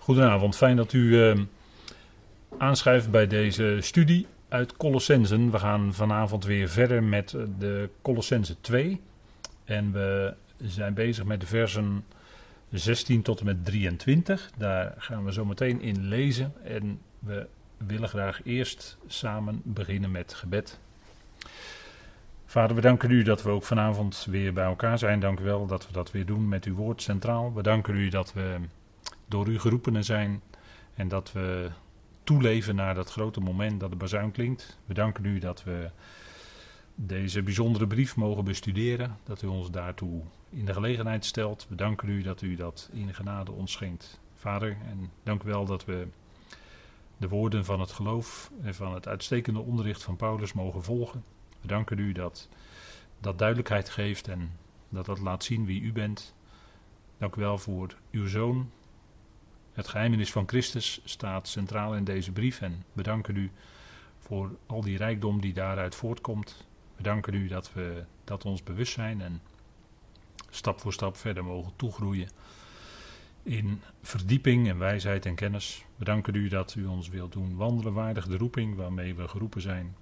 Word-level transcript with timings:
Goedenavond, 0.00 0.56
fijn 0.56 0.76
dat 0.76 0.92
u 0.92 0.98
uh, 0.98 1.38
aanschuift 2.58 3.10
bij 3.10 3.26
deze 3.26 3.76
studie 3.80 4.26
uit 4.48 4.76
Colossensen. 4.76 5.50
We 5.50 5.58
gaan 5.58 5.94
vanavond 5.94 6.44
weer 6.44 6.68
verder 6.68 7.02
met 7.02 7.36
de 7.58 7.88
Colossense 8.02 8.60
2. 8.60 9.00
En 9.64 9.92
we 9.92 10.34
zijn 10.62 10.94
bezig 10.94 11.24
met 11.24 11.40
de 11.40 11.46
versen 11.46 12.04
16 12.70 13.22
tot 13.22 13.40
en 13.40 13.44
met 13.44 13.64
23. 13.64 14.50
Daar 14.56 14.94
gaan 14.98 15.24
we 15.24 15.32
zo 15.32 15.44
meteen 15.44 15.80
in 15.80 16.08
lezen. 16.08 16.52
En 16.64 17.00
we 17.18 17.46
willen 17.76 18.08
graag 18.08 18.40
eerst 18.44 18.98
samen 19.06 19.60
beginnen 19.64 20.10
met 20.10 20.34
gebed. 20.34 20.78
Vader, 22.46 22.76
we 22.76 22.82
danken 22.82 23.10
u 23.10 23.22
dat 23.22 23.42
we 23.42 23.50
ook 23.50 23.64
vanavond 23.64 24.26
weer 24.30 24.52
bij 24.52 24.64
elkaar 24.64 24.98
zijn. 24.98 25.20
Dank 25.20 25.40
u 25.40 25.44
wel 25.44 25.66
dat 25.66 25.86
we 25.86 25.92
dat 25.92 26.10
weer 26.10 26.26
doen 26.26 26.48
met 26.48 26.64
uw 26.64 26.74
woord 26.74 27.02
centraal. 27.02 27.52
We 27.54 27.62
danken 27.62 27.94
u 27.94 28.08
dat 28.08 28.32
we 28.32 28.56
door 29.30 29.48
u 29.48 29.58
geroepenen 29.58 30.04
zijn 30.04 30.42
en 30.94 31.08
dat 31.08 31.32
we 31.32 31.70
toeleven 32.24 32.74
naar 32.74 32.94
dat 32.94 33.10
grote 33.10 33.40
moment 33.40 33.80
dat 33.80 33.90
de 33.90 33.96
bazuin 33.96 34.30
klinkt. 34.30 34.78
We 34.86 34.94
danken 34.94 35.24
u 35.24 35.38
dat 35.38 35.64
we 35.64 35.90
deze 36.94 37.42
bijzondere 37.42 37.86
brief 37.86 38.16
mogen 38.16 38.44
bestuderen, 38.44 39.18
dat 39.24 39.42
u 39.42 39.46
ons 39.46 39.70
daartoe 39.70 40.22
in 40.50 40.64
de 40.64 40.72
gelegenheid 40.72 41.24
stelt. 41.24 41.66
We 41.68 41.74
danken 41.74 42.08
u 42.08 42.22
dat 42.22 42.42
u 42.42 42.54
dat 42.54 42.90
in 42.92 43.14
genade 43.14 43.52
ons 43.52 43.72
schenkt, 43.72 44.20
Vader. 44.34 44.76
En 44.88 45.10
dank 45.22 45.42
u 45.42 45.48
wel 45.48 45.64
dat 45.64 45.84
we 45.84 46.06
de 47.16 47.28
woorden 47.28 47.64
van 47.64 47.80
het 47.80 47.92
geloof 47.92 48.50
en 48.62 48.74
van 48.74 48.94
het 48.94 49.08
uitstekende 49.08 49.60
onderricht 49.60 50.02
van 50.02 50.16
Paulus 50.16 50.52
mogen 50.52 50.82
volgen. 50.82 51.24
We 51.60 51.66
danken 51.66 51.98
u 51.98 52.12
dat 52.12 52.48
dat 53.20 53.38
duidelijkheid 53.38 53.88
geeft 53.88 54.28
en 54.28 54.50
dat 54.88 55.06
dat 55.06 55.20
laat 55.20 55.44
zien 55.44 55.66
wie 55.66 55.80
u 55.80 55.92
bent. 55.92 56.34
Dank 57.18 57.36
u 57.36 57.40
wel 57.40 57.58
voor 57.58 57.94
uw 58.10 58.26
zoon, 58.26 58.70
het 59.80 59.88
geheimenis 59.88 60.32
van 60.32 60.48
Christus 60.48 61.00
staat 61.04 61.48
centraal 61.48 61.94
in 61.94 62.04
deze 62.04 62.32
brief 62.32 62.60
en 62.60 62.84
we 62.92 63.02
danken 63.02 63.36
u 63.36 63.50
voor 64.18 64.50
al 64.66 64.80
die 64.80 64.96
rijkdom 64.96 65.40
die 65.40 65.52
daaruit 65.52 65.94
voortkomt. 65.94 66.66
We 66.96 67.02
danken 67.02 67.34
u 67.34 67.48
dat 67.48 67.72
we 67.72 68.04
dat 68.24 68.44
ons 68.44 68.62
bewust 68.62 68.92
zijn 68.92 69.20
en 69.20 69.42
stap 70.50 70.80
voor 70.80 70.92
stap 70.92 71.16
verder 71.16 71.44
mogen 71.44 71.72
toegroeien 71.76 72.28
in 73.42 73.80
verdieping 74.02 74.68
en 74.68 74.78
wijsheid 74.78 75.26
en 75.26 75.34
kennis. 75.34 75.84
We 75.96 76.04
danken 76.04 76.34
u 76.34 76.48
dat 76.48 76.74
u 76.74 76.86
ons 76.86 77.08
wilt 77.08 77.32
doen 77.32 77.56
wandelen 77.56 77.92
waardig 77.92 78.26
de 78.26 78.36
roeping 78.36 78.76
waarmee 78.76 79.14
we 79.14 79.28
geroepen 79.28 79.60
zijn. 79.60 79.96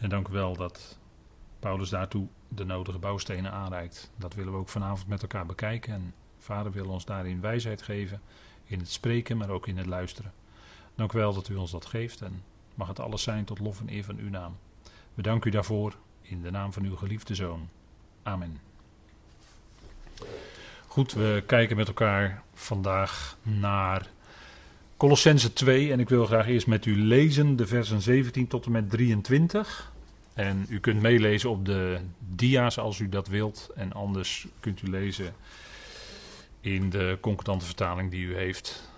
En 0.00 0.08
dank 0.08 0.28
u 0.28 0.32
wel 0.32 0.56
dat 0.56 0.98
Paulus 1.58 1.88
daartoe 1.88 2.26
de 2.48 2.64
nodige 2.64 2.98
bouwstenen 2.98 3.52
aanreikt. 3.52 4.10
Dat 4.16 4.34
willen 4.34 4.52
we 4.52 4.58
ook 4.58 4.68
vanavond 4.68 5.08
met 5.08 5.22
elkaar 5.22 5.46
bekijken 5.46 5.92
en 5.92 6.14
Vader 6.38 6.72
wil 6.72 6.88
ons 6.88 7.04
daarin 7.04 7.40
wijsheid 7.40 7.82
geven 7.82 8.20
in 8.66 8.78
het 8.78 8.90
spreken, 8.90 9.36
maar 9.36 9.50
ook 9.50 9.66
in 9.66 9.76
het 9.76 9.86
luisteren. 9.86 10.32
Dank 10.94 11.12
u 11.12 11.18
wel 11.18 11.34
dat 11.34 11.48
u 11.48 11.54
ons 11.54 11.70
dat 11.70 11.86
geeft 11.86 12.20
en 12.20 12.42
mag 12.74 12.88
het 12.88 13.00
alles 13.00 13.22
zijn 13.22 13.44
tot 13.44 13.58
lof 13.58 13.80
en 13.80 13.92
eer 13.92 14.04
van 14.04 14.18
uw 14.18 14.30
naam. 14.30 14.56
We 15.14 15.22
danken 15.22 15.48
u 15.48 15.52
daarvoor 15.52 15.96
in 16.22 16.42
de 16.42 16.50
naam 16.50 16.72
van 16.72 16.84
uw 16.84 16.96
geliefde 16.96 17.34
zoon. 17.34 17.68
Amen. 18.22 18.60
Goed, 20.86 21.12
we 21.12 21.42
kijken 21.46 21.76
met 21.76 21.86
elkaar 21.86 22.42
vandaag 22.54 23.36
naar 23.42 24.10
Colossense 24.96 25.52
2 25.52 25.92
en 25.92 26.00
ik 26.00 26.08
wil 26.08 26.26
graag 26.26 26.46
eerst 26.46 26.66
met 26.66 26.86
u 26.86 26.96
lezen 26.96 27.56
de 27.56 27.66
versen 27.66 28.00
17 28.00 28.46
tot 28.46 28.66
en 28.66 28.72
met 28.72 28.90
23. 28.90 29.92
En 30.34 30.66
u 30.68 30.80
kunt 30.80 31.02
meelezen 31.02 31.50
op 31.50 31.64
de 31.64 31.98
dia's 32.18 32.78
als 32.78 32.98
u 32.98 33.08
dat 33.08 33.28
wilt 33.28 33.70
en 33.74 33.92
anders 33.92 34.46
kunt 34.60 34.82
u 34.82 34.90
lezen 34.90 35.34
in 36.60 36.90
de 36.90 37.18
concordante 37.20 37.64
vertaling 37.64 38.10
die 38.10 38.26
u 38.26 38.36
heeft. 38.36 38.90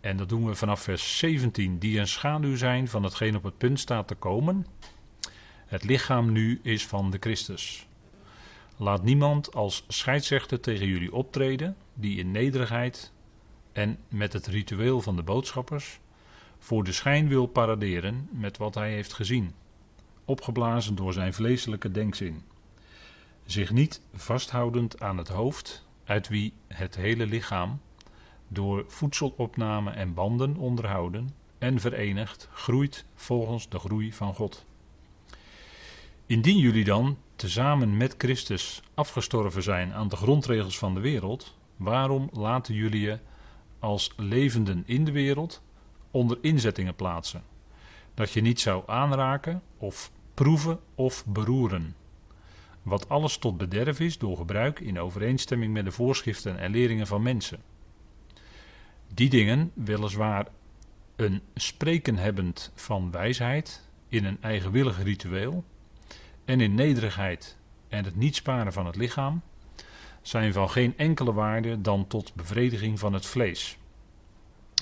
En 0.00 0.16
dat 0.16 0.28
doen 0.28 0.46
we 0.46 0.54
vanaf 0.54 0.80
vers 0.80 1.18
17, 1.18 1.78
die 1.78 1.98
een 1.98 2.08
schaduw 2.08 2.56
zijn 2.56 2.88
van 2.88 3.02
hetgeen 3.02 3.36
op 3.36 3.42
het 3.42 3.58
punt 3.58 3.80
staat 3.80 4.08
te 4.08 4.14
komen. 4.14 4.66
Het 5.66 5.84
lichaam 5.84 6.32
nu 6.32 6.60
is 6.62 6.86
van 6.86 7.10
de 7.10 7.16
Christus. 7.20 7.86
Laat 8.76 9.02
niemand 9.02 9.54
als 9.54 9.84
scheidsrechter 9.88 10.60
tegen 10.60 10.86
jullie 10.86 11.12
optreden, 11.12 11.76
die 11.94 12.18
in 12.18 12.30
nederigheid 12.30 13.12
en 13.72 13.98
met 14.08 14.32
het 14.32 14.46
ritueel 14.46 15.00
van 15.00 15.16
de 15.16 15.22
boodschappers 15.22 16.00
voor 16.58 16.84
de 16.84 16.92
schijn 16.92 17.28
wil 17.28 17.46
paraderen 17.46 18.28
met 18.32 18.56
wat 18.56 18.74
hij 18.74 18.92
heeft 18.92 19.12
gezien, 19.12 19.54
opgeblazen 20.24 20.94
door 20.94 21.12
zijn 21.12 21.34
vleeselijke 21.34 21.90
denkzin, 21.90 22.42
zich 23.44 23.70
niet 23.70 24.00
vasthoudend 24.14 25.00
aan 25.00 25.16
het 25.16 25.28
hoofd, 25.28 25.86
uit 26.10 26.28
wie 26.28 26.52
het 26.68 26.96
hele 26.96 27.26
lichaam, 27.26 27.80
door 28.48 28.84
voedselopname 28.86 29.90
en 29.90 30.14
banden 30.14 30.56
onderhouden 30.56 31.30
en 31.58 31.80
verenigd, 31.80 32.48
groeit 32.52 33.04
volgens 33.14 33.68
de 33.68 33.78
groei 33.78 34.12
van 34.12 34.34
God. 34.34 34.64
Indien 36.26 36.58
jullie 36.58 36.84
dan, 36.84 37.18
tezamen 37.36 37.96
met 37.96 38.14
Christus, 38.18 38.82
afgestorven 38.94 39.62
zijn 39.62 39.92
aan 39.92 40.08
de 40.08 40.16
grondregels 40.16 40.78
van 40.78 40.94
de 40.94 41.00
wereld, 41.00 41.56
waarom 41.76 42.28
laten 42.32 42.74
jullie 42.74 43.00
je 43.00 43.18
als 43.78 44.12
levenden 44.16 44.82
in 44.86 45.04
de 45.04 45.12
wereld 45.12 45.62
onder 46.10 46.38
inzettingen 46.40 46.94
plaatsen? 46.94 47.42
Dat 48.14 48.32
je 48.32 48.40
niet 48.40 48.60
zou 48.60 48.82
aanraken 48.86 49.62
of 49.78 50.10
proeven 50.34 50.80
of 50.94 51.26
beroeren 51.26 51.94
wat 52.82 53.08
alles 53.08 53.38
tot 53.38 53.56
bederf 53.56 54.00
is 54.00 54.18
door 54.18 54.36
gebruik 54.36 54.80
in 54.80 55.00
overeenstemming 55.00 55.72
met 55.72 55.84
de 55.84 55.92
voorschriften 55.92 56.58
en 56.58 56.70
leringen 56.70 57.06
van 57.06 57.22
mensen. 57.22 57.62
Die 59.14 59.30
dingen, 59.30 59.70
weliswaar 59.74 60.46
een 61.16 61.42
spreken 61.54 62.16
hebbend 62.16 62.72
van 62.74 63.10
wijsheid, 63.10 63.88
in 64.08 64.24
een 64.24 64.42
eigenwillig 64.42 65.02
ritueel, 65.02 65.64
en 66.44 66.60
in 66.60 66.74
nederigheid 66.74 67.56
en 67.88 68.04
het 68.04 68.16
niet 68.16 68.36
sparen 68.36 68.72
van 68.72 68.86
het 68.86 68.96
lichaam, 68.96 69.42
zijn 70.22 70.52
van 70.52 70.70
geen 70.70 70.96
enkele 70.96 71.32
waarde 71.32 71.80
dan 71.80 72.06
tot 72.06 72.34
bevrediging 72.34 72.98
van 72.98 73.12
het 73.12 73.26
vlees. 73.26 73.78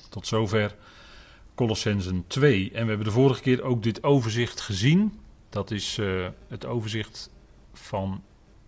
Tot 0.08 0.26
zover 0.26 0.76
Colossensen 1.54 2.24
2. 2.26 2.70
En 2.72 2.82
we 2.82 2.88
hebben 2.88 3.06
de 3.06 3.12
vorige 3.12 3.40
keer 3.40 3.62
ook 3.62 3.82
dit 3.82 4.02
overzicht 4.02 4.60
gezien. 4.60 5.20
Dat 5.48 5.70
is 5.70 5.98
uh, 5.98 6.26
het 6.48 6.66
overzicht 6.66 7.30
van 7.88 8.22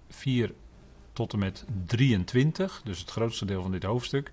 4 0.09 0.53
tot 1.13 1.33
en 1.33 1.39
met 1.39 1.65
23, 1.87 2.81
dus 2.85 2.99
het 2.99 3.11
grootste 3.11 3.45
deel 3.45 3.63
van 3.63 3.71
dit 3.71 3.83
hoofdstuk. 3.83 4.31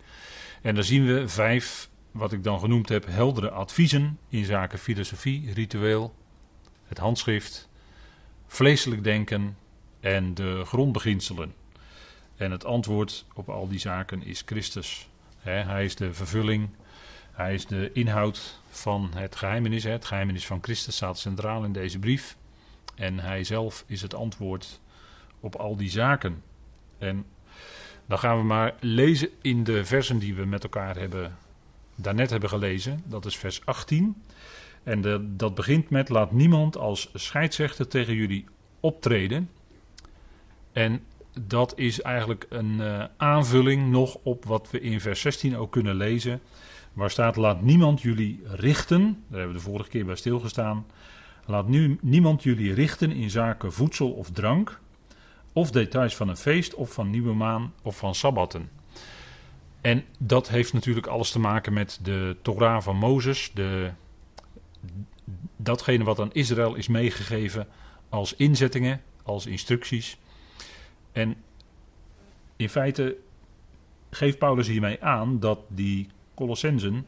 En 0.62 0.76
daar 0.76 0.84
zien 0.84 1.06
we 1.06 1.28
vijf, 1.28 1.90
wat 2.12 2.32
ik 2.32 2.44
dan 2.44 2.60
genoemd 2.60 2.90
heb, 2.90 3.06
heldere 3.06 3.50
adviezen 3.50 4.20
in 4.30 4.46
zaken 4.46 4.80
filosofie, 4.80 5.54
ritueel, 5.54 6.16
het 6.88 6.98
handschrift, 6.98 7.70
vleeselijk 8.48 9.04
denken 9.04 9.58
en 10.00 10.34
de 10.34 10.62
grondbeginselen. 10.66 11.54
En 12.36 12.52
het 12.52 12.66
antwoord 12.66 13.26
op 13.34 13.50
al 13.50 13.68
die 13.68 13.80
zaken 13.80 14.24
is 14.24 14.44
Christus. 14.46 15.10
hij 15.42 15.86
is 15.86 15.96
de 15.96 16.14
vervulling, 16.14 16.70
hij 17.32 17.54
is 17.54 17.66
de 17.66 17.92
inhoud 17.94 18.60
van 18.70 19.12
het 19.16 19.36
geheimenis. 19.36 19.84
Het 19.84 20.06
geheimenis 20.06 20.46
van 20.46 20.60
Christus 20.62 20.96
staat 20.96 21.20
centraal 21.20 21.64
in 21.64 21.72
deze 21.72 22.00
brief. 22.00 22.38
En 22.98 23.20
hij 23.20 23.44
zelf 23.44 23.84
is 23.88 24.02
het 24.02 24.14
antwoord 24.14 24.80
op 25.40 25.56
al 25.56 25.76
die 25.76 25.90
zaken. 25.90 26.44
En 26.98 27.26
dan 28.06 28.20
gaan 28.20 28.38
we 28.38 28.44
maar 28.44 28.76
lezen 28.80 29.30
in 29.42 29.64
de 29.64 29.86
versen 29.86 30.20
die 30.20 30.36
we 30.36 30.46
met 30.46 30.64
elkaar 30.64 30.98
hebben, 30.98 31.38
daarnet 31.96 32.30
hebben 32.30 32.50
gelezen. 32.50 33.02
Dat 33.06 33.26
is 33.26 33.38
vers 33.38 33.66
18. 33.66 34.22
En 34.84 35.30
dat 35.38 35.56
begint 35.56 35.90
met: 35.90 36.10
Laat 36.10 36.32
niemand 36.32 36.78
als 36.78 37.10
scheidsrechter 37.14 37.88
tegen 37.88 38.14
jullie 38.14 38.46
optreden. 38.80 39.50
En 40.72 41.04
dat 41.40 41.74
is 41.78 42.02
eigenlijk 42.02 42.46
een 42.50 42.80
uh, 42.80 43.04
aanvulling 43.18 43.92
nog 43.92 44.18
op 44.24 44.46
wat 44.46 44.72
we 44.72 44.80
in 44.80 45.02
vers 45.02 45.22
16 45.22 45.58
ook 45.58 45.72
kunnen 45.72 45.96
lezen. 45.96 46.42
Waar 46.94 47.12
staat: 47.12 47.36
Laat 47.36 47.62
niemand 47.62 48.02
jullie 48.02 48.42
richten. 48.44 49.02
Daar 49.02 49.40
hebben 49.40 49.58
we 49.58 49.64
de 49.64 49.70
vorige 49.70 49.90
keer 49.90 50.06
bij 50.06 50.16
stilgestaan. 50.16 50.86
Laat 51.48 51.68
nu 51.68 51.98
niemand 52.02 52.44
jullie 52.44 52.74
richten 52.74 53.12
in 53.12 53.30
zaken 53.30 53.74
voedsel 53.74 54.12
of 54.12 54.32
drank, 54.32 54.80
of 55.54 55.72
details 55.72 56.16
van 56.16 56.30
een 56.30 56.38
feest, 56.38 56.74
of 56.74 56.94
van 56.94 57.10
nieuwe 57.10 57.34
maan, 57.34 57.74
of 57.82 57.98
van 57.98 58.16
sabbatten. 58.16 58.70
En 59.82 60.04
dat 60.20 60.50
heeft 60.50 60.74
natuurlijk 60.74 61.08
alles 61.08 61.32
te 61.32 61.40
maken 61.40 61.74
met 61.74 62.00
de 62.04 62.36
Torah 62.42 62.82
van 62.82 62.96
Mozes, 62.96 63.52
de, 63.54 63.92
datgene 65.56 66.04
wat 66.04 66.20
aan 66.20 66.34
Israël 66.34 66.76
is 66.76 66.88
meegegeven 66.88 67.68
als 68.10 68.36
inzettingen, 68.36 69.02
als 69.24 69.46
instructies. 69.46 70.18
En 71.12 71.36
in 72.56 72.70
feite 72.70 73.18
geeft 74.10 74.38
Paulus 74.38 74.68
hiermee 74.68 75.04
aan 75.04 75.40
dat 75.40 75.60
die 75.68 76.10
Colossensen 76.34 77.06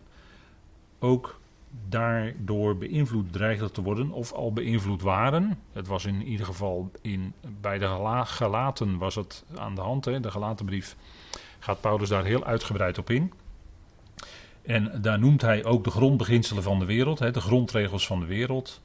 ook 1.00 1.39
daardoor 1.88 2.78
beïnvloed 2.78 3.34
dreigden 3.34 3.72
te 3.72 3.82
worden 3.82 4.12
of 4.12 4.32
al 4.32 4.54
beïnvloed 4.54 5.02
waren. 5.02 5.60
Het 5.72 5.88
was 5.88 6.06
in 6.06 6.24
ieder 6.24 6.46
geval 6.46 6.92
in, 7.02 7.34
bij 7.62 7.78
de 7.78 8.26
gelaten 8.26 8.98
was 8.98 9.16
het 9.16 9.46
aan 9.56 9.76
de 9.76 9.82
hand. 9.82 10.06
Hè. 10.06 10.20
De 10.20 10.32
gelatenbrief 10.32 10.96
gaat 11.60 11.82
Paulus 11.82 12.10
daar 12.10 12.24
heel 12.24 12.44
uitgebreid 12.44 12.98
op 12.98 13.10
in. 13.10 13.34
En 14.62 15.02
daar 15.02 15.20
noemt 15.20 15.42
hij 15.42 15.66
ook 15.66 15.84
de 15.84 15.92
grondbeginselen 15.92 16.64
van 16.64 16.80
de 16.80 16.86
wereld, 16.86 17.20
hè, 17.20 17.32
de 17.32 17.42
grondregels 17.42 18.08
van 18.08 18.20
de 18.20 18.26
wereld. 18.26 18.82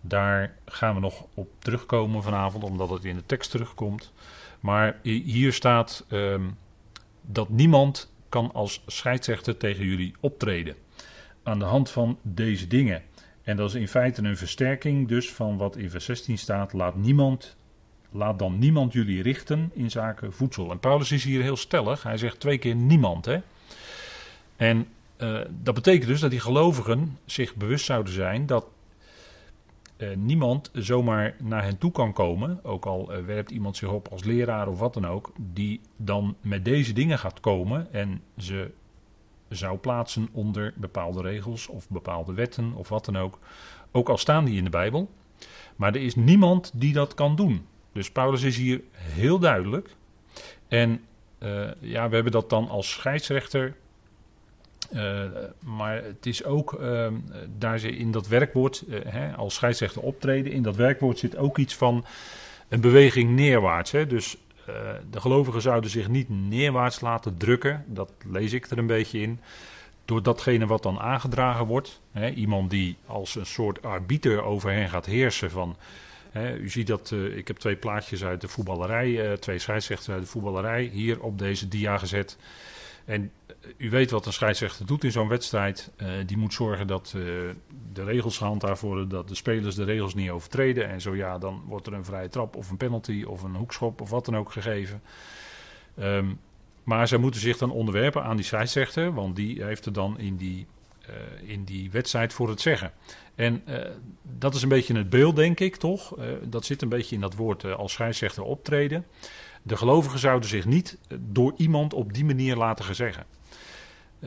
Daar 0.00 0.54
gaan 0.66 0.94
we 0.94 1.00
nog 1.00 1.26
op 1.34 1.48
terugkomen 1.58 2.22
vanavond, 2.22 2.64
omdat 2.64 2.90
het 2.90 3.04
in 3.04 3.16
de 3.16 3.26
tekst 3.26 3.50
terugkomt. 3.50 4.12
Maar 4.60 4.98
hier 5.02 5.52
staat 5.52 6.04
ehm, 6.08 6.42
dat 7.20 7.48
niemand 7.48 8.12
kan 8.28 8.50
als 8.52 8.82
scheidsrechter 8.86 9.56
tegen 9.56 9.84
jullie 9.84 10.14
optreden. 10.20 10.74
Aan 11.44 11.58
de 11.58 11.64
hand 11.64 11.90
van 11.90 12.18
deze 12.22 12.66
dingen. 12.66 13.02
En 13.42 13.56
dat 13.56 13.68
is 13.68 13.74
in 13.74 13.88
feite 13.88 14.22
een 14.22 14.36
versterking 14.36 15.08
dus 15.08 15.32
van 15.32 15.56
wat 15.56 15.76
in 15.76 15.90
vers 15.90 16.04
16 16.04 16.38
staat. 16.38 16.72
Laat 16.72 16.96
niemand 16.96 17.56
laat 18.14 18.38
dan 18.38 18.58
niemand 18.58 18.92
jullie 18.92 19.22
richten 19.22 19.70
in 19.72 19.90
zaken 19.90 20.32
voedsel. 20.32 20.70
En 20.70 20.78
Paulus 20.78 21.12
is 21.12 21.24
hier 21.24 21.42
heel 21.42 21.56
stellig. 21.56 22.02
Hij 22.02 22.16
zegt 22.16 22.40
twee 22.40 22.58
keer 22.58 22.74
niemand. 22.74 23.24
Hè? 23.24 23.38
En 24.56 24.86
uh, 25.18 25.40
dat 25.62 25.74
betekent 25.74 26.06
dus 26.06 26.20
dat 26.20 26.30
die 26.30 26.40
gelovigen 26.40 27.18
zich 27.24 27.54
bewust 27.54 27.84
zouden 27.84 28.12
zijn 28.12 28.46
dat 28.46 28.66
uh, 29.96 30.16
niemand 30.16 30.70
zomaar 30.72 31.34
naar 31.42 31.62
hen 31.62 31.78
toe 31.78 31.92
kan 31.92 32.12
komen, 32.12 32.60
ook 32.62 32.86
al 32.86 33.12
uh, 33.12 33.24
werpt 33.24 33.50
iemand 33.50 33.76
zich 33.76 33.88
op 33.88 34.08
als 34.08 34.24
leraar 34.24 34.68
of 34.68 34.78
wat 34.78 34.94
dan 34.94 35.06
ook, 35.06 35.32
die 35.36 35.80
dan 35.96 36.36
met 36.40 36.64
deze 36.64 36.92
dingen 36.92 37.18
gaat 37.18 37.40
komen 37.40 37.92
en 37.92 38.22
ze 38.36 38.70
zou 39.56 39.78
plaatsen 39.78 40.28
onder 40.32 40.72
bepaalde 40.76 41.22
regels 41.22 41.66
of 41.66 41.88
bepaalde 41.88 42.32
wetten 42.32 42.72
of 42.74 42.88
wat 42.88 43.04
dan 43.04 43.16
ook, 43.16 43.38
ook 43.92 44.08
al 44.08 44.18
staan 44.18 44.44
die 44.44 44.58
in 44.58 44.64
de 44.64 44.70
Bijbel. 44.70 45.10
Maar 45.76 45.94
er 45.94 46.02
is 46.02 46.14
niemand 46.14 46.70
die 46.74 46.92
dat 46.92 47.14
kan 47.14 47.36
doen. 47.36 47.66
Dus 47.92 48.10
Paulus 48.10 48.42
is 48.42 48.56
hier 48.56 48.80
heel 48.94 49.38
duidelijk. 49.38 49.94
En 50.68 51.00
uh, 51.38 51.68
ja, 51.80 52.08
we 52.08 52.14
hebben 52.14 52.32
dat 52.32 52.50
dan 52.50 52.68
als 52.68 52.90
scheidsrechter. 52.90 53.76
Uh, 54.92 55.24
maar 55.60 56.02
het 56.02 56.26
is 56.26 56.44
ook 56.44 56.72
uh, 56.72 57.06
daar 57.58 57.78
ze 57.78 57.96
in 57.96 58.10
dat 58.10 58.28
werkwoord, 58.28 58.84
hè, 58.90 59.34
als 59.34 59.54
scheidsrechter 59.54 60.02
optreden, 60.02 60.52
in 60.52 60.62
dat 60.62 60.76
werkwoord 60.76 61.18
zit 61.18 61.36
ook 61.36 61.58
iets 61.58 61.76
van 61.76 62.04
een 62.68 62.80
beweging 62.80 63.30
neerwaarts. 63.30 63.90
Hè. 63.90 64.06
Dus 64.06 64.36
de 65.10 65.20
gelovigen 65.20 65.62
zouden 65.62 65.90
zich 65.90 66.08
niet 66.08 66.28
neerwaarts 66.28 67.00
laten 67.00 67.36
drukken, 67.36 67.84
dat 67.86 68.12
lees 68.30 68.52
ik 68.52 68.70
er 68.70 68.78
een 68.78 68.86
beetje 68.86 69.20
in, 69.20 69.40
door 70.04 70.22
datgene 70.22 70.66
wat 70.66 70.82
dan 70.82 71.00
aangedragen 71.00 71.66
wordt. 71.66 72.00
Hè. 72.12 72.30
Iemand 72.30 72.70
die 72.70 72.96
als 73.06 73.34
een 73.34 73.46
soort 73.46 73.82
arbiter 73.82 74.42
over 74.42 74.70
hen 74.70 74.88
gaat 74.88 75.06
heersen 75.06 75.50
van 75.50 75.76
u 76.42 76.70
ziet 76.70 76.86
dat, 76.86 77.10
uh, 77.10 77.36
ik 77.36 77.48
heb 77.48 77.56
twee 77.56 77.76
plaatjes 77.76 78.24
uit 78.24 78.40
de 78.40 78.48
voetballerij, 78.48 79.08
uh, 79.08 79.32
twee 79.32 79.58
scheidsrechters 79.58 80.10
uit 80.10 80.22
de 80.22 80.28
voetballerij 80.28 80.82
hier 80.82 81.22
op 81.22 81.38
deze 81.38 81.68
dia 81.68 81.98
gezet. 81.98 82.36
En 83.04 83.30
u 83.76 83.90
weet 83.90 84.10
wat 84.10 84.26
een 84.26 84.32
scheidsrechter 84.32 84.86
doet 84.86 85.04
in 85.04 85.12
zo'n 85.12 85.28
wedstrijd. 85.28 85.90
die 86.26 86.36
moet 86.36 86.54
zorgen 86.54 86.86
dat 86.86 87.14
de 87.92 88.04
regels 88.04 88.38
gehandhaafd 88.38 88.80
worden, 88.80 89.08
dat 89.08 89.28
de 89.28 89.34
spelers 89.34 89.74
de 89.74 89.84
regels 89.84 90.14
niet 90.14 90.30
overtreden. 90.30 90.88
En 90.88 91.00
zo 91.00 91.16
ja, 91.16 91.38
dan 91.38 91.62
wordt 91.66 91.86
er 91.86 91.92
een 91.92 92.04
vrije 92.04 92.28
trap 92.28 92.56
of 92.56 92.70
een 92.70 92.76
penalty 92.76 93.24
of 93.26 93.42
een 93.42 93.54
hoekschop 93.54 94.00
of 94.00 94.10
wat 94.10 94.24
dan 94.24 94.36
ook 94.36 94.52
gegeven. 94.52 95.02
Um, 96.00 96.40
maar 96.84 97.08
zij 97.08 97.18
moeten 97.18 97.40
zich 97.40 97.58
dan 97.58 97.70
onderwerpen 97.70 98.22
aan 98.22 98.36
die 98.36 98.44
scheidsrechter, 98.44 99.14
want 99.14 99.36
die 99.36 99.64
heeft 99.64 99.86
er 99.86 99.92
dan 99.92 100.18
in 100.18 100.36
die, 100.36 100.66
in 101.42 101.64
die 101.64 101.90
wedstrijd 101.90 102.32
voor 102.32 102.48
het 102.48 102.60
zeggen. 102.60 102.92
En 103.34 103.62
dat 104.22 104.54
is 104.54 104.62
een 104.62 104.68
beetje 104.68 104.96
het 104.96 105.10
beeld, 105.10 105.36
denk 105.36 105.60
ik, 105.60 105.76
toch? 105.76 106.14
Dat 106.42 106.64
zit 106.64 106.82
een 106.82 106.88
beetje 106.88 107.14
in 107.14 107.20
dat 107.20 107.34
woord 107.34 107.64
als 107.64 107.92
scheidsrechter 107.92 108.42
optreden. 108.42 109.06
De 109.62 109.76
gelovigen 109.76 110.18
zouden 110.18 110.48
zich 110.48 110.64
niet 110.64 110.98
door 111.18 111.54
iemand 111.56 111.94
op 111.94 112.12
die 112.12 112.24
manier 112.24 112.56
laten 112.56 112.84
gezeggen. 112.84 113.24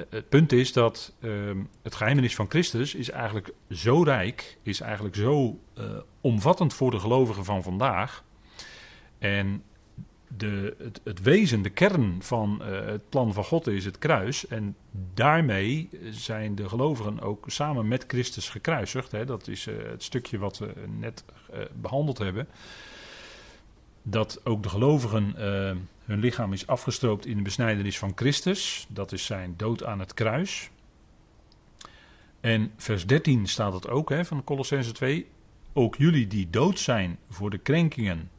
Het 0.09 0.29
punt 0.29 0.51
is 0.51 0.73
dat 0.73 1.13
ehm, 1.19 1.57
het 1.81 1.95
geheimenis 1.95 2.35
van 2.35 2.49
Christus 2.49 2.95
is 2.95 3.09
eigenlijk 3.09 3.53
zo 3.71 4.03
rijk, 4.03 4.57
is 4.63 4.79
eigenlijk 4.79 5.15
zo 5.15 5.59
omvattend 6.21 6.73
voor 6.73 6.91
de 6.91 6.99
gelovigen 6.99 7.45
van 7.45 7.63
vandaag. 7.63 8.23
En 9.19 9.63
de, 10.27 10.75
het, 10.77 11.01
het, 11.03 11.21
wezen, 11.21 11.61
de 11.61 11.69
kern 11.69 12.17
van 12.19 12.61
uh, 12.61 12.85
het 12.85 13.09
plan 13.09 13.33
van 13.33 13.43
God 13.43 13.67
is 13.67 13.85
het 13.85 13.97
kruis. 13.97 14.47
En 14.47 14.75
daarmee 15.13 15.89
zijn 16.09 16.55
de 16.55 16.69
gelovigen 16.69 17.19
ook 17.19 17.45
samen 17.47 17.87
met 17.87 18.03
Christus 18.07 18.49
gekruisigd. 18.49 19.11
Hè. 19.11 19.25
Dat 19.25 19.47
is 19.47 19.65
het 19.65 20.03
stukje 20.03 20.37
wat 20.37 20.57
we 20.57 20.73
net 20.99 21.23
behandeld 21.73 22.17
hebben. 22.17 22.47
Dat 24.09 24.45
ook 24.45 24.63
de 24.63 24.69
gelovigen 24.69 25.33
hun 26.05 26.19
lichaam 26.19 26.53
is 26.53 26.67
afgestroopt 26.67 27.25
in 27.25 27.37
de 27.37 27.43
besnijdenis 27.43 27.97
van 27.97 28.11
Christus. 28.15 28.85
Dat 28.89 29.11
is 29.11 29.25
zijn 29.25 29.53
dood 29.57 29.83
aan 29.83 29.99
het 29.99 30.13
kruis. 30.13 30.69
En 32.39 32.71
vers 32.77 33.05
13 33.05 33.47
staat 33.47 33.73
het 33.73 33.89
ook 33.89 34.09
hè, 34.09 34.25
van 34.25 34.43
Colossense 34.43 34.91
2. 34.91 35.27
Ook 35.73 35.95
jullie 35.95 36.27
die 36.27 36.49
dood 36.49 36.79
zijn 36.79 37.17
voor 37.29 37.49
de 37.49 37.57
krenkingen 37.57 38.29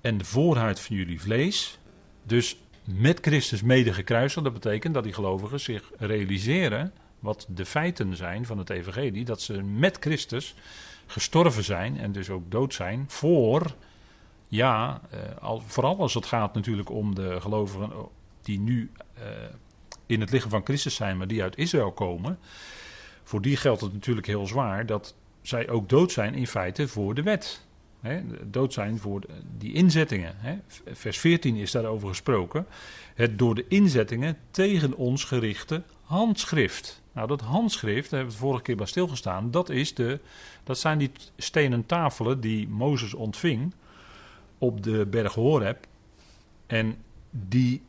en 0.00 0.18
de 0.18 0.24
voorhuid 0.24 0.80
van 0.80 0.96
jullie 0.96 1.20
vlees. 1.20 1.78
Dus 2.22 2.56
met 2.84 3.18
Christus 3.20 3.62
mede 3.62 3.92
gekruisigd. 3.92 4.44
Dat 4.44 4.52
betekent 4.52 4.94
dat 4.94 5.04
die 5.04 5.12
gelovigen 5.12 5.60
zich 5.60 5.90
realiseren 5.98 6.92
wat 7.18 7.46
de 7.48 7.64
feiten 7.64 8.16
zijn 8.16 8.46
van 8.46 8.58
het 8.58 8.70
evangelie. 8.70 9.24
Dat 9.24 9.42
ze 9.42 9.62
met 9.62 9.96
Christus 10.00 10.54
gestorven 11.06 11.64
zijn 11.64 11.98
en 11.98 12.12
dus 12.12 12.30
ook 12.30 12.50
dood 12.50 12.74
zijn 12.74 13.04
voor, 13.08 13.74
ja, 14.52 15.00
eh, 15.10 15.54
vooral 15.66 15.98
als 15.98 16.14
het 16.14 16.26
gaat 16.26 16.54
natuurlijk 16.54 16.90
om 16.90 17.14
de 17.14 17.40
gelovigen 17.40 17.90
die 18.42 18.60
nu 18.60 18.90
eh, 19.14 19.22
in 20.06 20.20
het 20.20 20.30
lichaam 20.30 20.50
van 20.50 20.64
Christus 20.64 20.94
zijn, 20.94 21.16
maar 21.16 21.26
die 21.26 21.42
uit 21.42 21.56
Israël 21.56 21.92
komen. 21.92 22.38
Voor 23.22 23.40
die 23.40 23.56
geldt 23.56 23.80
het 23.80 23.92
natuurlijk 23.92 24.26
heel 24.26 24.46
zwaar 24.46 24.86
dat 24.86 25.14
zij 25.42 25.68
ook 25.68 25.88
dood 25.88 26.12
zijn 26.12 26.34
in 26.34 26.46
feite 26.46 26.88
voor 26.88 27.14
de 27.14 27.22
wet. 27.22 27.66
Dood 28.44 28.72
zijn 28.72 28.98
voor 28.98 29.22
die 29.58 29.72
inzettingen. 29.72 30.62
Vers 30.92 31.18
14 31.18 31.56
is 31.56 31.70
daarover 31.70 32.08
gesproken. 32.08 32.66
Het 33.14 33.38
door 33.38 33.54
de 33.54 33.64
inzettingen 33.68 34.38
tegen 34.50 34.96
ons 34.96 35.24
gerichte 35.24 35.82
handschrift. 36.02 37.02
Nou, 37.12 37.28
dat 37.28 37.40
handschrift, 37.40 38.10
daar 38.10 38.18
hebben 38.18 38.38
we 38.38 38.44
vorige 38.44 38.62
keer 38.62 38.76
bij 38.76 38.86
stilgestaan, 38.86 39.50
dat, 39.50 39.68
is 39.68 39.94
de, 39.94 40.20
dat 40.64 40.78
zijn 40.78 40.98
die 40.98 41.10
stenen 41.36 41.86
tafelen 41.86 42.40
die 42.40 42.68
Mozes 42.68 43.14
ontving 43.14 43.74
op 44.62 44.82
de 44.82 45.06
berg 45.06 45.34
Horeb. 45.34 45.86
En 46.66 46.96
die 47.30 47.82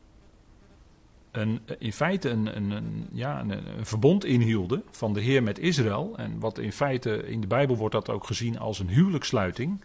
een, 1.30 1.60
in 1.78 1.92
feite 1.92 2.28
een, 2.28 2.56
een, 2.56 3.08
ja, 3.12 3.40
een, 3.40 3.86
verbond 3.86 4.24
inhielden 4.24 4.82
van 4.90 5.12
de 5.12 5.20
Heer 5.20 5.42
met 5.42 5.58
Israël. 5.58 6.14
En 6.16 6.38
wat 6.38 6.58
in 6.58 6.72
feite 6.72 7.26
in 7.26 7.40
de 7.40 7.46
Bijbel 7.46 7.76
wordt 7.76 7.94
dat 7.94 8.10
ook 8.10 8.26
gezien 8.26 8.58
als 8.58 8.78
een 8.78 8.88
huwelijkssluiting. 8.88 9.84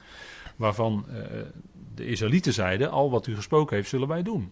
Waarvan 0.56 1.06
uh, 1.10 1.16
de 1.96 2.06
Israëlieten 2.06 2.54
zeiden: 2.54 2.92
Al 2.92 3.12
wat 3.12 3.28
u 3.28 3.36
gesproken 3.36 3.75
heeft, 3.75 3.90
zullen 3.90 4.08
wij 4.08 4.24
doen. 4.24 4.52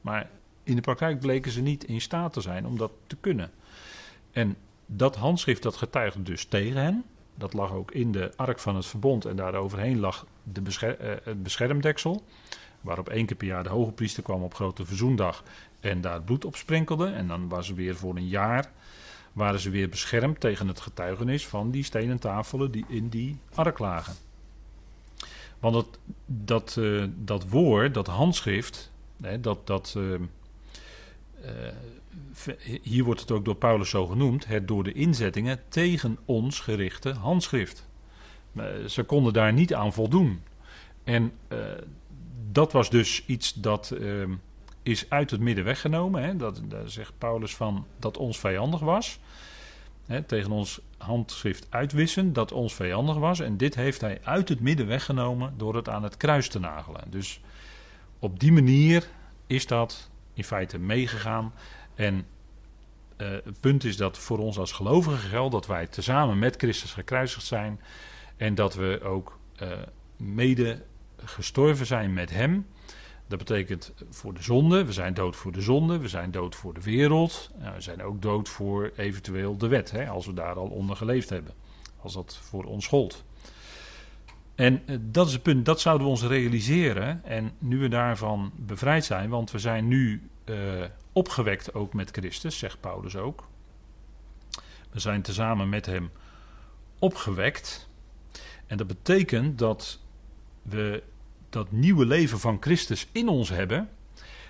Maar 0.00 0.30
in 0.62 0.74
de 0.74 0.80
praktijk 0.80 1.20
bleken 1.20 1.50
ze 1.52 1.60
niet 1.60 1.84
in 1.84 2.00
staat 2.00 2.32
te 2.32 2.40
zijn 2.40 2.66
om 2.66 2.78
dat 2.78 2.92
te 3.06 3.16
kunnen. 3.16 3.50
En 4.32 4.56
dat 4.86 5.16
handschrift 5.16 5.62
dat 5.62 5.76
getuigde 5.76 6.22
dus 6.22 6.44
tegen 6.44 6.82
hen. 6.82 7.04
Dat 7.38 7.52
lag 7.52 7.72
ook 7.72 7.90
in 7.90 8.12
de 8.12 8.32
ark 8.36 8.58
van 8.58 8.76
het 8.76 8.86
verbond 8.86 9.24
en 9.24 9.36
daaroverheen 9.36 10.00
lag 10.00 10.26
de 10.42 10.60
uh, 10.60 11.14
het 11.22 11.42
beschermdeksel. 11.42 12.24
Waarop 12.80 13.08
één 13.08 13.26
keer 13.26 13.36
per 13.36 13.46
jaar 13.46 13.62
de 13.62 13.68
hoge 13.68 13.92
priester 13.92 14.22
kwam 14.22 14.42
op 14.42 14.54
grote 14.54 14.86
verzoendag 14.86 15.42
en 15.80 16.00
daar 16.00 16.22
bloed 16.22 16.44
op 16.44 16.56
sprenkelde. 16.56 17.06
En 17.06 17.28
dan 17.28 17.48
was 17.48 17.66
ze 17.66 17.74
weer 17.74 17.96
voor 17.96 18.16
een 18.16 18.28
jaar 18.28 18.70
waren 19.32 19.60
ze 19.60 19.70
weer 19.70 19.88
beschermd 19.88 20.40
tegen 20.40 20.68
het 20.68 20.80
getuigenis 20.80 21.46
van 21.46 21.70
die 21.70 21.82
stenen 21.84 22.18
tafelen 22.18 22.70
die 22.70 22.84
in 22.88 23.08
die 23.08 23.36
ark 23.54 23.78
lagen. 23.78 24.14
Want 25.58 25.74
dat, 25.74 25.98
dat, 26.26 26.76
uh, 26.78 27.04
dat 27.16 27.48
woord, 27.48 27.94
dat 27.94 28.06
handschrift, 28.06 28.90
hè, 29.22 29.40
dat, 29.40 29.66
dat, 29.66 29.94
uh, 29.96 30.14
hier 32.82 33.04
wordt 33.04 33.20
het 33.20 33.30
ook 33.30 33.44
door 33.44 33.56
Paulus 33.56 33.90
zo 33.90 34.06
genoemd, 34.06 34.46
het 34.46 34.68
door 34.68 34.84
de 34.84 34.92
inzettingen 34.92 35.60
tegen 35.68 36.18
ons 36.24 36.60
gerichte 36.60 37.12
handschrift. 37.12 37.88
ze 38.86 39.02
konden 39.02 39.32
daar 39.32 39.52
niet 39.52 39.74
aan 39.74 39.92
voldoen. 39.92 40.42
En 41.04 41.32
dat 42.50 42.72
was 42.72 42.90
dus 42.90 43.26
iets 43.26 43.52
dat 43.52 43.90
ehm, 43.90 44.32
is 44.82 45.10
uit 45.10 45.30
het 45.30 45.40
midden 45.40 45.64
weggenomen. 45.64 46.22
Hè? 46.22 46.36
Dat, 46.36 46.60
daar 46.64 46.88
zegt 46.88 47.12
Paulus 47.18 47.56
van 47.56 47.86
dat 47.98 48.16
ons 48.16 48.38
vijandig 48.38 48.80
was. 48.80 49.18
Hè, 50.06 50.22
tegen 50.22 50.50
ons 50.50 50.80
handschrift 50.96 51.66
uitwissen 51.70 52.32
dat 52.32 52.52
ons 52.52 52.74
vijandig 52.74 53.16
was. 53.16 53.40
En 53.40 53.56
dit 53.56 53.74
heeft 53.74 54.00
hij 54.00 54.20
uit 54.22 54.48
het 54.48 54.60
midden 54.60 54.86
weggenomen 54.86 55.54
door 55.56 55.76
het 55.76 55.88
aan 55.88 56.02
het 56.02 56.16
kruis 56.16 56.48
te 56.48 56.58
nagelen. 56.58 57.02
Dus 57.10 57.40
op 58.18 58.40
die 58.40 58.52
manier 58.52 59.08
is 59.46 59.66
dat 59.66 60.10
in 60.34 60.44
feite 60.44 60.78
meegegaan. 60.78 61.52
En 61.98 62.26
uh, 63.16 63.28
het 63.28 63.60
punt 63.60 63.84
is 63.84 63.96
dat 63.96 64.18
voor 64.18 64.38
ons 64.38 64.58
als 64.58 64.72
gelovigen 64.72 65.28
geldt 65.28 65.52
dat 65.52 65.66
wij 65.66 65.86
tezamen 65.86 66.38
met 66.38 66.56
Christus 66.56 66.92
gekruisigd 66.92 67.46
zijn. 67.46 67.80
En 68.36 68.54
dat 68.54 68.74
we 68.74 69.00
ook 69.02 69.38
uh, 69.62 69.68
mede 70.16 70.82
gestorven 71.24 71.86
zijn 71.86 72.12
met 72.12 72.30
hem. 72.30 72.66
Dat 73.26 73.38
betekent 73.38 73.92
voor 74.10 74.34
de 74.34 74.42
zonde, 74.42 74.84
we 74.84 74.92
zijn 74.92 75.14
dood 75.14 75.36
voor 75.36 75.52
de 75.52 75.60
zonde, 75.60 75.98
we 75.98 76.08
zijn 76.08 76.30
dood 76.30 76.56
voor 76.56 76.74
de 76.74 76.82
wereld. 76.82 77.50
Nou, 77.58 77.74
we 77.74 77.80
zijn 77.80 78.02
ook 78.02 78.22
dood 78.22 78.48
voor 78.48 78.92
eventueel 78.96 79.56
de 79.56 79.68
wet, 79.68 79.90
hè, 79.90 80.08
als 80.08 80.26
we 80.26 80.32
daar 80.32 80.54
al 80.54 80.68
onder 80.68 80.96
geleefd 80.96 81.28
hebben. 81.28 81.52
Als 82.00 82.14
dat 82.14 82.38
voor 82.42 82.64
ons 82.64 82.86
gold. 82.86 83.24
En 84.54 84.82
eh, 84.86 84.96
dat 85.00 85.26
is 85.26 85.32
het 85.32 85.42
punt, 85.42 85.64
dat 85.66 85.80
zouden 85.80 86.06
we 86.06 86.12
ons 86.12 86.22
realiseren. 86.22 87.24
En 87.24 87.52
nu 87.58 87.78
we 87.78 87.88
daarvan 87.88 88.52
bevrijd 88.56 89.04
zijn, 89.04 89.28
want 89.30 89.50
we 89.50 89.58
zijn 89.58 89.88
nu 89.88 90.28
uh, 90.44 90.56
opgewekt 91.18 91.74
ook 91.74 91.94
met 91.94 92.10
Christus, 92.10 92.58
zegt 92.58 92.80
Paulus 92.80 93.16
ook. 93.16 93.48
We 94.90 95.00
zijn 95.00 95.22
tezamen 95.22 95.68
met 95.68 95.86
hem 95.86 96.10
opgewekt. 96.98 97.88
En 98.66 98.76
dat 98.76 98.86
betekent 98.86 99.58
dat 99.58 100.00
we 100.62 101.02
dat 101.50 101.72
nieuwe 101.72 102.06
leven 102.06 102.38
van 102.38 102.56
Christus 102.60 103.06
in 103.12 103.28
ons 103.28 103.48
hebben. 103.48 103.88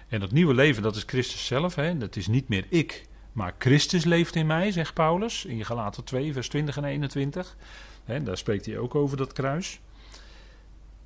En 0.08 0.20
dat 0.20 0.32
nieuwe 0.32 0.54
leven, 0.54 0.82
dat 0.82 0.96
is 0.96 1.02
Christus 1.06 1.46
zelf. 1.46 1.74
Hè? 1.74 1.98
Dat 1.98 2.16
is 2.16 2.26
niet 2.26 2.48
meer 2.48 2.66
ik, 2.68 3.06
maar 3.32 3.54
Christus 3.58 4.04
leeft 4.04 4.34
in 4.34 4.46
mij, 4.46 4.72
zegt 4.72 4.94
Paulus 4.94 5.44
in 5.44 5.64
Galaten 5.64 6.04
2, 6.04 6.32
vers 6.32 6.48
20 6.48 6.76
en 6.76 6.84
21. 6.84 7.56
Hè, 8.04 8.22
daar 8.22 8.38
spreekt 8.38 8.66
hij 8.66 8.78
ook 8.78 8.94
over 8.94 9.16
dat 9.16 9.32
kruis. 9.32 9.80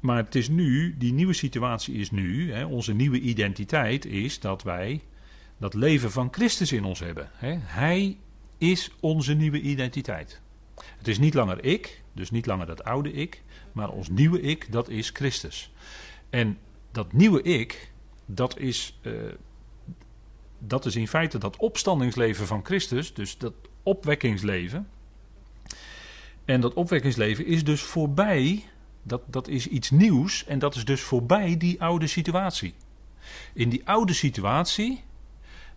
Maar 0.01 0.17
het 0.17 0.35
is 0.35 0.49
nu, 0.49 0.95
die 0.99 1.13
nieuwe 1.13 1.33
situatie 1.33 1.95
is 1.95 2.11
nu, 2.11 2.53
hè, 2.53 2.65
onze 2.65 2.93
nieuwe 2.93 3.21
identiteit 3.21 4.05
is 4.05 4.41
dat 4.41 4.63
wij 4.63 5.03
dat 5.63 5.75
leven 5.75 6.11
van 6.11 6.29
Christus 6.31 6.73
in 6.73 6.85
ons 6.85 6.99
hebben. 6.99 7.31
Hij 7.65 8.17
is 8.59 8.91
onze 9.01 9.35
nieuwe 9.35 9.61
identiteit. 9.61 10.41
Het 10.75 11.09
is 11.09 11.19
niet 11.19 11.35
langer 11.35 11.65
ik, 11.65 12.03
dus 12.13 12.31
niet 12.31 12.47
langer 12.47 12.67
dat 12.67 12.85
oude 12.85 13.13
ik, 13.13 13.43
maar 13.73 13.89
ons 13.89 14.09
nieuwe 14.09 14.41
ik, 14.41 14.73
dat 14.73 14.89
is 14.89 15.11
Christus. 15.11 15.73
En 16.31 16.59
dat 16.93 17.13
nieuwe 17.13 17.43
ik, 17.43 17.93
dat 18.27 18.59
is, 18.59 18.99
uh, 19.03 19.13
dat 20.59 20.87
is 20.87 20.97
in 20.97 21.09
feite 21.09 21.39
dat 21.39 21.57
opstandingsleven 21.57 22.47
van 22.47 22.65
Christus, 22.65 23.15
dus 23.15 23.39
dat 23.39 23.55
opwekkingsleven. 23.83 24.89
En 26.45 26.61
dat 26.61 26.75
opwekkingsleven 26.75 27.47
is 27.47 27.65
dus 27.65 27.83
voorbij, 27.83 28.65
dat, 29.03 29.23
dat 29.27 29.49
is 29.49 29.67
iets 29.67 29.91
nieuws 29.91 30.45
en 30.45 30.59
dat 30.59 30.75
is 30.75 30.85
dus 30.85 31.01
voorbij 31.01 31.57
die 31.57 31.83
oude 31.83 32.07
situatie. 32.07 32.75
In 33.53 33.69
die 33.69 33.83
oude 33.85 34.13
situatie, 34.13 35.03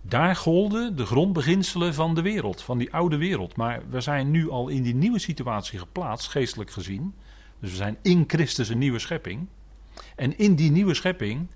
daar 0.07 0.35
golden 0.35 0.95
de 0.95 1.05
grondbeginselen 1.05 1.93
van 1.93 2.15
de 2.15 2.21
wereld, 2.21 2.62
van 2.62 2.77
die 2.77 2.93
oude 2.93 3.17
wereld. 3.17 3.55
Maar 3.55 3.81
we 3.89 4.01
zijn 4.01 4.31
nu 4.31 4.50
al 4.50 4.67
in 4.67 4.83
die 4.83 4.95
nieuwe 4.95 5.19
situatie 5.19 5.79
geplaatst, 5.79 6.29
geestelijk 6.29 6.71
gezien. 6.71 7.13
Dus 7.59 7.69
we 7.69 7.75
zijn 7.75 7.97
in 8.01 8.24
Christus 8.27 8.69
een 8.69 8.77
nieuwe 8.77 9.00
schepping. 9.00 9.47
En 10.15 10.38
in 10.38 10.55
die 10.55 10.71
nieuwe 10.71 10.93
schepping 10.93 11.47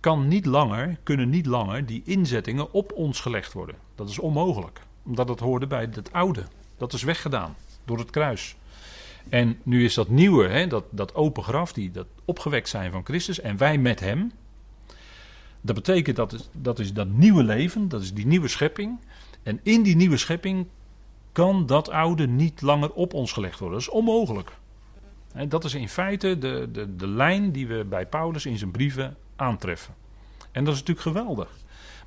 kan 0.00 0.28
niet 0.28 0.46
langer, 0.46 0.98
kunnen 1.02 1.30
niet 1.30 1.46
langer 1.46 1.86
die 1.86 2.02
inzettingen 2.04 2.72
op 2.72 2.92
ons 2.92 3.20
gelegd 3.20 3.52
worden. 3.52 3.76
Dat 3.94 4.08
is 4.08 4.18
onmogelijk, 4.18 4.80
omdat 5.04 5.28
het 5.28 5.40
hoorde 5.40 5.66
bij 5.66 5.88
het 5.92 6.12
oude. 6.12 6.44
Dat 6.76 6.92
is 6.92 7.02
weggedaan 7.02 7.54
door 7.84 7.98
het 7.98 8.10
kruis. 8.10 8.56
En 9.28 9.58
nu 9.62 9.84
is 9.84 9.94
dat 9.94 10.08
nieuwe, 10.08 10.48
hè, 10.48 10.66
dat, 10.66 10.84
dat 10.90 11.14
open 11.14 11.42
graf, 11.42 11.72
die, 11.72 11.90
dat 11.90 12.06
opgewekt 12.24 12.68
zijn 12.68 12.92
van 12.92 13.04
Christus 13.04 13.40
en 13.40 13.56
wij 13.56 13.78
met 13.78 14.00
hem. 14.00 14.32
Dat 15.66 15.74
betekent 15.74 16.16
dat 16.16 16.32
is, 16.32 16.48
dat 16.52 16.78
is 16.78 16.92
dat 16.92 17.08
nieuwe 17.08 17.42
leven, 17.42 17.88
dat 17.88 18.02
is 18.02 18.14
die 18.14 18.26
nieuwe 18.26 18.48
schepping. 18.48 18.98
En 19.42 19.60
in 19.62 19.82
die 19.82 19.96
nieuwe 19.96 20.16
schepping 20.16 20.66
kan 21.32 21.66
dat 21.66 21.90
oude 21.90 22.26
niet 22.26 22.60
langer 22.60 22.92
op 22.92 23.14
ons 23.14 23.32
gelegd 23.32 23.58
worden. 23.58 23.78
Dat 23.78 23.88
is 23.88 23.94
onmogelijk. 23.94 24.52
En 25.32 25.48
dat 25.48 25.64
is 25.64 25.74
in 25.74 25.88
feite 25.88 26.38
de, 26.38 26.68
de, 26.72 26.96
de 26.96 27.06
lijn 27.06 27.52
die 27.52 27.66
we 27.66 27.84
bij 27.84 28.06
Paulus 28.06 28.46
in 28.46 28.58
zijn 28.58 28.70
brieven 28.70 29.16
aantreffen. 29.36 29.94
En 30.52 30.64
dat 30.64 30.74
is 30.74 30.80
natuurlijk 30.80 31.06
geweldig. 31.06 31.50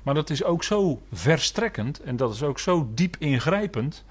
Maar 0.02 0.14
dat 0.14 0.30
is 0.30 0.44
ook 0.44 0.64
zo 0.64 1.02
verstrekkend 1.12 2.00
en 2.00 2.16
dat 2.16 2.34
is 2.34 2.42
ook 2.42 2.58
zo 2.58 2.90
diep 2.94 3.16
ingrijpend. 3.18 4.04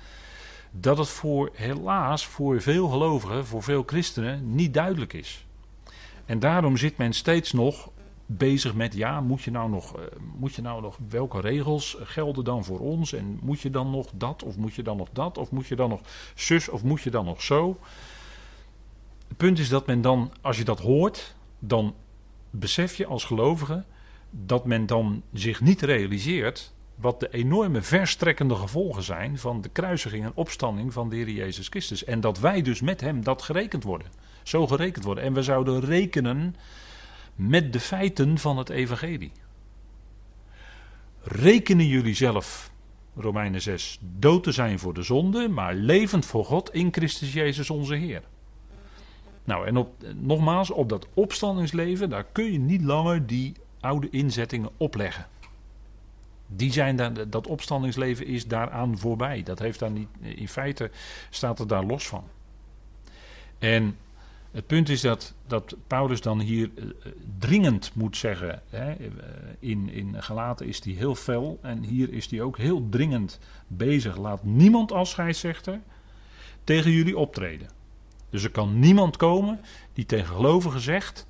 Dat 0.71 0.97
het 0.97 1.09
voor 1.09 1.49
helaas 1.53 2.25
voor 2.25 2.61
veel 2.61 2.87
gelovigen, 2.87 3.45
voor 3.45 3.63
veel 3.63 3.83
christenen, 3.85 4.55
niet 4.55 4.73
duidelijk 4.73 5.13
is. 5.13 5.45
En 6.25 6.39
daarom 6.39 6.77
zit 6.77 6.97
men 6.97 7.13
steeds 7.13 7.51
nog 7.51 7.89
bezig 8.31 8.73
met, 8.73 8.93
ja, 8.93 9.21
moet 9.21 9.41
je 9.41 9.51
nou 9.51 9.69
nog, 9.69 9.97
eh, 9.97 10.05
moet 10.37 10.53
je 10.53 10.61
nou 10.61 10.81
nog, 10.81 10.97
welke 11.09 11.39
regels 11.39 11.97
gelden 11.99 12.43
dan 12.43 12.63
voor 12.63 12.79
ons? 12.79 13.13
En 13.13 13.39
moet 13.41 13.61
je 13.61 13.69
dan 13.69 13.91
nog 13.91 14.07
dat, 14.13 14.43
of 14.43 14.57
moet 14.57 14.73
je 14.73 14.83
dan 14.83 14.97
nog 14.97 15.09
dat, 15.11 15.37
of 15.37 15.51
moet 15.51 15.67
je 15.67 15.75
dan 15.75 15.89
nog 15.89 16.01
zus, 16.35 16.69
of 16.69 16.83
moet 16.83 17.01
je 17.01 17.09
dan 17.09 17.25
nog 17.25 17.41
zo? 17.41 17.79
Het 19.27 19.37
punt 19.37 19.59
is 19.59 19.69
dat 19.69 19.87
men 19.87 20.01
dan, 20.01 20.31
als 20.41 20.57
je 20.57 20.63
dat 20.63 20.79
hoort, 20.79 21.35
dan 21.59 21.95
besef 22.49 22.95
je 22.95 23.05
als 23.05 23.23
gelovige 23.23 23.83
dat 24.29 24.65
men 24.65 24.85
dan 24.85 25.23
zich 25.33 25.61
niet 25.61 25.81
realiseert 25.81 26.73
wat 26.95 27.19
de 27.19 27.29
enorme 27.29 27.81
verstrekkende 27.81 28.55
gevolgen 28.55 29.03
zijn 29.03 29.37
van 29.37 29.61
de 29.61 29.69
kruisiging 29.69 30.23
en 30.23 30.31
opstanding 30.35 30.93
van 30.93 31.09
de 31.09 31.15
Heer 31.15 31.29
Jezus 31.29 31.67
Christus. 31.67 32.03
En 32.03 32.19
dat 32.21 32.39
wij 32.39 32.61
dus 32.61 32.81
met 32.81 33.01
hem 33.01 33.23
dat 33.23 33.41
gerekend 33.41 33.83
worden. 33.83 34.07
Zo 34.43 34.67
gerekend 34.67 35.05
worden. 35.05 35.23
En 35.23 35.33
we 35.33 35.43
zouden 35.43 35.79
rekenen 35.79 36.55
met 37.39 37.73
de 37.73 37.79
feiten 37.79 38.37
van 38.37 38.57
het 38.57 38.69
evangelie. 38.69 39.31
Rekenen 41.21 41.87
jullie 41.87 42.15
zelf, 42.15 42.71
Romeinen 43.15 43.61
6, 43.61 43.99
dood 44.01 44.43
te 44.43 44.51
zijn 44.51 44.79
voor 44.79 44.93
de 44.93 45.03
zonde, 45.03 45.47
maar 45.47 45.73
levend 45.73 46.25
voor 46.25 46.45
God 46.45 46.73
in 46.73 46.87
Christus 46.91 47.33
Jezus 47.33 47.69
onze 47.69 47.95
Heer. 47.95 48.21
Nou, 49.43 49.67
en 49.67 49.77
op, 49.77 49.95
nogmaals, 50.15 50.71
op 50.71 50.89
dat 50.89 51.07
opstandingsleven, 51.13 52.09
daar 52.09 52.25
kun 52.31 52.51
je 52.51 52.59
niet 52.59 52.81
langer 52.81 53.25
die 53.25 53.53
oude 53.79 54.09
inzettingen 54.09 54.69
opleggen. 54.77 55.27
Die 56.47 56.71
zijn 56.71 56.95
daar, 56.95 57.29
dat 57.29 57.47
opstandingsleven 57.47 58.25
is 58.25 58.47
daaraan 58.47 58.97
voorbij. 58.97 59.43
Dat 59.43 59.59
heeft 59.59 59.79
daar 59.79 59.91
niet, 59.91 60.07
in 60.19 60.47
feite 60.47 60.91
staat 61.29 61.57
het 61.57 61.69
daar 61.69 61.83
los 61.83 62.07
van. 62.07 62.23
En 63.59 63.97
het 64.51 64.67
punt 64.67 64.89
is 64.89 65.01
dat, 65.01 65.33
dat 65.47 65.75
Paulus 65.87 66.21
dan 66.21 66.39
hier 66.39 66.69
eh, 66.75 66.85
dringend 67.39 67.91
moet 67.93 68.17
zeggen. 68.17 68.61
Hè, 68.69 68.95
in, 69.59 69.89
in 69.89 70.23
Galaten 70.23 70.67
is 70.67 70.83
hij 70.83 70.93
heel 70.93 71.15
fel 71.15 71.59
en 71.61 71.83
hier 71.83 72.13
is 72.13 72.29
hij 72.29 72.41
ook 72.41 72.57
heel 72.57 72.89
dringend 72.89 73.39
bezig. 73.67 74.17
Laat 74.17 74.43
niemand 74.43 74.91
als 74.91 75.09
scheidsrechter 75.09 75.79
tegen 76.63 76.91
jullie 76.91 77.17
optreden. 77.17 77.69
Dus 78.29 78.43
er 78.43 78.51
kan 78.51 78.79
niemand 78.79 79.17
komen 79.17 79.59
die 79.93 80.05
tegen 80.05 80.35
gelovigen 80.35 80.81
zegt: 80.81 81.27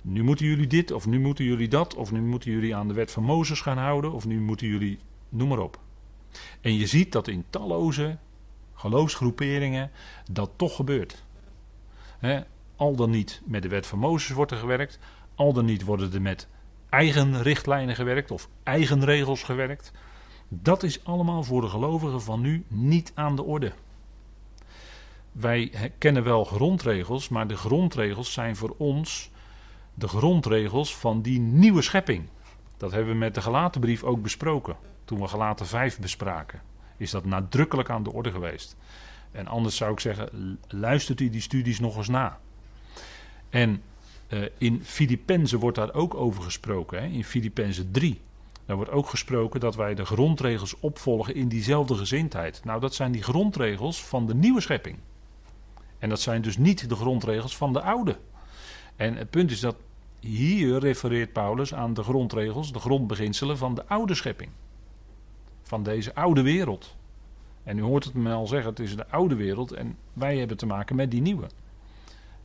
nu 0.00 0.22
moeten 0.22 0.46
jullie 0.46 0.66
dit, 0.66 0.90
of 0.90 1.06
nu 1.06 1.20
moeten 1.20 1.44
jullie 1.44 1.68
dat, 1.68 1.94
of 1.94 2.12
nu 2.12 2.20
moeten 2.20 2.50
jullie 2.50 2.76
aan 2.76 2.88
de 2.88 2.94
wet 2.94 3.10
van 3.10 3.22
Mozes 3.22 3.60
gaan 3.60 3.78
houden, 3.78 4.12
of 4.12 4.26
nu 4.26 4.40
moeten 4.40 4.66
jullie, 4.66 4.98
noem 5.28 5.48
maar 5.48 5.58
op. 5.58 5.78
En 6.60 6.76
je 6.76 6.86
ziet 6.86 7.12
dat 7.12 7.28
in 7.28 7.44
talloze 7.50 8.18
geloofsgroeperingen 8.74 9.90
dat 10.30 10.50
toch 10.56 10.76
gebeurt. 10.76 11.24
Al 12.76 12.96
dan 12.96 13.10
niet 13.10 13.42
met 13.44 13.62
de 13.62 13.68
wet 13.68 13.86
van 13.86 13.98
Mozes 13.98 14.36
wordt 14.36 14.50
er 14.50 14.56
gewerkt, 14.56 14.98
al 15.34 15.52
dan 15.52 15.64
niet 15.64 15.84
worden 15.84 16.12
er 16.12 16.22
met 16.22 16.48
eigen 16.88 17.42
richtlijnen 17.42 17.94
gewerkt 17.94 18.30
of 18.30 18.48
eigen 18.62 19.04
regels 19.04 19.42
gewerkt. 19.42 19.92
Dat 20.48 20.82
is 20.82 21.04
allemaal 21.04 21.42
voor 21.42 21.60
de 21.60 21.68
gelovigen 21.68 22.22
van 22.22 22.40
nu 22.40 22.64
niet 22.68 23.12
aan 23.14 23.36
de 23.36 23.42
orde 23.42 23.72
wij 25.34 25.72
kennen 25.98 26.24
wel 26.24 26.44
grondregels, 26.44 27.28
maar 27.28 27.46
de 27.46 27.56
grondregels 27.56 28.32
zijn 28.32 28.56
voor 28.56 28.74
ons 28.78 29.30
de 29.94 30.08
grondregels 30.08 30.96
van 30.96 31.22
die 31.22 31.40
nieuwe 31.40 31.82
schepping. 31.82 32.28
Dat 32.76 32.92
hebben 32.92 33.12
we 33.12 33.18
met 33.18 33.34
de 33.34 33.40
Galatenbrief 33.40 34.02
ook 34.02 34.22
besproken. 34.22 34.76
Toen 35.04 35.20
we 35.20 35.28
Galaten 35.28 35.66
5 35.66 35.98
bespraken, 35.98 36.62
is 36.96 37.10
dat 37.10 37.24
nadrukkelijk 37.24 37.90
aan 37.90 38.02
de 38.02 38.12
orde 38.12 38.30
geweest. 38.30 38.76
En 39.34 39.46
anders 39.46 39.76
zou 39.76 39.92
ik 39.92 40.00
zeggen, 40.00 40.58
luistert 40.68 41.20
u 41.20 41.30
die 41.30 41.40
studies 41.40 41.80
nog 41.80 41.96
eens 41.96 42.08
na. 42.08 42.38
En 43.50 43.82
uh, 44.28 44.44
in 44.58 44.84
Filippenzen 44.84 45.58
wordt 45.58 45.76
daar 45.76 45.94
ook 45.94 46.14
over 46.14 46.42
gesproken, 46.42 47.02
hè? 47.02 47.06
in 47.06 47.24
Filippenzen 47.24 47.90
3. 47.90 48.20
Daar 48.66 48.76
wordt 48.76 48.90
ook 48.90 49.08
gesproken 49.08 49.60
dat 49.60 49.74
wij 49.74 49.94
de 49.94 50.04
grondregels 50.04 50.80
opvolgen 50.80 51.34
in 51.34 51.48
diezelfde 51.48 51.94
gezindheid. 51.94 52.64
Nou, 52.64 52.80
dat 52.80 52.94
zijn 52.94 53.12
die 53.12 53.22
grondregels 53.22 54.04
van 54.04 54.26
de 54.26 54.34
nieuwe 54.34 54.60
schepping. 54.60 54.98
En 55.98 56.08
dat 56.08 56.20
zijn 56.20 56.42
dus 56.42 56.56
niet 56.56 56.88
de 56.88 56.96
grondregels 56.96 57.56
van 57.56 57.72
de 57.72 57.82
oude. 57.82 58.18
En 58.96 59.16
het 59.16 59.30
punt 59.30 59.50
is 59.50 59.60
dat 59.60 59.76
hier 60.20 60.78
refereert 60.78 61.32
Paulus 61.32 61.74
aan 61.74 61.94
de 61.94 62.02
grondregels, 62.02 62.72
de 62.72 62.78
grondbeginselen 62.78 63.58
van 63.58 63.74
de 63.74 63.86
oude 63.86 64.14
schepping. 64.14 64.50
Van 65.62 65.82
deze 65.82 66.14
oude 66.14 66.42
wereld. 66.42 66.96
En 67.64 67.78
u 67.78 67.82
hoort 67.82 68.04
het 68.04 68.14
me 68.14 68.32
al 68.32 68.46
zeggen, 68.46 68.70
het 68.70 68.80
is 68.80 68.96
de 68.96 69.08
oude 69.08 69.34
wereld 69.34 69.72
en 69.72 69.96
wij 70.12 70.38
hebben 70.38 70.56
te 70.56 70.66
maken 70.66 70.96
met 70.96 71.10
die 71.10 71.20
nieuwe. 71.20 71.46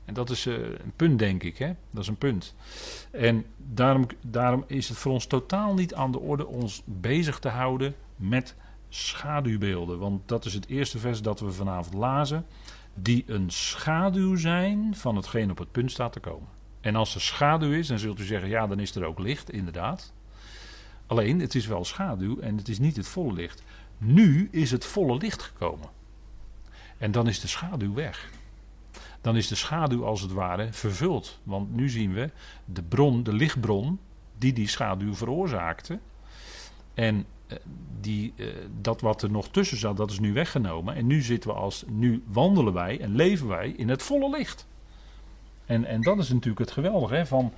En 0.06 0.14
dat 0.14 0.30
is 0.30 0.46
uh, 0.46 0.56
een 0.56 0.94
punt, 0.96 1.20
denk 1.20 1.44
ik. 1.44 1.58
Hè? 1.58 1.72
Dat 1.92 2.02
is 2.02 2.08
een 2.08 2.18
punt. 2.18 2.56
En 3.12 3.46
daarom, 3.58 4.08
daarom 4.22 4.64
is 4.68 4.90
het 4.90 4.98
voor 4.98 5.12
ons 5.12 5.26
totaal 5.26 5.74
niet 5.74 5.94
aan 5.94 6.12
de 6.12 6.20
orde 6.20 6.48
ons 6.48 6.82
bezig 6.86 7.40
te 7.40 7.50
houden 7.50 7.96
met 8.16 8.56
schaduwbeelden. 8.90 10.00
Want 10.00 10.28
dat 10.28 10.46
is 10.46 10.54
het 10.54 10.68
eerste 10.68 11.00
vers 11.00 11.22
dat 11.22 11.40
we 11.40 11.52
vanavond 11.52 11.94
lazen 11.96 12.46
die 12.94 13.24
een 13.28 13.50
schaduw 13.50 14.36
zijn 14.36 14.96
van 14.96 15.16
hetgeen 15.16 15.52
op 15.52 15.58
het 15.58 15.72
punt 15.72 15.92
staat 15.92 16.14
te 16.14 16.20
komen. 16.20 16.48
En 16.82 16.96
als 16.96 17.16
er 17.16 17.22
schaduw 17.22 17.72
is, 17.72 17.88
dan 17.88 18.00
zult 18.00 18.20
u 18.20 18.24
zeggen: 18.24 18.50
ja, 18.50 18.68
dan 18.68 18.80
is 18.80 18.96
er 18.96 19.06
ook 19.06 19.20
licht, 19.20 19.52
inderdaad. 19.52 20.14
Alleen, 21.08 21.40
het 21.40 21.56
is 21.56 21.68
wel 21.68 21.86
schaduw 21.86 22.40
en 22.40 22.58
het 22.58 22.68
is 22.68 22.80
niet 22.80 22.96
het 22.96 23.08
volle 23.08 23.34
licht. 23.34 23.64
Nu 24.02 24.48
is 24.52 24.72
het 24.72 24.86
volle 24.86 25.18
licht 25.18 25.42
gekomen. 25.42 25.90
En 26.98 27.12
dan 27.12 27.28
is 27.28 27.40
de 27.40 27.48
schaduw 27.48 27.94
weg. 27.94 28.30
Dan 29.22 29.38
is 29.38 29.48
de 29.48 29.56
schaduw 29.56 30.06
als 30.06 30.22
het 30.22 30.32
ware 30.32 30.74
vervuld. 30.74 31.40
Want 31.44 31.76
nu 31.76 31.90
zien 31.90 32.14
we 32.14 32.30
de 32.66 32.82
bron, 32.82 33.24
de 33.24 33.34
lichtbron, 33.34 34.00
die 34.38 34.54
die 34.54 34.68
schaduw 34.68 35.16
veroorzaakte. 35.16 36.00
En 36.94 37.26
eh, 37.48 37.58
die, 38.00 38.34
eh, 38.36 38.48
dat 38.82 39.02
wat 39.02 39.22
er 39.22 39.32
nog 39.32 39.50
tussen 39.50 39.78
zat, 39.78 39.98
dat 39.98 40.12
is 40.12 40.20
nu 40.20 40.34
weggenomen. 40.34 40.96
En 40.96 41.08
nu 41.08 41.22
zitten 41.22 41.50
we 41.50 41.56
als, 41.56 41.84
nu 41.88 42.24
wandelen 42.28 42.74
wij 42.74 43.00
en 43.00 43.16
leven 43.16 43.48
wij 43.48 43.70
in 43.70 43.90
het 43.90 44.04
volle 44.04 44.30
licht. 44.38 44.68
En, 45.66 45.86
en 45.86 46.02
dat 46.02 46.18
is 46.18 46.30
natuurlijk 46.30 46.60
het 46.60 46.72
geweldige 46.72 47.16
hè, 47.16 47.26
van, 47.26 47.54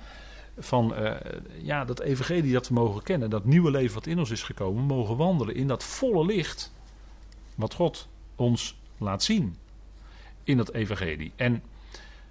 van 0.58 0.94
uh, 0.98 1.14
ja, 1.62 1.84
dat 1.84 2.00
evangelie 2.00 2.52
dat 2.52 2.68
we 2.68 2.74
mogen 2.74 3.02
kennen. 3.02 3.30
Dat 3.30 3.44
nieuwe 3.44 3.70
leven 3.70 3.94
wat 3.94 4.06
in 4.06 4.18
ons 4.18 4.30
is 4.30 4.42
gekomen. 4.42 4.82
Mogen 4.84 5.16
wandelen 5.16 5.54
in 5.54 5.68
dat 5.68 5.84
volle 5.84 6.24
licht. 6.24 6.72
Wat 7.54 7.74
God 7.74 8.08
ons 8.36 8.78
laat 8.98 9.22
zien. 9.22 9.56
In 10.44 10.56
dat 10.56 10.72
evangelie. 10.72 11.32
En 11.36 11.62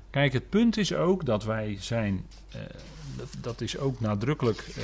kijk, 0.09 0.33
het 0.33 0.49
punt 0.49 0.77
is 0.77 0.93
ook 0.93 1.25
dat 1.25 1.43
wij 1.43 1.77
zijn. 1.79 2.25
Uh, 2.55 2.61
dat, 3.41 3.61
is 3.61 3.77
ook 3.77 3.99
nadrukkelijk 3.99 4.73
uh, 4.77 4.83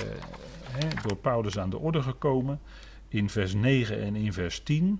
hè, 0.63 0.87
door 1.07 1.17
Paulus 1.17 1.59
aan 1.59 1.69
de 1.69 1.77
orde 1.77 2.01
gekomen. 2.01 2.59
In 3.07 3.29
vers 3.29 3.53
9 3.53 4.01
en 4.01 4.15
in 4.15 4.33
vers 4.33 4.59
10 4.59 4.99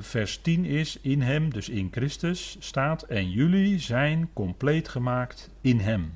vers 0.00 0.38
10 0.38 0.64
is 0.64 0.98
in 1.00 1.22
hem, 1.22 1.52
dus 1.52 1.68
in 1.68 1.88
Christus, 1.90 2.56
staat 2.58 3.02
en 3.02 3.30
jullie 3.30 3.78
zijn 3.78 4.30
compleet 4.32 4.88
gemaakt 4.88 5.50
in 5.60 5.78
hem, 5.78 6.12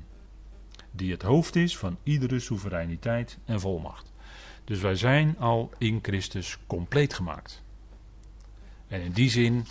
die 0.91 1.11
het 1.11 1.21
hoofd 1.21 1.55
is 1.55 1.77
van 1.77 1.97
iedere 2.03 2.39
soevereiniteit 2.39 3.37
en 3.45 3.59
volmacht. 3.59 4.13
Dus 4.63 4.79
wij 4.79 4.95
zijn 4.95 5.37
al 5.39 5.71
in 5.77 5.99
Christus 6.01 6.57
compleet 6.67 7.13
gemaakt. 7.13 7.63
En 8.87 9.01
in 9.01 9.11
die 9.11 9.29
zin 9.29 9.65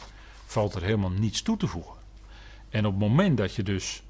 valt 0.47 0.75
er 0.75 0.83
helemaal 0.83 1.11
niets 1.11 1.43
toe 1.43 1.57
te 1.57 1.67
voegen. 1.67 1.97
En 2.69 2.87
op 2.87 2.93
het 2.93 3.01
moment 3.01 3.37
dat 3.37 3.55
je 3.55 3.63
dus 3.63 4.03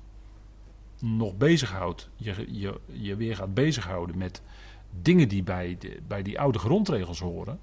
nog 1.00 1.36
bezighoudt, 1.36 2.08
je, 2.16 2.46
je, 2.48 2.80
je 2.86 3.16
weer 3.16 3.36
gaat 3.36 3.54
bezighouden 3.54 4.18
met 4.18 4.42
dingen 5.00 5.28
die 5.28 5.42
bij, 5.42 5.78
bij 6.06 6.22
die 6.22 6.40
oude 6.40 6.58
grondregels 6.58 7.20
horen, 7.20 7.60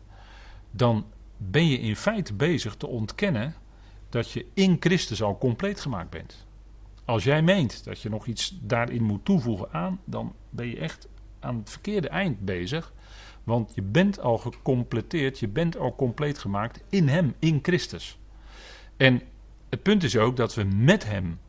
dan 0.72 1.06
ben 1.42 1.68
je 1.68 1.80
in 1.80 1.96
feite 1.96 2.34
bezig 2.34 2.76
te 2.76 2.88
ontkennen 2.88 3.56
dat 4.10 4.32
je 4.32 4.46
in 4.54 4.78
Christus 4.80 5.22
al 5.22 5.38
compleet 5.38 5.80
gemaakt 5.80 6.10
bent. 6.10 6.46
Als 7.06 7.24
jij 7.24 7.42
meent 7.42 7.84
dat 7.84 8.02
je 8.02 8.10
nog 8.10 8.26
iets 8.26 8.58
daarin 8.62 9.04
moet 9.04 9.26
toevoegen 9.26 9.72
aan, 9.72 10.00
dan 10.06 10.34
ben 10.50 10.68
je 10.68 10.78
echt 10.78 11.08
aan 11.40 11.58
het 11.58 11.70
verkeerde 11.70 12.10
eind 12.10 12.40
bezig. 12.40 12.94
Want 13.44 13.72
je 13.76 13.82
bent 13.82 14.20
al 14.20 14.38
gecompleteerd, 14.38 15.40
je 15.40 15.48
bent 15.48 15.78
al 15.78 15.96
compleet 15.96 16.38
gemaakt 16.38 16.84
in 16.90 17.08
Hem, 17.08 17.36
in 17.40 17.60
Christus. 17.62 18.18
En 18.98 19.22
het 19.70 19.84
punt 19.84 20.04
is 20.04 20.18
ook 20.18 20.38
dat 20.38 20.56
we 20.56 20.64
met 20.64 21.06
Hem 21.06 21.40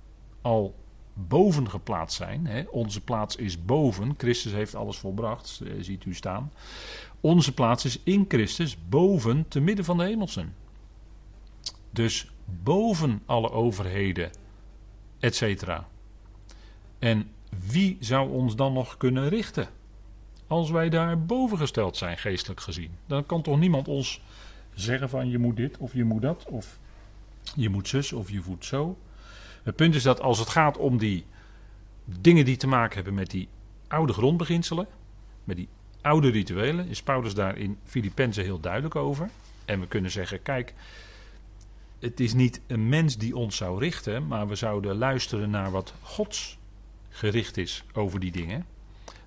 al 0.40 0.74
boven 1.14 1.70
geplaatst 1.70 2.16
zijn. 2.16 2.46
Hè. 2.46 2.62
Onze 2.70 3.00
plaats 3.00 3.36
is 3.36 3.64
boven. 3.64 4.14
Christus 4.16 4.52
heeft 4.52 4.74
alles 4.74 4.98
volbracht, 4.98 5.60
eh, 5.64 5.72
ziet 5.80 6.04
u 6.04 6.14
staan. 6.14 6.52
Onze 7.20 7.54
plaats 7.54 7.84
is 7.84 8.00
in 8.04 8.24
Christus 8.28 8.76
boven 8.88 9.48
te 9.48 9.60
midden 9.60 9.84
van 9.84 9.96
de 9.96 10.04
hemelsen. 10.04 10.54
Dus 11.90 12.30
boven 12.44 13.22
alle 13.26 13.50
overheden, 13.50 14.30
etc. 15.18 15.68
En 16.98 17.30
wie 17.66 17.96
zou 18.00 18.30
ons 18.30 18.56
dan 18.56 18.72
nog 18.72 18.96
kunnen 18.96 19.28
richten? 19.28 19.68
Als 20.46 20.70
wij 20.70 20.88
daar 20.88 21.24
boven 21.24 21.58
gesteld 21.58 21.96
zijn, 21.96 22.18
geestelijk 22.18 22.60
gezien. 22.60 22.90
Dan 23.06 23.26
kan 23.26 23.42
toch 23.42 23.58
niemand 23.58 23.88
ons 23.88 24.22
zeggen 24.74 25.08
van 25.08 25.28
je 25.30 25.38
moet 25.38 25.56
dit 25.56 25.78
of 25.78 25.94
je 25.94 26.04
moet 26.04 26.22
dat. 26.22 26.44
Of 26.48 26.78
je 27.54 27.68
moet 27.68 27.88
zus 27.88 28.12
of 28.12 28.30
je 28.30 28.40
moet 28.46 28.64
zo. 28.64 28.98
Het 29.62 29.76
punt 29.76 29.94
is 29.94 30.02
dat 30.02 30.20
als 30.20 30.38
het 30.38 30.48
gaat 30.48 30.76
om 30.76 30.98
die 30.98 31.24
dingen 32.04 32.44
die 32.44 32.56
te 32.56 32.66
maken 32.66 32.94
hebben 32.94 33.14
met 33.14 33.30
die 33.30 33.48
oude 33.88 34.12
grondbeginselen. 34.12 34.86
Met 35.44 35.56
die 35.56 35.68
oude 36.00 36.30
rituelen 36.30 36.88
is 36.88 37.02
Paulus 37.02 37.34
daar 37.34 37.56
in 37.56 37.78
Filippenzen 37.84 38.44
heel 38.44 38.60
duidelijk 38.60 38.94
over. 38.94 39.28
En 39.64 39.80
we 39.80 39.86
kunnen 39.86 40.10
zeggen, 40.10 40.42
kijk, 40.42 40.74
het 41.98 42.20
is 42.20 42.32
niet 42.32 42.60
een 42.66 42.88
mens 42.88 43.16
die 43.16 43.36
ons 43.36 43.56
zou 43.56 43.78
richten, 43.78 44.26
maar 44.26 44.48
we 44.48 44.54
zouden 44.54 44.96
luisteren 44.96 45.50
naar 45.50 45.70
wat 45.70 45.94
Gods 46.02 46.58
gericht 47.08 47.56
is 47.56 47.84
over 47.92 48.20
die 48.20 48.32
dingen. 48.32 48.66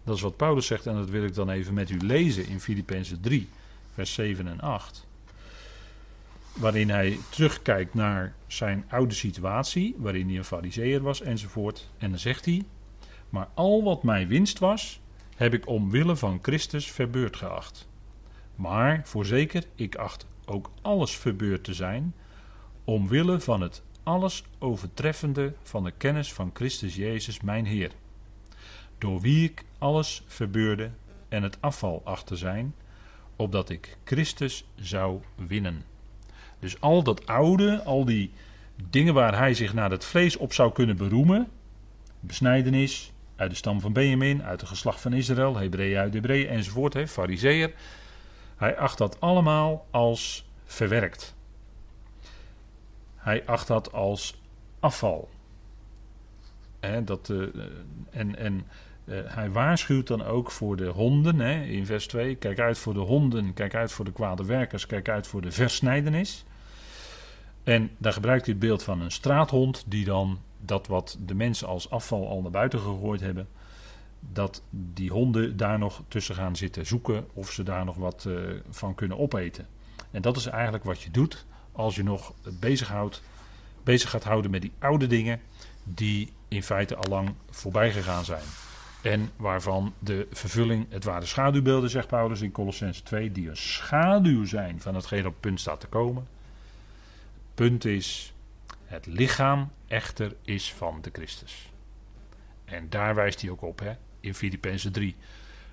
Dat 0.03 0.15
is 0.15 0.21
wat 0.21 0.37
Paulus 0.37 0.65
zegt 0.65 0.85
en 0.85 0.95
dat 0.95 1.09
wil 1.09 1.23
ik 1.23 1.33
dan 1.33 1.49
even 1.49 1.73
met 1.73 1.89
u 1.89 1.97
lezen 1.97 2.47
in 2.47 2.59
Filippenzen 2.59 3.21
3, 3.21 3.47
vers 3.93 4.13
7 4.13 4.47
en 4.47 4.59
8. 4.59 5.05
Waarin 6.53 6.89
hij 6.89 7.19
terugkijkt 7.29 7.93
naar 7.93 8.33
zijn 8.47 8.85
oude 8.89 9.13
situatie, 9.13 9.95
waarin 9.97 10.27
hij 10.27 10.37
een 10.37 10.43
fariseer 10.43 11.01
was 11.01 11.21
enzovoort. 11.21 11.89
En 11.97 12.09
dan 12.09 12.19
zegt 12.19 12.45
hij, 12.45 12.63
maar 13.29 13.47
al 13.53 13.83
wat 13.83 14.03
mij 14.03 14.27
winst 14.27 14.59
was, 14.59 14.99
heb 15.43 15.53
ik 15.53 15.67
omwille 15.67 16.15
van 16.15 16.39
Christus 16.41 16.91
verbeurd 16.91 17.35
geacht. 17.35 17.87
Maar 18.55 19.01
voorzeker, 19.03 19.63
ik 19.75 19.95
acht 19.95 20.25
ook 20.45 20.71
alles 20.81 21.17
verbeurd 21.17 21.63
te 21.63 21.73
zijn, 21.73 22.13
omwille 22.83 23.39
van 23.39 23.61
het 23.61 23.81
alles 24.03 24.43
overtreffende 24.59 25.53
van 25.63 25.83
de 25.83 25.91
kennis 25.91 26.33
van 26.33 26.51
Christus 26.53 26.95
Jezus 26.95 27.41
mijn 27.41 27.65
Heer, 27.65 27.91
door 28.97 29.21
wie 29.21 29.49
ik 29.49 29.63
alles 29.77 30.23
verbeurde 30.27 30.91
en 31.29 31.43
het 31.43 31.57
afval 31.61 32.01
achter 32.03 32.37
zijn, 32.37 32.75
opdat 33.35 33.69
ik 33.69 33.97
Christus 34.03 34.65
zou 34.75 35.21
winnen. 35.35 35.83
Dus 36.59 36.81
al 36.81 37.03
dat 37.03 37.27
oude, 37.27 37.83
al 37.83 38.05
die 38.05 38.31
dingen 38.89 39.13
waar 39.13 39.37
hij 39.37 39.53
zich 39.53 39.73
naar 39.73 39.91
het 39.91 40.05
vlees 40.05 40.37
op 40.37 40.53
zou 40.53 40.71
kunnen 40.71 40.97
beroemen, 40.97 41.49
besnijdenis, 42.19 43.12
uit 43.43 43.51
de 43.51 43.57
stam 43.57 43.81
van 43.81 43.93
Benjamin, 43.93 44.43
uit 44.43 44.59
de 44.59 44.65
geslacht 44.65 45.01
van 45.01 45.13
Israël, 45.13 45.57
Hebreeën 45.57 45.97
uit 45.97 46.13
Hebreeën 46.13 46.47
enzovoort, 46.47 46.93
hè, 46.93 47.07
Fariseer. 47.07 47.73
Hij 48.55 48.77
acht 48.77 48.97
dat 48.97 49.19
allemaal 49.19 49.85
als 49.91 50.49
verwerkt. 50.65 51.35
Hij 53.15 53.45
acht 53.45 53.67
dat 53.67 53.91
als 53.91 54.41
afval. 54.79 55.29
Dat, 57.03 57.29
uh, 57.29 57.47
en 58.09 58.35
en 58.35 58.67
uh, 59.05 59.19
hij 59.25 59.51
waarschuwt 59.51 60.07
dan 60.07 60.23
ook 60.23 60.51
voor 60.51 60.75
de 60.75 60.87
honden 60.87 61.41
in 61.65 61.85
vers 61.85 62.07
2. 62.07 62.35
Kijk 62.35 62.59
uit 62.59 62.77
voor 62.77 62.93
de 62.93 62.99
honden, 62.99 63.53
kijk 63.53 63.75
uit 63.75 63.91
voor 63.91 64.05
de 64.05 64.11
kwade 64.11 64.45
werkers, 64.45 64.85
kijk 64.85 65.09
uit 65.09 65.27
voor 65.27 65.41
de 65.41 65.51
versnijdenis. 65.51 66.45
En 67.63 67.91
daar 67.97 68.13
gebruikt 68.13 68.45
hij 68.45 68.53
het 68.53 68.63
beeld 68.63 68.83
van 68.83 69.01
een 69.01 69.11
straathond 69.11 69.83
die 69.87 70.05
dan 70.05 70.39
dat 70.65 70.87
wat 70.87 71.17
de 71.25 71.35
mensen 71.35 71.67
als 71.67 71.89
afval 71.89 72.27
al 72.27 72.41
naar 72.41 72.51
buiten 72.51 72.79
gegooid 72.79 73.21
hebben, 73.21 73.47
dat 74.19 74.61
die 74.69 75.11
honden 75.11 75.57
daar 75.57 75.79
nog 75.79 76.01
tussen 76.07 76.35
gaan 76.35 76.55
zitten 76.55 76.85
zoeken 76.85 77.27
of 77.33 77.51
ze 77.51 77.63
daar 77.63 77.85
nog 77.85 77.95
wat 77.95 78.25
uh, 78.27 78.39
van 78.69 78.95
kunnen 78.95 79.17
opeten. 79.17 79.67
En 80.11 80.21
dat 80.21 80.37
is 80.37 80.45
eigenlijk 80.45 80.83
wat 80.83 81.01
je 81.01 81.11
doet 81.11 81.45
als 81.71 81.95
je 81.95 82.03
nog 82.03 82.33
bezighoudt, 82.59 83.21
bezig 83.83 84.09
gaat 84.09 84.23
houden 84.23 84.51
met 84.51 84.61
die 84.61 84.71
oude 84.79 85.07
dingen 85.07 85.41
die 85.83 86.31
in 86.47 86.63
feite 86.63 86.95
al 86.95 87.09
lang 87.09 87.33
voorbij 87.49 87.91
gegaan 87.91 88.25
zijn. 88.25 88.43
En 89.01 89.31
waarvan 89.35 89.93
de 89.99 90.27
vervulling, 90.31 90.85
het 90.89 91.03
waren 91.03 91.27
schaduwbeelden, 91.27 91.89
zegt 91.89 92.07
Paulus 92.07 92.41
in 92.41 92.51
Colossense 92.51 93.03
2, 93.03 93.31
die 93.31 93.49
een 93.49 93.57
schaduw 93.57 94.45
zijn 94.45 94.81
van 94.81 94.95
hetgeen 94.95 95.25
op 95.25 95.31
het 95.31 95.39
punt 95.39 95.59
staat 95.59 95.79
te 95.79 95.87
komen. 95.87 96.27
Punt 97.53 97.85
is, 97.85 98.33
het 98.85 99.05
lichaam 99.05 99.69
echter 99.93 100.35
is 100.41 100.73
van 100.73 101.01
de 101.01 101.09
Christus. 101.13 101.71
En 102.65 102.89
daar 102.89 103.15
wijst 103.15 103.41
hij 103.41 103.49
ook 103.49 103.61
op 103.61 103.79
hè, 103.79 103.93
in 104.19 104.35
Filippenzen 104.35 104.91
3. 104.91 105.15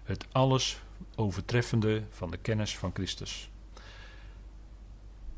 Het 0.03 0.27
alles 0.33 0.81
overtreffende 1.17 2.03
van 2.11 2.31
de 2.31 2.37
kennis 2.37 2.79
van 2.79 2.91
Christus. 2.95 3.51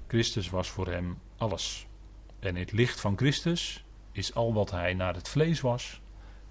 Christus 0.07 0.51
was 0.51 0.68
voor 0.68 0.87
hem 0.87 1.18
alles. 1.37 1.87
En 2.38 2.57
het 2.57 2.73
licht 2.73 3.01
van 3.01 3.16
Christus 3.16 3.85
is 4.12 4.35
al 4.35 4.55
wat 4.55 4.71
hij 4.71 4.95
naar 4.95 5.14
het 5.14 5.29
vlees 5.29 5.61
was, 5.61 6.01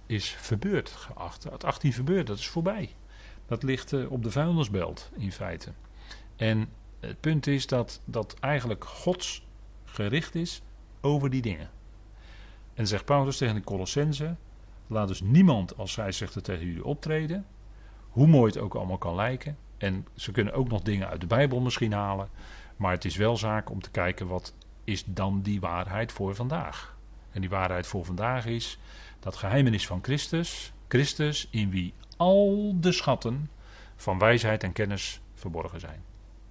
is 0.05 0.29
verbeurd 0.29 0.89
geacht. 0.89 1.43
Het 1.43 1.63
18 1.63 1.93
verbeurd, 1.93 2.27
dat 2.27 2.37
is 2.37 2.47
voorbij. 2.47 2.95
Dat 3.45 3.63
ligt 3.63 3.91
uh, 3.91 4.11
op 4.11 4.23
de 4.23 4.31
vuilnisbelt 4.31 5.09
in 5.17 5.31
feite. 5.31 5.73
En 6.35 6.69
het 6.99 7.19
punt 7.19 7.47
is 7.47 7.67
dat 7.67 8.01
dat 8.05 8.35
eigenlijk 8.39 8.85
Gods 8.85 9.45
gericht 9.85 10.35
is 10.35 10.61
over 11.01 11.29
die 11.29 11.41
dingen. 11.41 11.69
En 12.81 12.87
zegt 12.87 13.05
Paulus 13.05 13.37
tegen 13.37 13.55
de 13.55 13.63
Colossense: 13.63 14.35
laat 14.87 15.07
dus 15.07 15.21
niemand, 15.21 15.77
als 15.77 15.95
het 15.95 16.43
tegen 16.43 16.65
jullie 16.65 16.85
optreden, 16.85 17.45
hoe 18.09 18.27
mooi 18.27 18.51
het 18.51 18.61
ook 18.61 18.75
allemaal 18.75 18.97
kan 18.97 19.15
lijken. 19.15 19.57
En 19.77 20.07
ze 20.15 20.31
kunnen 20.31 20.53
ook 20.53 20.67
nog 20.67 20.81
dingen 20.81 21.07
uit 21.07 21.21
de 21.21 21.27
Bijbel 21.27 21.59
misschien 21.59 21.93
halen. 21.93 22.29
Maar 22.75 22.91
het 22.91 23.05
is 23.05 23.15
wel 23.15 23.37
zaak 23.37 23.69
om 23.69 23.81
te 23.81 23.91
kijken 23.91 24.27
wat 24.27 24.53
is 24.83 25.03
dan 25.05 25.41
die 25.41 25.59
waarheid 25.59 26.11
voor 26.11 26.35
vandaag. 26.35 26.97
En 27.31 27.41
die 27.41 27.49
waarheid 27.49 27.87
voor 27.87 28.05
vandaag 28.05 28.45
is 28.45 28.79
dat 29.19 29.35
geheimenis 29.35 29.87
van 29.87 29.99
Christus, 30.01 30.73
Christus 30.87 31.47
in 31.51 31.69
wie 31.69 31.93
al 32.17 32.75
de 32.79 32.91
schatten 32.91 33.49
van 33.95 34.19
wijsheid 34.19 34.63
en 34.63 34.73
kennis 34.73 35.21
verborgen 35.33 35.79
zijn. 35.79 36.03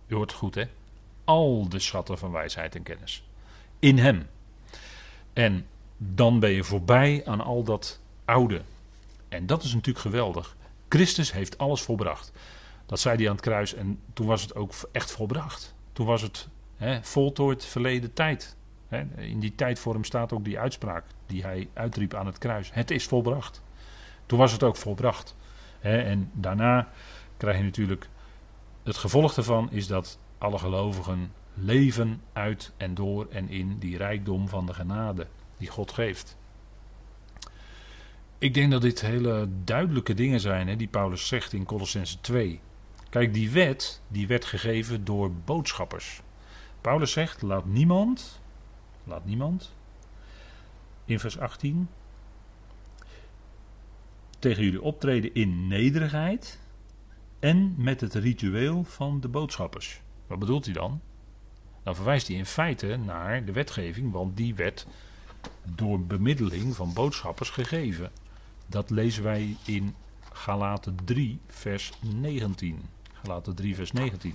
U 0.07 0.15
hoort 0.15 0.31
het 0.31 0.39
goed, 0.39 0.55
hè? 0.55 0.65
Al 1.25 1.69
de 1.69 1.79
schatten 1.79 2.19
van 2.19 2.31
wijsheid 2.31 2.75
en 2.75 2.83
kennis. 2.83 3.29
In 3.79 3.99
Hem. 3.99 4.27
En 5.33 5.67
dan 6.03 6.41
ben 6.41 6.51
je 6.51 6.65
voorbij 6.65 7.23
aan 7.27 7.41
al 7.41 7.63
dat 7.63 8.01
oude. 8.25 8.63
En 9.29 9.47
dat 9.47 9.63
is 9.63 9.75
natuurlijk 9.75 10.05
geweldig. 10.05 10.57
Christus 10.89 11.33
heeft 11.33 11.59
alles 11.59 11.83
volbracht. 11.83 12.33
Dat 12.87 13.01
zei 13.01 13.17
hij 13.17 13.27
aan 13.27 13.33
het 13.33 13.45
kruis 13.45 13.75
en 13.75 14.01
toen 14.13 14.27
was 14.27 14.43
het 14.43 14.55
ook 14.55 14.73
echt 14.93 15.11
volbracht. 15.11 15.75
Toen 15.93 16.07
was 16.07 16.23
het 16.23 16.49
voltooid 17.03 17.65
verleden 17.65 18.13
tijd. 18.13 18.57
In 19.17 19.41
die 19.41 19.55
tijdvorm 19.55 20.05
staat 20.05 20.33
ook 20.33 20.45
die 20.45 20.59
uitspraak 20.59 21.05
die 21.27 21.43
hij 21.43 21.69
uitriep 21.73 22.15
aan 22.15 22.27
het 22.27 22.39
kruis. 22.39 22.71
Het 22.73 22.91
is 22.91 23.07
volbracht. 23.07 23.63
Toen 24.27 24.39
was 24.39 24.53
het 24.53 24.63
ook 24.63 24.77
volbracht. 24.77 25.37
En 25.81 26.31
daarna 26.33 26.89
krijg 27.37 27.57
je 27.57 27.63
natuurlijk 27.63 28.09
het 28.83 28.97
gevolg 28.97 29.35
daarvan 29.35 29.71
is 29.71 29.87
dat 29.87 30.19
alle 30.39 30.59
gelovigen 30.59 31.33
leven 31.55 32.23
uit 32.33 32.73
en 32.77 32.95
door 32.95 33.27
en 33.31 33.49
in 33.49 33.79
die 33.79 33.97
rijkdom 33.97 34.49
van 34.49 34.67
de 34.67 34.75
genade 34.75 35.27
die 35.61 35.69
God 35.69 35.93
geeft. 35.93 36.37
Ik 38.39 38.55
denk 38.55 38.71
dat 38.71 38.83
dit 38.83 39.01
hele 39.01 39.49
duidelijke 39.65 40.15
dingen 40.15 40.41
zijn 40.41 40.69
hè, 40.69 40.77
die 40.77 40.89
Paulus 40.89 41.27
zegt 41.27 41.53
in 41.53 41.65
Colossense 41.65 42.21
2. 42.21 42.61
Kijk, 43.11 43.35
die 43.35 43.51
wet 43.51 44.01
die 44.09 44.27
werd 44.27 44.45
gegeven 44.45 45.05
door 45.05 45.33
boodschappers. 45.33 46.23
Paulus 46.81 47.13
zegt: 47.13 47.43
laat 47.43 47.65
niemand, 47.65 48.41
laat 49.05 49.25
niemand, 49.25 49.75
in 51.05 51.21
vers 51.21 51.39
18, 51.39 51.89
tegen 54.39 54.65
jullie 54.65 54.83
optreden 54.83 55.35
in 55.35 55.67
nederigheid 55.67 56.59
en 57.39 57.75
met 57.77 58.01
het 58.01 58.15
ritueel 58.15 58.85
van 58.85 59.21
de 59.21 59.29
boodschappers. 59.29 60.01
Wat 60.27 60.39
bedoelt 60.39 60.65
hij 60.65 60.75
dan? 60.75 61.01
Dan 61.83 61.95
verwijst 61.95 62.29
hij 62.29 62.37
in 62.37 62.47
feite 62.47 62.97
naar 62.97 63.45
de 63.45 63.53
wetgeving, 63.53 64.13
want 64.13 64.37
die 64.37 64.55
werd 64.55 64.87
door 65.65 66.01
bemiddeling 66.01 66.77
van 66.77 66.93
boodschappers 66.93 67.51
gegeven. 67.51 68.11
Dat 68.67 68.91
lezen 68.91 69.23
wij 69.23 69.57
in 69.65 69.95
Galaten 70.33 70.97
3, 71.05 71.39
vers 71.47 71.93
19. 72.01 72.81
Galaten 73.13 73.55
3, 73.55 73.75
vers 73.75 73.93
19. 73.93 74.35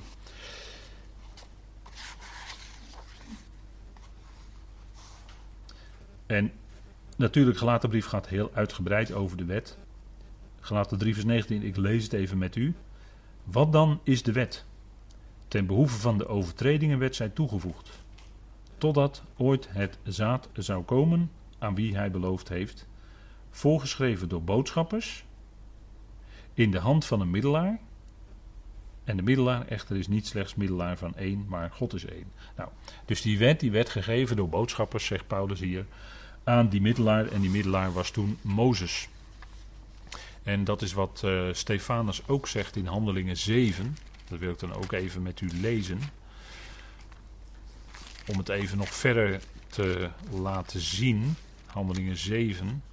En 6.26 6.52
natuurlijk, 7.18 7.58
Galatenbrief 7.58 8.06
gaat 8.06 8.28
heel 8.28 8.52
uitgebreid 8.54 9.12
over 9.14 9.38
de 9.38 9.46
wet. 9.46 9.78
Galaten 10.60 10.98
3, 10.98 11.14
vers 11.14 11.26
19, 11.26 11.64
ik 11.64 11.78
lees 11.78 12.04
het 12.04 12.14
even 12.14 12.38
met 12.38 12.56
u. 12.56 12.76
Wat 13.44 13.72
dan 13.72 14.00
is 14.04 14.24
de 14.24 14.32
wet? 14.32 14.66
Ten 15.48 15.66
behoeve 15.66 16.00
van 16.00 16.18
de 16.18 16.28
overtredingen 16.28 17.00
werd 17.00 17.16
zij 17.16 17.30
toegevoegd. 17.30 18.04
Totdat 18.78 19.24
ooit 19.38 19.68
het 19.72 19.98
zaad 20.04 20.50
zou 20.54 20.84
komen 20.84 21.32
aan 21.60 21.76
wie 21.76 21.96
hij 21.96 22.12
beloofd 22.12 22.50
heeft, 22.50 22.88
voorgeschreven 23.50 24.30
door 24.30 24.44
boodschappers, 24.44 25.26
in 26.54 26.72
de 26.72 26.80
hand 26.80 27.06
van 27.06 27.22
een 27.22 27.30
middelaar. 27.30 27.80
En 29.04 29.18
de 29.18 29.24
middelaar 29.24 29.68
echter 29.68 29.98
is 29.98 30.08
niet 30.08 30.28
slechts 30.28 30.56
middelaar 30.56 30.98
van 30.98 31.16
één, 31.16 31.46
maar 31.48 31.72
God 31.72 31.94
is 31.94 32.06
één. 32.06 32.32
Nou, 32.56 32.70
dus 33.06 33.22
die 33.22 33.38
wet 33.38 33.60
die 33.60 33.72
werd 33.72 33.90
gegeven 33.90 34.36
door 34.36 34.50
boodschappers, 34.50 35.06
zegt 35.06 35.28
Paulus 35.28 35.60
hier, 35.60 35.86
aan 36.44 36.70
die 36.70 36.82
middelaar. 36.82 37.28
En 37.28 37.42
die 37.42 37.50
middelaar 37.50 37.94
was 37.94 38.12
toen 38.12 38.38
Mozes. 38.42 39.10
En 40.44 40.64
dat 40.64 40.82
is 40.82 40.94
wat 40.94 41.22
uh, 41.26 41.48
Stefanus 41.52 42.28
ook 42.28 42.48
zegt 42.48 42.76
in 42.76 42.86
Handelingen 42.86 43.38
7. 43.38 43.98
Dat 44.30 44.40
wil 44.40 44.52
ik 44.52 44.60
dan 44.60 44.74
ook 44.74 44.92
even 44.92 45.22
met 45.22 45.42
u 45.42 45.50
lezen. 45.62 46.00
Om 48.28 48.38
het 48.38 48.50
even 48.50 48.78
nog 48.78 48.94
verder 48.94 49.42
te 49.68 50.10
laten 50.32 50.80
zien. 50.80 51.36
Handelingen 51.66 52.18
7, 52.18 52.84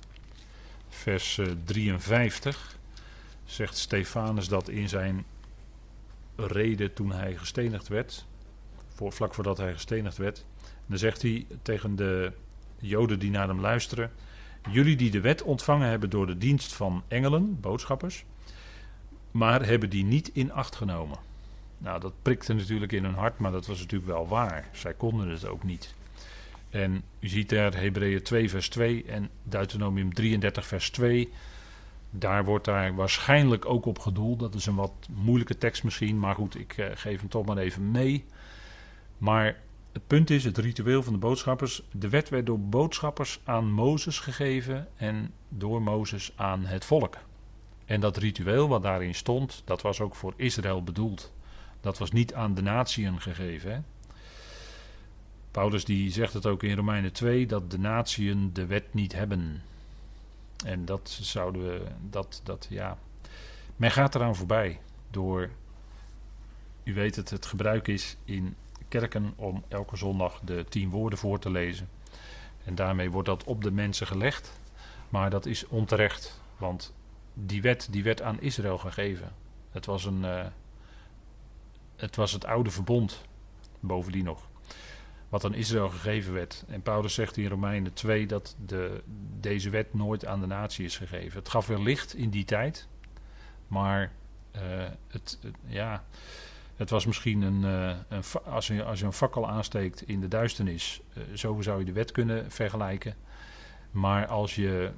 vers 0.88 1.40
53. 1.64 2.79
Zegt 3.45 3.77
Stefanus 3.77 4.49
dat 4.49 4.68
in 4.68 4.88
zijn 4.88 5.25
reden 6.37 6.92
toen 6.95 7.12
hij 7.12 7.37
gestenigd 7.37 7.88
werd. 7.88 8.27
Voor, 8.95 9.12
vlak 9.12 9.35
voordat 9.35 9.59
hij 9.59 9.73
gestenigd 9.73 10.16
werd. 10.16 10.45
Dan 10.87 10.99
zegt 10.99 11.23
hij 11.23 11.47
tegen 11.62 11.97
de 11.97 12.33
Joden 12.79 13.18
die 13.18 13.31
naar 13.31 13.49
hem 13.49 13.61
luisteren. 13.61 14.11
Jullie 14.71 14.97
die 14.97 15.11
de 15.11 15.21
wet 15.21 15.42
ontvangen 15.42 15.88
hebben 15.88 16.11
door 16.11 16.27
de 16.27 16.38
dienst 16.38 16.73
van 16.73 17.03
engelen, 17.09 17.61
boodschappers, 17.61 18.25
maar 19.31 19.66
hebben 19.66 19.90
die 19.90 20.05
niet 20.05 20.31
in 20.33 20.53
acht 20.53 20.77
genomen. 20.77 21.18
Nou, 21.83 22.01
dat 22.01 22.12
prikte 22.23 22.55
natuurlijk 22.55 22.92
in 22.92 23.05
hun 23.05 23.14
hart, 23.14 23.38
maar 23.38 23.53
dat 23.53 23.66
was 23.66 23.79
natuurlijk 23.79 24.11
wel 24.11 24.29
waar. 24.29 24.68
Zij 24.73 24.95
konden 24.95 25.29
het 25.29 25.47
ook 25.47 25.62
niet. 25.62 25.95
En 26.71 27.03
u 27.21 27.29
ziet 27.29 27.49
daar 27.49 27.77
Hebreeën 27.77 28.23
2 28.23 28.51
vers 28.51 28.68
2 28.68 29.05
en 29.05 29.31
Deuteronomium 29.42 30.14
33 30.14 30.66
vers 30.66 30.90
2. 30.90 31.33
Daar 32.11 32.45
wordt 32.45 32.64
daar 32.64 32.95
waarschijnlijk 32.95 33.66
ook 33.66 33.87
op 33.87 33.99
gedoeld. 33.99 34.40
Dat 34.40 34.55
is 34.55 34.66
een 34.66 34.75
wat 34.75 34.92
moeilijke 35.11 35.59
tekst 35.59 35.85
misschien, 35.85 36.18
maar 36.18 36.35
goed, 36.35 36.59
ik 36.59 36.77
eh, 36.77 36.87
geef 36.95 37.21
hem 37.21 37.29
toch 37.29 37.47
maar 37.47 37.57
even 37.57 37.90
mee. 37.90 38.25
Maar 39.18 39.57
het 39.92 40.07
punt 40.07 40.31
is, 40.31 40.45
het 40.45 40.59
ritueel 40.59 41.03
van 41.03 41.12
de 41.12 41.18
boodschappers. 41.18 41.83
De 41.92 42.09
wet 42.09 42.29
werd 42.29 42.47
door 42.47 42.61
boodschappers 42.61 43.40
aan 43.45 43.73
Mozes 43.73 44.18
gegeven 44.18 44.88
en 44.97 45.33
door 45.49 45.83
Mozes 45.83 46.33
aan 46.37 46.64
het 46.64 46.85
volk. 46.85 47.16
En 47.85 48.01
dat 48.01 48.16
ritueel 48.16 48.68
wat 48.68 48.83
daarin 48.83 49.14
stond, 49.14 49.62
dat 49.64 49.83
was 49.83 50.01
ook 50.01 50.14
voor 50.14 50.33
Israël 50.37 50.83
bedoeld. 50.83 51.33
Dat 51.83 51.99
was 51.99 52.11
niet 52.11 52.35
aan 52.35 52.55
de 52.55 52.62
natieën 52.62 53.21
gegeven. 53.21 53.73
Hè? 53.73 53.81
Paulus 55.51 55.85
die 55.85 56.11
zegt 56.11 56.33
het 56.33 56.47
ook 56.47 56.62
in 56.62 56.77
Romeinen 56.77 57.12
2 57.12 57.47
dat 57.47 57.71
de 57.71 57.79
natieën 57.79 58.51
de 58.53 58.66
wet 58.66 58.95
niet 58.95 59.12
hebben. 59.12 59.62
En 60.64 60.85
dat 60.85 61.18
zouden 61.21 61.62
we, 61.62 61.83
dat, 62.11 62.40
dat 62.45 62.66
ja. 62.71 62.99
Men 63.77 63.90
gaat 63.90 64.14
eraan 64.14 64.37
voorbij 64.37 64.81
door, 65.11 65.51
u 66.85 66.95
weet 66.95 67.16
het, 67.16 67.31
het 67.31 67.47
gebruik 67.47 67.88
is 67.88 68.16
in 68.25 68.57
kerken 68.88 69.33
om 69.37 69.64
elke 69.68 69.97
zondag 69.97 70.40
de 70.45 70.64
tien 70.68 70.90
woorden 70.90 71.18
voor 71.18 71.38
te 71.38 71.51
lezen. 71.51 71.88
En 72.64 72.75
daarmee 72.75 73.11
wordt 73.11 73.29
dat 73.29 73.45
op 73.45 73.62
de 73.62 73.71
mensen 73.71 74.07
gelegd. 74.07 74.61
Maar 75.09 75.31
dat 75.31 75.47
is 75.47 75.66
onterecht, 75.66 76.40
want 76.57 76.95
die 77.35 77.62
wet 77.62 77.88
die 77.90 78.03
werd 78.03 78.23
aan 78.23 78.40
Israël 78.40 78.79
gegeven. 78.79 79.33
Het 79.71 79.87
was, 79.87 80.05
een, 80.05 80.21
uh, 80.21 80.47
het 82.03 82.17
was 82.17 82.33
het 82.33 82.45
oude 82.45 82.71
verbond, 82.71 83.25
bovendien 83.81 84.25
nog, 84.25 84.49
wat 85.29 85.45
aan 85.45 85.55
Israël 85.55 85.88
gegeven 85.88 86.33
werd. 86.33 86.65
En 86.69 86.83
Paulus 86.83 87.15
zegt 87.15 87.37
in 87.37 87.49
Romeinen 87.49 87.93
2 87.93 88.27
dat 88.27 88.57
de, 88.67 89.03
deze 89.41 89.71
wet 89.71 89.95
nooit 89.95 90.27
aan 90.27 90.41
de 90.41 90.47
natie 90.47 90.85
is 90.85 90.97
gegeven. 90.97 91.38
Het 91.38 91.49
gaf 91.49 91.67
wel 91.67 91.83
licht 91.83 92.15
in 92.15 92.31
die 92.31 92.45
tijd, 92.45 92.88
maar 93.67 94.12
uh, 94.57 94.62
het, 95.09 95.38
ja, 95.67 96.05
het 96.77 96.91
was 96.91 97.07
misschien 97.07 97.43
een, 97.43 97.62
uh, 97.62 97.97
een 98.09 98.23
als, 98.45 98.67
je, 98.67 98.85
als 98.85 98.99
je 98.99 99.05
een 99.05 99.12
fakkel 99.12 99.49
aansteekt 99.49 100.09
in 100.09 100.21
de 100.21 100.29
duisternis, 100.29 101.01
uh, 101.15 101.25
zo 101.35 101.61
zou 101.61 101.79
je 101.79 101.85
de 101.85 101.93
wet 101.93 102.12
kunnen 102.12 102.51
vergelijken. 102.51 103.15
Maar 103.91 104.27
als 104.27 104.55
je 104.55 104.91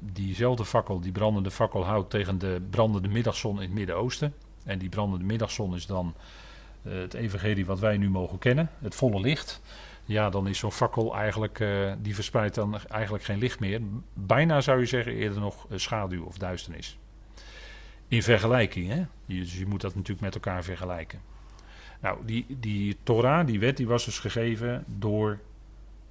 diezelfde 0.00 0.64
fakkel, 0.64 1.00
die 1.00 1.12
brandende 1.12 1.50
fakkel, 1.50 1.84
houdt 1.84 2.10
tegen 2.10 2.38
de 2.38 2.62
brandende 2.70 3.08
middagzon 3.08 3.54
in 3.54 3.62
het 3.62 3.72
Midden-Oosten. 3.72 4.34
En 4.64 4.78
die 4.78 4.88
brandende 4.88 5.24
middagzon 5.24 5.74
is 5.74 5.86
dan 5.86 6.14
het 6.82 7.14
evangelie 7.14 7.66
wat 7.66 7.80
wij 7.80 7.96
nu 7.96 8.10
mogen 8.10 8.38
kennen, 8.38 8.70
het 8.78 8.94
volle 8.94 9.20
licht. 9.20 9.60
Ja, 10.04 10.30
dan 10.30 10.48
is 10.48 10.58
zo'n 10.58 10.72
fakkel 10.72 11.16
eigenlijk, 11.16 11.64
die 11.98 12.14
verspreidt 12.14 12.54
dan 12.54 12.78
eigenlijk 12.88 13.24
geen 13.24 13.38
licht 13.38 13.60
meer. 13.60 13.80
Bijna 14.12 14.60
zou 14.60 14.80
je 14.80 14.86
zeggen 14.86 15.12
eerder 15.12 15.40
nog 15.40 15.66
schaduw 15.74 16.24
of 16.24 16.38
duisternis. 16.38 16.98
In 18.08 18.22
vergelijking, 18.22 18.88
hè? 18.88 19.04
Dus 19.26 19.58
je 19.58 19.66
moet 19.66 19.80
dat 19.80 19.94
natuurlijk 19.94 20.20
met 20.20 20.34
elkaar 20.34 20.64
vergelijken. 20.64 21.20
Nou, 22.00 22.18
die, 22.24 22.46
die 22.48 22.96
Torah, 23.02 23.46
die 23.46 23.60
wet, 23.60 23.76
die 23.76 23.86
was 23.86 24.04
dus 24.04 24.18
gegeven 24.18 24.84
door 24.86 25.40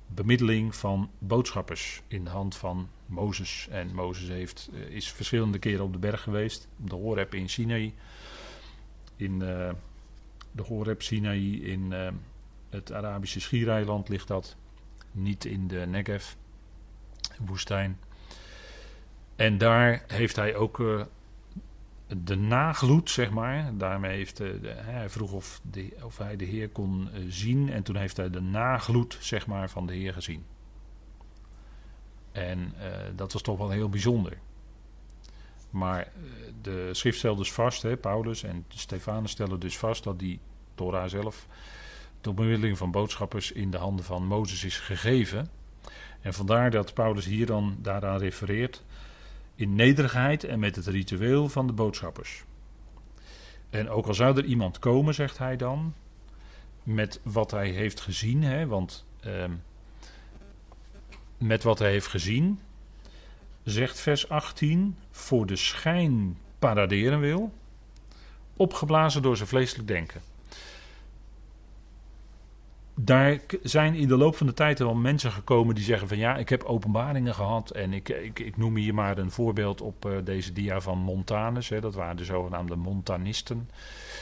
bemiddeling 0.07 0.75
van 0.75 1.09
boodschappers 1.19 2.01
in 2.07 2.23
de 2.23 2.29
hand 2.29 2.55
van 2.55 2.89
Mozes. 3.05 3.67
En 3.71 3.93
Mozes 3.93 4.27
heeft, 4.27 4.69
eh, 4.73 4.95
is 4.95 5.11
verschillende 5.11 5.59
keren 5.59 5.83
op 5.83 5.93
de 5.93 5.99
berg 5.99 6.21
geweest. 6.21 6.67
Op 6.81 6.89
de 6.89 6.95
Horeb 6.95 7.33
in 7.33 7.49
Sinaï. 7.49 7.93
In 9.15 9.33
uh, 9.33 9.69
de 10.51 10.61
Horeb 10.61 11.01
Sinaï 11.01 11.61
in 11.61 11.91
uh, 11.91 12.07
het 12.69 12.93
Arabische 12.93 13.39
Schiereiland 13.39 14.09
ligt 14.09 14.27
dat. 14.27 14.55
Niet 15.11 15.45
in 15.45 15.67
de 15.67 15.85
Negev, 15.87 16.33
woestijn. 17.45 17.99
En 19.35 19.57
daar 19.57 20.03
heeft 20.07 20.35
hij 20.35 20.55
ook 20.55 20.79
uh, 20.79 21.03
de 22.23 22.35
nagloed, 22.35 23.09
zeg 23.09 23.31
maar. 23.31 23.77
Daarmee 23.77 24.15
heeft 24.15 24.37
de, 24.37 24.59
hij 24.75 25.09
vroeg 25.09 25.31
of, 25.31 25.61
de, 25.71 25.93
of 26.03 26.17
hij 26.17 26.35
de 26.35 26.45
Heer 26.45 26.69
kon 26.69 27.09
zien. 27.27 27.69
En 27.69 27.83
toen 27.83 27.95
heeft 27.95 28.17
hij 28.17 28.29
de 28.29 28.41
nagloed, 28.41 29.17
zeg 29.19 29.47
maar, 29.47 29.69
van 29.69 29.85
de 29.85 29.93
Heer 29.93 30.13
gezien. 30.13 30.45
En 32.31 32.73
dat 33.15 33.33
was 33.33 33.41
toch 33.41 33.57
wel 33.57 33.69
heel 33.69 33.89
bijzonder. 33.89 34.37
Maar 35.73 36.11
de 36.61 36.89
schrift 36.91 37.17
stelt 37.17 37.37
dus 37.37 37.51
vast, 37.51 37.81
hè, 37.81 37.97
Paulus 37.97 38.43
en 38.43 38.65
Stefanus 38.67 39.31
stellen 39.31 39.59
dus 39.59 39.77
vast 39.77 40.03
dat 40.03 40.19
die 40.19 40.39
Torah 40.75 41.09
zelf 41.09 41.47
door 42.21 42.33
bemiddeling 42.33 42.77
van 42.77 42.91
boodschappers 42.91 43.51
in 43.51 43.71
de 43.71 43.77
handen 43.77 44.05
van 44.05 44.25
Mozes 44.25 44.63
is 44.63 44.79
gegeven. 44.79 45.49
En 46.21 46.33
vandaar 46.33 46.71
dat 46.71 46.93
Paulus 46.93 47.25
hier 47.25 47.45
dan 47.45 47.77
daaraan 47.81 48.17
refereert 48.17 48.83
in 49.55 49.75
nederigheid 49.75 50.43
en 50.43 50.59
met 50.59 50.75
het 50.75 50.87
ritueel 50.87 51.49
van 51.49 51.67
de 51.67 51.73
boodschappers. 51.73 52.43
En 53.69 53.89
ook 53.89 54.07
al 54.07 54.13
zou 54.13 54.37
er 54.37 54.45
iemand 54.45 54.79
komen, 54.79 55.13
zegt 55.13 55.37
hij 55.37 55.55
dan, 55.55 55.93
met 56.83 57.19
wat 57.23 57.51
hij 57.51 57.69
heeft 57.69 57.99
gezien, 57.99 58.43
hè, 58.43 58.67
want 58.67 59.05
eh, 59.19 59.45
met 61.37 61.63
wat 61.63 61.79
hij 61.79 61.91
heeft 61.91 62.07
gezien, 62.07 62.59
zegt 63.63 63.99
vers 63.99 64.29
18, 64.29 64.97
voor 65.11 65.45
de 65.45 65.55
schijn 65.55 66.37
paraderen 66.59 67.19
wil, 67.19 67.53
opgeblazen 68.57 69.21
door 69.21 69.37
zijn 69.37 69.49
vleeselijk 69.49 69.87
denken 69.87 70.21
daar 72.95 73.39
zijn 73.63 73.95
in 73.95 74.07
de 74.07 74.17
loop 74.17 74.35
van 74.35 74.47
de 74.47 74.53
tijd 74.53 74.79
wel 74.79 74.95
mensen 74.95 75.31
gekomen 75.31 75.75
die 75.75 75.83
zeggen 75.83 76.07
van 76.07 76.17
ja, 76.17 76.35
ik 76.37 76.49
heb 76.49 76.63
openbaringen 76.63 77.33
gehad. 77.33 77.69
En 77.69 77.93
ik, 77.93 78.09
ik, 78.09 78.39
ik 78.39 78.57
noem 78.57 78.75
hier 78.75 78.93
maar 78.93 79.17
een 79.17 79.31
voorbeeld 79.31 79.81
op 79.81 80.05
uh, 80.05 80.17
deze 80.23 80.53
dia 80.53 80.81
van 80.81 80.97
Montanus. 80.97 81.69
Hè, 81.69 81.81
dat 81.81 81.95
waren 81.95 82.17
de 82.17 82.25
zogenaamde 82.25 82.75
Montanisten 82.75 83.69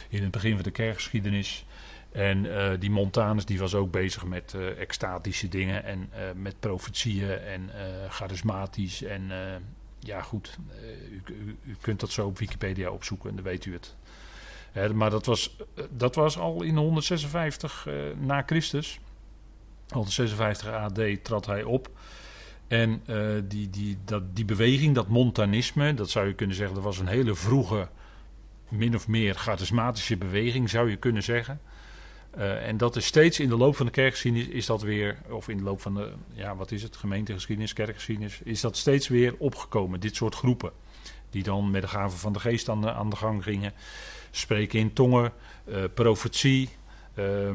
in 0.10 0.22
het 0.22 0.32
begin 0.32 0.54
van 0.54 0.64
de 0.64 0.72
kerkgeschiedenis. 0.72 1.66
En 2.12 2.46
uh, 2.46 2.70
die 2.80 2.90
Montanus 2.90 3.46
die 3.46 3.60
was 3.60 3.76
ook 3.76 3.92
bezig 3.92 4.26
met 4.26 4.54
uh, 4.56 4.80
extatische 4.80 5.48
dingen 5.48 5.84
en 5.84 6.10
met 6.36 6.60
profetieën 6.60 7.40
en 7.40 7.70
charismatisch. 8.10 9.04
En 9.04 9.32
ja 10.00 10.22
goed, 10.22 10.58
u, 11.10 11.34
u, 11.34 11.58
u, 11.64 11.76
kunt 11.82 12.00
dat 12.00 12.12
zo 12.12 12.26
op 12.26 12.38
Wikipedia 12.38 12.90
opzoeken 12.90 13.30
en 13.30 13.36
dan 13.36 13.46
weet 13.46 13.66
u 13.66 13.74
het 13.74 13.96
maar 14.94 15.10
dat 15.10 15.26
was, 15.26 15.56
dat 15.90 16.16
was 16.16 16.38
al 16.38 16.64
in 16.64 16.78
156 16.78 17.86
uh, 17.88 18.10
eh, 18.10 18.18
na 18.18 18.44
Christus. 18.46 19.00
156 19.90 20.68
AD 20.68 21.24
trad 21.24 21.46
hij 21.46 21.64
op. 21.64 21.90
En 22.68 23.02
die, 23.48 23.70
die, 23.70 23.98
dat, 24.06 24.36
die 24.36 24.46
beweging, 24.46 24.96
dat 24.96 25.08
montanisme, 25.08 25.94
dat 25.94 26.10
zou 26.10 26.28
je 26.28 26.34
kunnen 26.34 26.56
zeggen, 26.56 26.76
dat 26.76 26.84
was 26.84 27.00
een 27.00 27.08
hele 27.08 27.36
vroege, 27.36 27.88
min 28.70 28.96
of 28.96 29.08
meer 29.08 29.36
charismatische 29.36 30.18
beweging, 30.18 30.70
zou 30.70 30.90
je 30.90 30.96
kunnen 30.96 31.24
zeggen. 31.24 31.62
Uh, 32.38 32.68
en 32.68 32.78
dat 32.78 32.96
is 32.96 33.06
steeds 33.06 33.40
in 33.40 33.50
de 33.50 33.58
loop 33.58 33.76
van 33.76 33.86
de 33.86 33.92
kerkgeschiedenis, 33.92 34.48
is 34.48 34.66
dat 34.66 34.82
weer, 34.82 35.18
of 35.30 35.50
in 35.50 35.58
de 35.58 35.64
loop 35.64 35.82
van 35.82 35.94
de, 35.94 36.12
ja, 36.34 36.56
wat 36.56 36.72
is 36.72 36.84
het, 36.84 36.96
gemeentegeschiedenis, 36.96 37.74
kerkgeschiedenis, 37.74 38.40
is 38.44 38.62
dat 38.62 38.78
steeds 38.78 39.08
weer 39.08 39.36
opgekomen, 39.38 40.00
dit 40.00 40.16
soort 40.16 40.36
groepen. 40.36 40.72
Die 41.30 41.44
dan 41.44 41.72
met 41.72 41.82
de 41.82 41.88
gaven 41.88 42.20
van 42.20 42.34
de 42.34 42.40
geest 42.40 42.70
aan 42.70 42.82
de, 42.82 42.94
aan 42.94 43.10
de 43.10 43.16
gang 43.16 43.44
gingen 43.44 43.74
spreken 44.32 44.80
in 44.80 44.94
tongen, 44.94 45.34
uh, 45.66 45.84
profetie, 45.94 46.70
uh, 47.16 47.52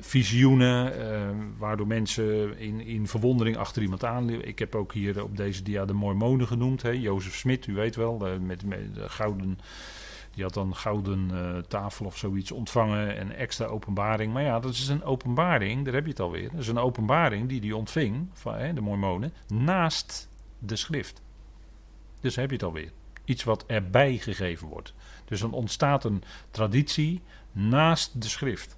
visioenen, 0.00 0.98
uh, 0.98 1.28
waardoor 1.58 1.86
mensen 1.86 2.58
in, 2.58 2.80
in 2.80 3.08
verwondering 3.08 3.56
achter 3.56 3.82
iemand 3.82 4.04
aan. 4.04 4.30
Ik 4.30 4.58
heb 4.58 4.74
ook 4.74 4.92
hier 4.92 5.22
op 5.22 5.36
deze 5.36 5.62
dia 5.62 5.84
de 5.84 5.92
Mormonen 5.92 6.46
genoemd, 6.46 6.82
Jozef 6.92 7.34
Smit, 7.34 7.66
u 7.66 7.74
weet 7.74 7.96
wel, 7.96 8.38
met, 8.40 8.64
met 8.64 8.94
de 8.94 9.08
gouden. 9.08 9.58
Die 10.34 10.44
had 10.44 10.54
dan 10.54 10.76
gouden 10.76 11.30
uh, 11.32 11.58
tafel 11.58 12.06
of 12.06 12.16
zoiets 12.16 12.52
ontvangen 12.52 13.16
en 13.16 13.36
extra 13.36 13.66
openbaring. 13.66 14.32
Maar 14.32 14.42
ja, 14.42 14.60
dat 14.60 14.72
is 14.72 14.88
een 14.88 15.04
openbaring, 15.04 15.84
daar 15.84 15.94
heb 15.94 16.04
je 16.04 16.10
het 16.10 16.20
alweer. 16.20 16.50
Dat 16.50 16.60
is 16.60 16.68
een 16.68 16.78
openbaring 16.78 17.48
die 17.48 17.60
hij 17.60 17.72
ontving, 17.72 18.28
van 18.32 18.54
hè, 18.54 18.72
de 18.72 18.80
Mormonen, 18.80 19.32
naast 19.48 20.28
de 20.58 20.76
schrift. 20.76 21.22
Dus 22.20 22.36
heb 22.36 22.48
je 22.48 22.56
het 22.56 22.64
alweer. 22.64 22.90
Iets 23.24 23.44
wat 23.44 23.64
erbij 23.66 24.16
gegeven 24.16 24.68
wordt. 24.68 24.94
Dus 25.24 25.40
dan 25.40 25.52
ontstaat 25.52 26.04
een 26.04 26.22
traditie 26.50 27.20
naast 27.52 28.22
de 28.22 28.28
schrift. 28.28 28.76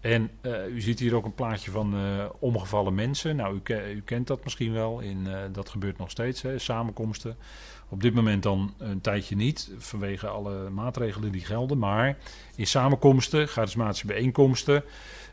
En 0.00 0.30
uh, 0.42 0.66
u 0.66 0.80
ziet 0.80 0.98
hier 0.98 1.14
ook 1.14 1.24
een 1.24 1.34
plaatje 1.34 1.70
van 1.70 1.94
uh, 1.94 2.24
omgevallen 2.38 2.94
mensen. 2.94 3.36
Nou, 3.36 3.60
u, 3.64 3.74
u, 3.74 4.02
kent 4.02 4.26
dat 4.26 4.44
misschien 4.44 4.72
wel. 4.72 5.00
In, 5.00 5.28
dat 5.52 5.68
gebeurt 5.68 5.98
nog 5.98 6.10
steeds, 6.10 6.42
hè, 6.42 6.58
samenkomsten. 6.58 7.36
Op 7.90 8.02
dit 8.02 8.14
moment 8.14 8.42
dan 8.42 8.74
een 8.78 9.00
tijdje 9.00 9.36
niet, 9.36 9.70
vanwege 9.78 10.28
alle 10.28 10.70
maatregelen 10.70 11.32
die 11.32 11.44
gelden. 11.44 11.78
Maar 11.78 12.18
in 12.56 12.66
samenkomsten, 12.66 13.48
charismatische 13.48 14.06
bijeenkomsten. 14.06 14.84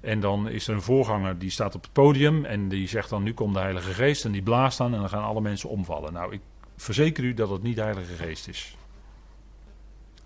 En 0.02 0.20
dan 0.20 0.50
is 0.50 0.68
er 0.68 0.74
een 0.74 0.82
voorganger 0.82 1.40
die 1.40 1.50
staat 1.50 1.76
op 1.76 1.82
het 1.82 1.92
podium. 1.92 2.46
En 2.46 2.70
die 2.70 2.88
zegt 2.88 3.10
dan: 3.10 3.24
Nu 3.24 3.34
komt 3.34 3.54
de 3.54 3.60
Heilige 3.60 3.94
Geest. 3.94 4.26
En 4.26 4.32
die 4.32 4.42
blaast 4.42 4.78
dan. 4.78 4.94
En 4.94 5.00
dan 5.00 5.10
gaan 5.10 5.24
alle 5.24 5.42
mensen 5.42 5.70
omvallen. 5.70 6.14
Nou, 6.14 6.34
ik 6.34 6.42
verzeker 6.76 7.24
u 7.24 7.34
dat 7.34 7.50
het 7.50 7.64
niet 7.64 7.76
de 7.76 7.82
Heilige 7.82 8.14
Geest 8.14 8.48
is. 8.48 8.78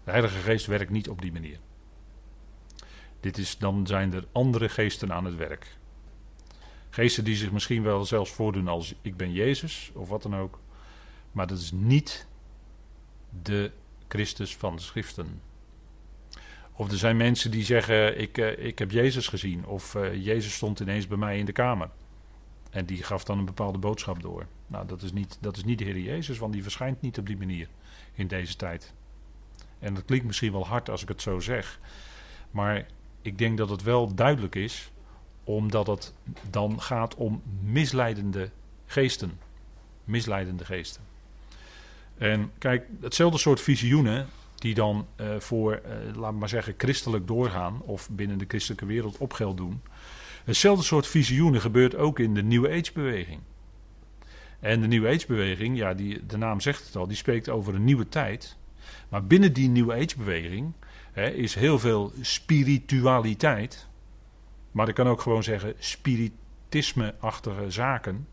De 0.04 0.12
Heilige 0.12 0.38
Geest 0.38 0.66
werkt 0.66 0.92
niet 0.92 1.10
op 1.10 1.22
die 1.22 1.32
manier. 1.32 1.58
Dit 3.20 3.38
is, 3.38 3.58
dan 3.58 3.88
zijn 3.88 4.14
er 4.14 4.26
andere 4.32 4.70
geesten 4.70 5.14
aan 5.14 5.26
het 5.26 5.36
werk. 5.36 5.78
Geesten 6.90 7.24
die 7.24 7.36
zich 7.36 7.52
misschien 7.52 7.84
wel 7.84 8.06
zelfs 8.06 8.32
voordoen 8.32 8.68
als 8.68 8.96
ik 9.02 9.18
ben 9.18 9.32
Jezus 9.32 9.92
of 9.94 10.10
wat 10.10 10.22
dan 10.22 10.36
ook. 10.36 10.60
Maar 11.32 11.48
dat 11.48 11.60
is 11.60 11.72
niet 11.72 12.28
de 13.44 13.72
Christus 14.08 14.56
van 14.56 14.76
de 14.76 14.82
Schriften. 14.82 15.42
Of 16.72 16.92
er 16.92 16.98
zijn 16.98 17.18
mensen 17.18 17.52
die 17.52 17.64
zeggen: 17.64 18.20
Ik, 18.20 18.38
uh, 18.38 18.66
ik 18.66 18.80
heb 18.80 18.92
Jezus 18.92 19.28
gezien. 19.28 19.66
Of 19.66 19.96
uh, 19.96 20.26
Jezus 20.26 20.54
stond 20.54 20.80
ineens 20.80 21.08
bij 21.08 21.18
mij 21.18 21.38
in 21.38 21.46
de 21.46 21.52
kamer. 21.52 21.90
En 22.70 22.86
die 22.86 23.04
gaf 23.04 23.24
dan 23.24 23.38
een 23.38 23.46
bepaalde 23.46 23.78
boodschap 23.78 24.22
door. 24.22 24.46
Nou, 24.68 24.88
dat 24.88 25.02
is, 25.02 25.12
niet, 25.12 25.38
dat 25.42 25.58
is 25.58 25.64
niet 25.64 25.78
de 25.78 25.84
Heer 25.84 26.00
Jezus, 26.00 26.38
want 26.38 26.54
die 26.54 26.64
verschijnt 26.64 27.02
niet 27.02 27.18
op 27.18 27.26
die 27.26 27.38
manier 27.38 27.68
in 28.14 28.28
deze 28.28 28.56
tijd. 28.56 28.94
En 29.80 29.94
dat 29.94 30.06
klinkt 30.06 30.26
misschien 30.26 30.52
wel 30.52 30.68
hard 30.68 30.90
als 30.90 31.02
ik 31.02 31.08
het 31.08 31.22
zo 31.22 31.40
zeg. 31.40 31.80
Maar 32.52 32.86
ik 33.22 33.38
denk 33.38 33.58
dat 33.58 33.70
het 33.70 33.84
wel 33.84 34.16
duidelijk 34.16 34.56
is, 34.56 34.92
omdat 35.44 35.88
het 35.88 36.14
dan 36.50 36.82
gaat 36.82 37.16
om 37.16 37.42
misleidende 37.62 38.52
geesten. 38.86 39.40
Misleidende 40.04 40.66
geesten. 40.66 41.11
En 42.22 42.52
kijk, 42.58 42.88
hetzelfde 43.00 43.38
soort 43.38 43.62
visioenen 43.62 44.28
die 44.56 44.74
dan 44.74 45.08
uh, 45.22 45.28
voor, 45.40 45.82
uh, 45.86 46.16
laat 46.16 46.34
maar 46.34 46.50
zeggen, 46.50 46.74
christelijk 46.78 47.28
doorgaan 47.28 47.82
of 47.82 48.10
binnen 48.10 48.38
de 48.38 48.46
christelijke 48.48 48.86
wereld 48.86 49.18
opgeld 49.18 49.58
doen. 49.58 49.82
Hetzelfde 50.44 50.84
soort 50.84 51.08
visioenen 51.08 51.62
gebeurt 51.62 51.96
ook 51.96 52.20
in 52.20 52.34
de 52.34 52.44
New 52.44 52.66
Age 52.66 52.92
beweging. 52.94 53.40
En 54.60 54.82
de 54.82 54.88
New 54.88 55.08
Age 55.08 55.28
beweging, 55.28 55.78
ja, 55.78 55.94
die, 55.94 56.26
de 56.26 56.38
naam 56.38 56.60
zegt 56.60 56.86
het 56.86 56.96
al, 56.96 57.08
die 57.08 57.18
spreekt 57.18 57.50
over 57.50 57.76
een 57.76 57.84
nieuwe 57.84 58.10
tijd. 58.10 58.58
Maar 59.10 59.26
binnen 59.26 59.54
die 59.54 59.70
New 59.70 59.92
Age 59.92 60.18
beweging 60.18 60.74
hè, 61.12 61.30
is 61.30 61.56
heel 61.56 61.80
veel 61.80 62.14
spiritualiteit. 62.22 63.88
Maar 64.72 64.88
ik 64.88 64.96
kan 64.96 65.08
ook 65.08 65.22
gewoon 65.22 65.44
zeggen 65.44 65.74
spiritisme-achtige 65.80 67.72
zaken. 67.72 68.28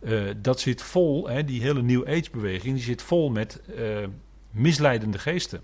Uh, 0.00 0.30
dat 0.36 0.60
zit 0.60 0.82
vol, 0.82 1.28
hè, 1.28 1.44
die 1.44 1.60
hele 1.60 1.82
New 1.82 2.08
Age 2.08 2.30
beweging, 2.32 2.74
die 2.74 2.84
zit 2.84 3.02
vol 3.02 3.30
met 3.30 3.60
uh, 3.78 4.06
misleidende 4.50 5.18
geesten. 5.18 5.62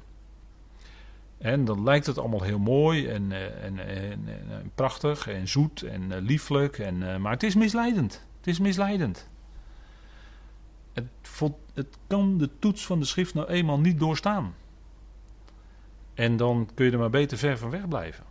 En 1.39 1.65
dan 1.65 1.83
lijkt 1.83 2.07
het 2.07 2.19
allemaal 2.19 2.43
heel 2.43 2.59
mooi 2.59 3.07
en, 3.07 3.31
uh, 3.31 3.65
en, 3.65 3.79
en, 3.89 4.29
prachtig 4.75 5.29
en 5.29 5.49
zoet 5.49 5.83
en 5.83 6.19
lieflijk. 6.19 6.79
En, 6.79 7.21
maar 7.21 7.33
het 7.33 7.43
is 7.43 7.55
misleidend. 7.55 8.27
Het 8.39 8.47
is 8.47 8.59
misleidend. 8.59 9.29
Het, 10.93 11.05
het 11.75 11.99
kan 12.07 12.39
de 12.39 12.51
toets 12.59 12.87
van 12.87 12.99
de 12.99 13.05
schrift 13.05 13.35
nou 13.35 13.49
eenmaal 13.49 13.79
niet 13.79 13.99
doorstaan. 13.99 14.55
En 16.15 16.37
dan 16.37 16.69
kun 16.75 16.87
je 16.87 16.93
er 16.93 16.99
maar 16.99 17.11
beter 17.11 17.39
ver 17.39 17.59
van 17.59 17.71
weg 17.71 17.89
blijven. 17.89 18.25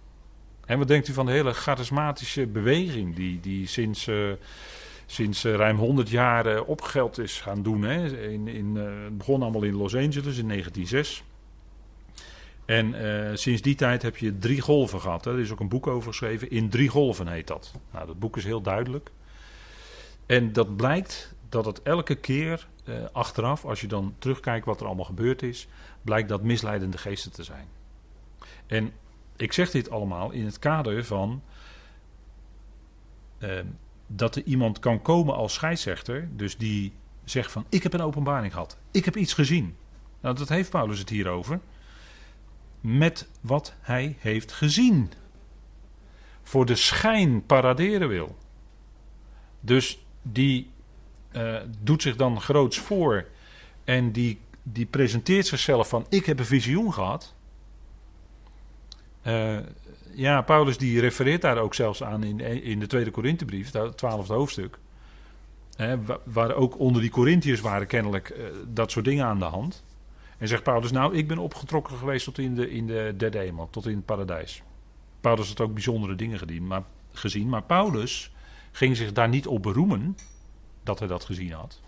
En 0.65 0.77
wat 0.77 0.87
denkt 0.87 1.07
u 1.07 1.13
van 1.13 1.25
de 1.25 1.31
hele 1.31 1.53
charismatische 1.53 2.47
beweging 2.47 3.15
die, 3.15 3.39
die 3.39 3.67
sinds, 3.67 4.09
sinds 5.11 5.45
uh, 5.45 5.55
ruim 5.55 5.77
100 5.77 6.09
jaar 6.09 6.53
uh, 6.53 6.67
opgeld 6.67 7.17
is 7.17 7.41
gaan 7.41 7.63
doen? 7.63 7.81
Hè? 7.81 8.27
In, 8.27 8.47
in, 8.47 8.75
het 8.75 9.17
begon 9.17 9.41
allemaal 9.41 9.63
in 9.63 9.75
Los 9.75 9.95
Angeles 9.95 10.37
in 10.37 10.47
1906. 10.47 11.23
En 12.65 13.37
sinds 13.37 13.61
die 13.61 13.75
tijd 13.75 14.01
heb 14.01 14.17
je 14.17 14.37
drie 14.37 14.61
golven 14.61 15.01
gehad. 15.01 15.25
Hè? 15.25 15.31
Er 15.31 15.39
is 15.39 15.51
ook 15.51 15.59
een 15.59 15.69
boek 15.69 15.87
over 15.87 16.09
geschreven. 16.09 16.49
In 16.49 16.69
drie 16.69 16.89
golven 16.89 17.27
heet 17.27 17.47
dat. 17.47 17.71
Nou, 17.91 18.07
dat 18.07 18.19
boek 18.19 18.37
is 18.37 18.43
heel 18.43 18.61
duidelijk. 18.61 19.11
En 20.25 20.53
dat 20.53 20.75
blijkt 20.75 21.35
dat 21.49 21.65
het 21.65 21.81
elke 21.81 22.15
keer 22.15 22.67
achteraf, 23.11 23.65
als 23.65 23.81
je 23.81 23.87
dan 23.87 24.15
terugkijkt 24.17 24.65
wat 24.65 24.79
er 24.79 24.85
allemaal 24.85 25.05
gebeurd 25.05 25.41
is, 25.41 25.67
blijkt 26.01 26.29
dat 26.29 26.43
misleidende 26.43 26.97
geesten 26.97 27.31
te 27.31 27.43
zijn. 27.43 27.67
En 28.67 28.91
ik 29.35 29.53
zeg 29.53 29.71
dit 29.71 29.89
allemaal 29.89 30.31
in 30.31 30.45
het 30.45 30.59
kader 30.59 31.05
van 31.05 31.41
uh, 33.39 33.59
dat 34.15 34.35
er 34.35 34.43
iemand 34.43 34.79
kan 34.79 35.01
komen 35.01 35.35
als 35.35 35.53
scheidsrechter, 35.53 36.29
dus 36.31 36.57
die 36.57 36.93
zegt 37.23 37.51
van 37.51 37.65
ik 37.69 37.83
heb 37.83 37.93
een 37.93 38.01
openbaring 38.01 38.53
gehad, 38.53 38.77
ik 38.91 39.05
heb 39.05 39.15
iets 39.15 39.33
gezien. 39.33 39.75
Nou, 40.21 40.35
dat 40.35 40.49
heeft 40.49 40.69
Paulus 40.69 40.99
het 40.99 41.09
hier 41.09 41.27
over. 41.27 41.59
Met 42.81 43.29
wat 43.41 43.73
hij 43.81 44.15
heeft 44.19 44.51
gezien. 44.51 45.11
Voor 46.43 46.65
de 46.65 46.75
schijn 46.75 47.45
paraderen 47.45 48.07
wil. 48.07 48.37
Dus 49.59 50.05
die 50.21 50.69
eh, 51.31 51.55
doet 51.79 52.01
zich 52.01 52.15
dan 52.15 52.41
groots 52.41 52.79
voor 52.79 53.27
en 53.83 54.11
die, 54.11 54.39
die 54.63 54.85
presenteert 54.85 55.47
zichzelf 55.47 55.89
van 55.89 56.05
ik 56.09 56.25
heb 56.25 56.39
een 56.39 56.45
visioen 56.45 56.93
gehad. 56.93 57.35
Uh, 59.23 59.57
ja, 60.13 60.41
Paulus 60.41 60.77
die 60.77 60.99
refereert 60.99 61.41
daar 61.41 61.57
ook 61.57 61.73
zelfs 61.73 62.03
aan 62.03 62.23
in, 62.23 62.39
in 62.63 62.79
de 62.79 62.87
tweede 62.87 63.11
Korinthebrief, 63.11 63.71
het 63.71 63.97
twaalfde 63.97 64.33
hoofdstuk. 64.33 64.79
Hè, 65.75 65.97
waar 66.23 66.53
ook 66.53 66.79
onder 66.79 67.01
die 67.01 67.11
Corinthiërs 67.11 67.61
waren 67.61 67.87
kennelijk 67.87 68.29
uh, 68.29 68.45
dat 68.67 68.91
soort 68.91 69.05
dingen 69.05 69.25
aan 69.25 69.39
de 69.39 69.45
hand. 69.45 69.83
En 70.37 70.47
zegt 70.47 70.63
Paulus, 70.63 70.91
nou, 70.91 71.15
ik 71.15 71.27
ben 71.27 71.37
opgetrokken 71.37 71.97
geweest 71.97 72.25
tot 72.25 72.37
in 72.37 72.55
de, 72.55 72.71
in 72.71 72.87
de 72.87 73.13
derde 73.17 73.37
hemel, 73.37 73.69
tot 73.69 73.85
in 73.85 73.95
het 73.95 74.05
paradijs. 74.05 74.63
Paulus 75.21 75.47
had 75.47 75.61
ook 75.61 75.73
bijzondere 75.73 76.15
dingen 76.15 76.37
gezien 76.37 76.67
maar, 76.67 76.83
gezien, 77.11 77.49
maar 77.49 77.63
Paulus 77.63 78.31
ging 78.71 78.97
zich 78.97 79.11
daar 79.11 79.29
niet 79.29 79.47
op 79.47 79.63
beroemen 79.63 80.17
dat 80.83 80.99
hij 80.99 81.07
dat 81.07 81.23
gezien 81.23 81.51
had. 81.51 81.81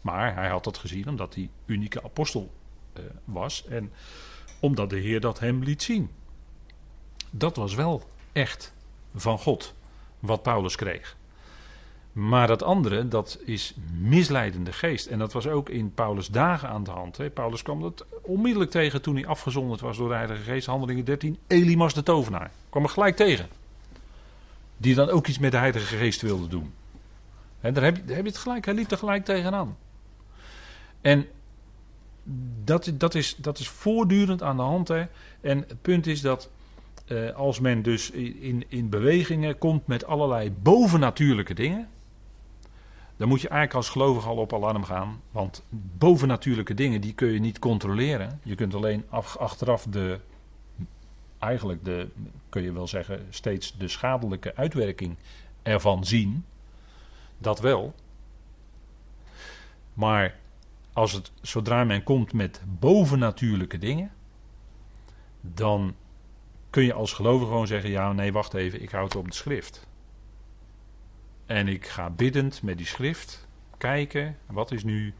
Maar 0.00 0.34
hij 0.34 0.48
had 0.48 0.64
dat 0.64 0.78
gezien 0.78 1.08
omdat 1.08 1.34
hij 1.34 1.50
unieke 1.66 2.02
apostel 2.02 2.52
uh, 2.98 3.04
was 3.24 3.66
en 3.66 3.92
omdat 4.60 4.90
de 4.90 4.98
Heer 4.98 5.20
dat 5.20 5.38
hem 5.38 5.62
liet 5.62 5.82
zien. 5.82 6.10
Dat 7.38 7.56
was 7.56 7.74
wel 7.74 8.02
echt 8.32 8.72
van 9.14 9.38
God 9.38 9.74
wat 10.18 10.42
Paulus 10.42 10.76
kreeg. 10.76 11.16
Maar 12.12 12.46
dat 12.46 12.62
andere, 12.62 13.08
dat 13.08 13.38
is 13.44 13.74
misleidende 14.00 14.72
geest. 14.72 15.06
En 15.06 15.18
dat 15.18 15.32
was 15.32 15.46
ook 15.46 15.68
in 15.68 15.94
Paulus' 15.94 16.28
dagen 16.28 16.68
aan 16.68 16.84
de 16.84 16.90
hand. 16.90 17.16
Hè. 17.16 17.30
Paulus 17.30 17.62
kwam 17.62 17.80
dat 17.80 18.04
onmiddellijk 18.22 18.70
tegen 18.70 19.02
toen 19.02 19.14
hij 19.14 19.26
afgezonderd 19.26 19.80
was 19.80 19.96
door 19.96 20.08
de 20.08 20.14
Heilige 20.14 20.42
Geest. 20.42 20.66
Handelingen 20.66 21.04
13. 21.04 21.38
Elimas 21.46 21.94
de 21.94 22.02
tovenaar. 22.02 22.50
Kwam 22.70 22.82
er 22.82 22.88
gelijk 22.88 23.16
tegen. 23.16 23.48
Die 24.76 24.94
dan 24.94 25.08
ook 25.08 25.26
iets 25.26 25.38
met 25.38 25.50
de 25.50 25.56
Heilige 25.56 25.96
Geest 25.96 26.20
wilde 26.20 26.48
doen. 26.48 26.72
En 27.60 27.74
daar 27.74 27.84
heb, 27.84 27.96
je, 27.96 28.12
heb 28.12 28.24
je 28.24 28.30
het 28.30 28.38
gelijk. 28.38 28.64
Hij 28.64 28.74
liep 28.74 28.90
er 28.90 28.98
gelijk 28.98 29.24
tegenaan. 29.24 29.76
En 31.00 31.26
dat, 32.64 32.92
dat, 32.94 33.14
is, 33.14 33.36
dat 33.36 33.58
is 33.58 33.68
voortdurend 33.68 34.42
aan 34.42 34.56
de 34.56 34.62
hand. 34.62 34.88
Hè. 34.88 35.06
En 35.40 35.58
het 35.58 35.82
punt 35.82 36.06
is 36.06 36.20
dat 36.20 36.48
uh, 37.06 37.30
als 37.30 37.60
men 37.60 37.82
dus 37.82 38.10
in, 38.10 38.64
in 38.68 38.88
bewegingen 38.88 39.58
komt 39.58 39.86
met 39.86 40.06
allerlei 40.06 40.50
bovennatuurlijke 40.50 41.54
dingen. 41.54 41.88
Dan 43.16 43.28
moet 43.28 43.40
je 43.40 43.48
eigenlijk 43.48 43.76
als 43.76 43.88
gelovige 43.88 44.28
al 44.28 44.36
op 44.36 44.52
alarm 44.54 44.84
gaan. 44.84 45.20
Want 45.30 45.62
bovennatuurlijke 45.98 46.74
dingen 46.74 47.00
die 47.00 47.14
kun 47.14 47.28
je 47.28 47.38
niet 47.38 47.58
controleren. 47.58 48.40
Je 48.42 48.54
kunt 48.54 48.74
alleen 48.74 49.04
af, 49.08 49.36
achteraf 49.36 49.86
de, 49.90 50.20
eigenlijk 51.38 51.84
de, 51.84 52.08
kun 52.48 52.62
je 52.62 52.72
wel 52.72 52.86
zeggen, 52.86 53.26
steeds 53.30 53.76
de 53.78 53.88
schadelijke 53.88 54.56
uitwerking 54.56 55.16
ervan 55.62 56.04
zien. 56.04 56.44
Dat 57.38 57.60
wel. 57.60 57.94
Maar 59.94 60.34
als 60.92 61.12
het, 61.12 61.32
zodra 61.40 61.84
men 61.84 62.02
komt 62.02 62.32
met 62.32 62.62
bovennatuurlijke 62.78 63.78
dingen, 63.78 64.10
dan 65.40 65.94
kun 66.76 66.84
je 66.84 66.92
als 66.92 67.12
gelovige 67.12 67.50
gewoon 67.50 67.66
zeggen: 67.66 67.90
ja, 67.90 68.12
nee, 68.12 68.32
wacht 68.32 68.54
even, 68.54 68.82
ik 68.82 68.90
houd 68.90 69.16
op 69.16 69.28
de 69.28 69.34
schrift. 69.34 69.86
En 71.46 71.68
ik 71.68 71.86
ga 71.86 72.10
biddend 72.10 72.62
met 72.62 72.76
die 72.76 72.86
schrift 72.86 73.48
kijken, 73.78 74.36
wat 74.46 74.72
is 74.72 74.84
nu, 74.84 75.14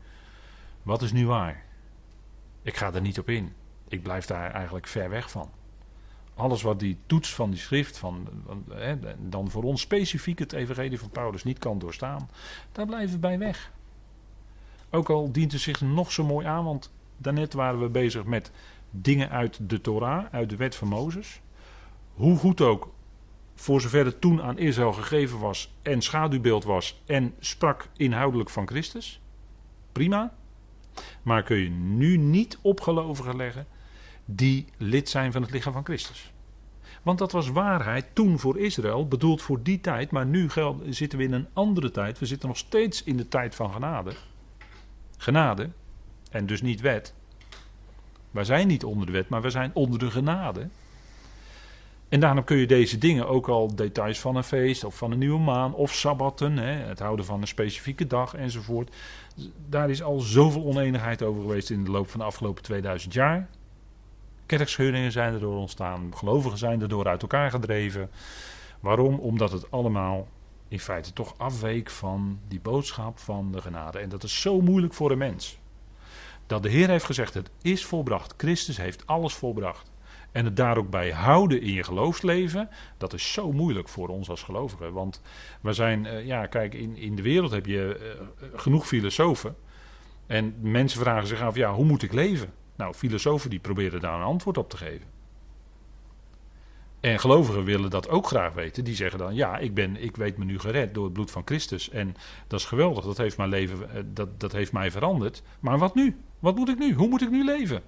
wat 0.82 1.02
is 1.02 1.12
nu 1.12 1.26
waar? 1.26 1.64
Ik 2.62 2.76
ga 2.76 2.94
er 2.94 3.00
niet 3.00 3.18
op 3.18 3.28
in. 3.28 3.52
Ik 3.88 4.02
blijf 4.02 4.26
daar 4.26 4.50
eigenlijk 4.50 4.86
ver 4.86 5.10
weg 5.10 5.30
van. 5.30 5.50
Alles 6.34 6.62
wat 6.62 6.80
die 6.80 6.98
toets 7.06 7.34
van 7.34 7.50
die 7.50 7.58
schrift, 7.58 7.98
van, 7.98 8.28
hè, 8.70 8.96
dan 9.28 9.50
voor 9.50 9.62
ons 9.62 9.80
specifiek 9.80 10.38
het 10.38 10.52
evangelie 10.52 10.98
van 10.98 11.10
Paulus 11.10 11.44
niet 11.44 11.58
kan 11.58 11.78
doorstaan, 11.78 12.30
daar 12.72 12.86
blijven 12.86 13.14
we 13.14 13.20
bij 13.20 13.38
weg. 13.38 13.72
Ook 14.90 15.10
al 15.10 15.32
dient 15.32 15.52
het 15.52 15.60
zich 15.60 15.80
nog 15.80 16.12
zo 16.12 16.24
mooi 16.24 16.46
aan, 16.46 16.64
want 16.64 16.92
daarnet 17.16 17.52
waren 17.52 17.80
we 17.80 17.88
bezig 17.88 18.24
met 18.24 18.50
dingen 18.90 19.30
uit 19.30 19.70
de 19.70 19.80
Torah, 19.80 20.26
uit 20.30 20.50
de 20.50 20.56
wet 20.56 20.76
van 20.76 20.88
Mozes. 20.88 21.40
Hoe 22.16 22.36
goed 22.36 22.60
ook, 22.60 22.92
voor 23.54 23.80
zover 23.80 24.04
het 24.04 24.20
toen 24.20 24.42
aan 24.42 24.58
Israël 24.58 24.92
gegeven 24.92 25.38
was 25.38 25.74
en 25.82 26.02
schaduwbeeld 26.02 26.64
was 26.64 27.02
en 27.06 27.34
sprak 27.38 27.88
inhoudelijk 27.96 28.50
van 28.50 28.66
Christus. 28.66 29.20
Prima. 29.92 30.34
Maar 31.22 31.42
kun 31.42 31.56
je 31.56 31.70
nu 31.70 32.16
niet 32.16 32.58
op 32.62 32.80
gelovigen 32.80 33.36
leggen 33.36 33.66
die 34.24 34.66
lid 34.76 35.08
zijn 35.08 35.32
van 35.32 35.42
het 35.42 35.50
lichaam 35.50 35.72
van 35.72 35.84
Christus. 35.84 36.32
Want 37.02 37.18
dat 37.18 37.32
was 37.32 37.48
waarheid 37.48 38.06
toen 38.12 38.38
voor 38.38 38.58
Israël, 38.58 39.08
bedoeld 39.08 39.42
voor 39.42 39.62
die 39.62 39.80
tijd, 39.80 40.10
maar 40.10 40.26
nu 40.26 40.48
zitten 40.88 41.18
we 41.18 41.24
in 41.24 41.32
een 41.32 41.48
andere 41.52 41.90
tijd. 41.90 42.18
We 42.18 42.26
zitten 42.26 42.48
nog 42.48 42.56
steeds 42.56 43.02
in 43.02 43.16
de 43.16 43.28
tijd 43.28 43.54
van 43.54 43.72
genade. 43.72 44.12
Genade, 45.16 45.70
en 46.30 46.46
dus 46.46 46.62
niet 46.62 46.80
wet. 46.80 47.14
Wij 48.30 48.44
zijn 48.44 48.66
niet 48.66 48.84
onder 48.84 49.06
de 49.06 49.12
wet, 49.12 49.28
maar 49.28 49.42
we 49.42 49.50
zijn 49.50 49.70
onder 49.74 49.98
de 49.98 50.10
genade. 50.10 50.68
En 52.08 52.20
daarom 52.20 52.44
kun 52.44 52.56
je 52.56 52.66
deze 52.66 52.98
dingen, 52.98 53.28
ook 53.28 53.48
al 53.48 53.74
details 53.74 54.20
van 54.20 54.36
een 54.36 54.44
feest 54.44 54.84
of 54.84 54.96
van 54.96 55.12
een 55.12 55.18
nieuwe 55.18 55.40
maan 55.40 55.74
of 55.74 55.94
sabbatten, 55.94 56.56
hè, 56.56 56.72
het 56.72 56.98
houden 56.98 57.24
van 57.24 57.40
een 57.40 57.46
specifieke 57.46 58.06
dag 58.06 58.34
enzovoort. 58.34 58.94
Daar 59.68 59.90
is 59.90 60.02
al 60.02 60.18
zoveel 60.18 60.64
oneenigheid 60.64 61.22
over 61.22 61.40
geweest 61.40 61.70
in 61.70 61.84
de 61.84 61.90
loop 61.90 62.10
van 62.10 62.20
de 62.20 62.26
afgelopen 62.26 62.62
2000 62.62 63.12
jaar. 63.12 63.48
Kerkscheuringen 64.46 65.12
zijn 65.12 65.32
erdoor 65.32 65.56
ontstaan, 65.56 66.12
gelovigen 66.14 66.58
zijn 66.58 66.82
erdoor 66.82 67.06
uit 67.06 67.22
elkaar 67.22 67.50
gedreven. 67.50 68.10
Waarom? 68.80 69.18
Omdat 69.18 69.52
het 69.52 69.70
allemaal 69.70 70.28
in 70.68 70.80
feite 70.80 71.12
toch 71.12 71.34
afweek 71.38 71.90
van 71.90 72.38
die 72.48 72.60
boodschap 72.60 73.18
van 73.18 73.52
de 73.52 73.60
genade. 73.60 73.98
En 73.98 74.08
dat 74.08 74.22
is 74.22 74.40
zo 74.40 74.60
moeilijk 74.60 74.94
voor 74.94 75.10
een 75.10 75.18
mens. 75.18 75.58
Dat 76.46 76.62
de 76.62 76.68
Heer 76.68 76.88
heeft 76.88 77.04
gezegd: 77.04 77.34
het 77.34 77.50
is 77.62 77.84
volbracht. 77.84 78.34
Christus 78.36 78.76
heeft 78.76 79.06
alles 79.06 79.34
volbracht. 79.34 79.90
En 80.36 80.44
het 80.44 80.56
daar 80.56 80.78
ook 80.78 80.90
bij 80.90 81.10
houden 81.10 81.60
in 81.60 81.72
je 81.72 81.82
geloofsleven, 81.82 82.68
dat 82.96 83.12
is 83.12 83.32
zo 83.32 83.52
moeilijk 83.52 83.88
voor 83.88 84.08
ons 84.08 84.30
als 84.30 84.42
gelovigen. 84.42 84.92
Want 84.92 85.22
we 85.60 85.72
zijn, 85.72 86.04
uh, 86.04 86.26
ja, 86.26 86.46
kijk, 86.46 86.74
in, 86.74 86.96
in 86.96 87.16
de 87.16 87.22
wereld 87.22 87.50
heb 87.50 87.66
je 87.66 88.16
uh, 88.42 88.48
genoeg 88.58 88.86
filosofen. 88.86 89.56
En 90.26 90.54
mensen 90.60 91.00
vragen 91.00 91.26
zich 91.26 91.40
af, 91.40 91.56
ja, 91.56 91.72
hoe 91.72 91.84
moet 91.84 92.02
ik 92.02 92.12
leven? 92.12 92.52
Nou, 92.76 92.94
filosofen 92.94 93.50
die 93.50 93.58
proberen 93.58 94.00
daar 94.00 94.14
een 94.14 94.24
antwoord 94.24 94.58
op 94.58 94.70
te 94.70 94.76
geven. 94.76 95.06
En 97.00 97.20
gelovigen 97.20 97.64
willen 97.64 97.90
dat 97.90 98.08
ook 98.08 98.26
graag 98.26 98.54
weten. 98.54 98.84
Die 98.84 98.94
zeggen 98.94 99.18
dan: 99.18 99.34
Ja, 99.34 99.58
ik, 99.58 99.74
ben, 99.74 100.02
ik 100.02 100.16
weet 100.16 100.36
me 100.36 100.44
nu 100.44 100.58
gered 100.58 100.94
door 100.94 101.04
het 101.04 101.12
bloed 101.12 101.30
van 101.30 101.42
Christus. 101.44 101.90
En 101.90 102.14
dat 102.46 102.60
is 102.60 102.66
geweldig, 102.66 103.04
dat 103.04 103.16
heeft 103.16 103.36
mijn 103.36 103.48
leven 103.48 103.90
eh, 103.90 104.02
dat, 104.12 104.40
dat 104.40 104.52
heeft 104.52 104.72
mij 104.72 104.90
veranderd. 104.90 105.42
Maar 105.60 105.78
wat 105.78 105.94
nu? 105.94 106.16
Wat 106.38 106.56
moet 106.56 106.68
ik 106.68 106.78
nu? 106.78 106.92
Hoe 106.92 107.08
moet 107.08 107.22
ik 107.22 107.30
nu 107.30 107.44
leven? 107.44 107.82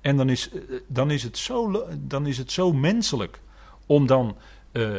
En 0.00 0.16
dan 0.16 0.28
is, 0.28 0.50
eh, 0.50 0.60
dan 0.86 1.10
is, 1.10 1.22
het, 1.22 1.38
zo, 1.38 1.86
dan 1.98 2.26
is 2.26 2.38
het 2.38 2.52
zo 2.52 2.72
menselijk 2.72 3.40
om 3.86 4.06
dan, 4.06 4.36
uh, 4.72 4.96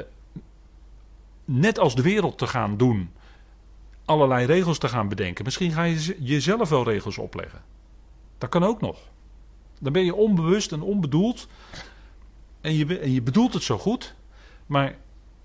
net 1.46 1.80
als 1.80 1.96
de 1.96 2.02
wereld 2.02 2.38
te 2.38 2.48
gaan 2.48 2.78
doen, 2.78 3.12
allerlei 4.06 4.46
regels 4.46 4.78
te 4.78 4.88
gaan 4.88 5.10
bedenken. 5.10 5.46
Misschien 5.46 5.72
ga 5.72 5.84
je 5.84 6.18
jezelf 6.20 6.70
wel 6.70 6.84
regels 6.84 7.18
opleggen. 7.18 7.62
Dat 8.38 8.50
kan 8.50 8.64
ook 8.64 8.82
nog. 8.82 9.00
Dan 9.80 9.94
ben 9.94 10.06
je 10.06 10.16
onbewust 10.16 10.72
en 10.72 10.82
onbedoeld. 10.82 11.48
En 12.62 12.74
je, 12.74 13.00
en 13.00 13.12
je 13.12 13.22
bedoelt 13.22 13.54
het 13.54 13.64
zo 13.64 13.78
goed. 13.78 14.16
Maar 14.66 14.96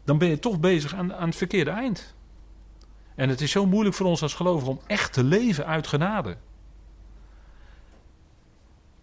dan 0.04 0.18
ben 0.18 0.28
je 0.28 0.38
toch 0.38 0.60
bezig 0.60 0.94
aan, 0.94 1.14
aan 1.14 1.28
het 1.28 1.36
verkeerde 1.36 1.70
eind. 1.70 2.14
En 3.14 3.28
het 3.28 3.40
is 3.40 3.50
zo 3.50 3.66
moeilijk 3.66 3.96
voor 3.96 4.06
ons 4.06 4.22
als 4.22 4.34
gelovigen 4.34 4.72
om 4.72 4.80
echt 4.86 5.12
te 5.12 5.24
leven 5.24 5.66
uit 5.66 5.86
genade. 5.86 6.36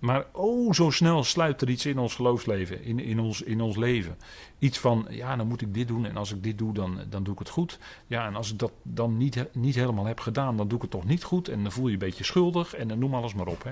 Maar 0.03 0.25
oh, 0.31 0.73
zo 0.73 0.89
snel 0.89 1.23
sluipt 1.23 1.61
er 1.61 1.69
iets 1.69 1.85
in 1.85 1.97
ons 1.97 2.15
geloofsleven, 2.15 2.83
in, 2.83 2.99
in, 2.99 3.19
ons, 3.19 3.41
in 3.41 3.61
ons 3.61 3.75
leven. 3.75 4.17
Iets 4.59 4.79
van, 4.79 5.07
ja, 5.09 5.35
dan 5.35 5.47
moet 5.47 5.61
ik 5.61 5.73
dit 5.73 5.87
doen 5.87 6.05
en 6.05 6.17
als 6.17 6.31
ik 6.31 6.43
dit 6.43 6.57
doe, 6.57 6.73
dan, 6.73 6.99
dan 7.09 7.23
doe 7.23 7.33
ik 7.33 7.39
het 7.39 7.49
goed. 7.49 7.79
Ja, 8.07 8.25
en 8.25 8.35
als 8.35 8.51
ik 8.51 8.59
dat 8.59 8.71
dan 8.81 9.17
niet, 9.17 9.45
niet 9.53 9.75
helemaal 9.75 10.05
heb 10.05 10.19
gedaan, 10.19 10.57
dan 10.57 10.67
doe 10.67 10.75
ik 10.75 10.81
het 10.81 10.91
toch 10.91 11.05
niet 11.05 11.23
goed. 11.23 11.47
En 11.47 11.63
dan 11.63 11.71
voel 11.71 11.83
je 11.83 11.89
je 11.89 11.93
een 11.93 12.07
beetje 12.07 12.23
schuldig 12.23 12.75
en 12.75 12.87
dan 12.87 12.99
noem 12.99 13.13
alles 13.13 13.33
maar 13.33 13.47
op. 13.47 13.63
Hè. 13.63 13.71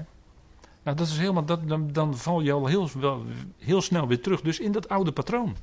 Nou, 0.84 0.98
dat 0.98 1.08
is 1.08 1.18
helemaal, 1.18 1.46
dat, 1.46 1.68
dan, 1.68 1.92
dan 1.92 2.18
val 2.18 2.42
je 2.42 2.52
al 2.52 2.66
heel, 2.66 2.90
wel, 3.00 3.24
heel 3.58 3.82
snel 3.82 4.08
weer 4.08 4.22
terug 4.22 4.42
dus 4.42 4.60
in 4.60 4.72
dat 4.72 4.90
oude 4.90 5.12
patroon. 5.12 5.56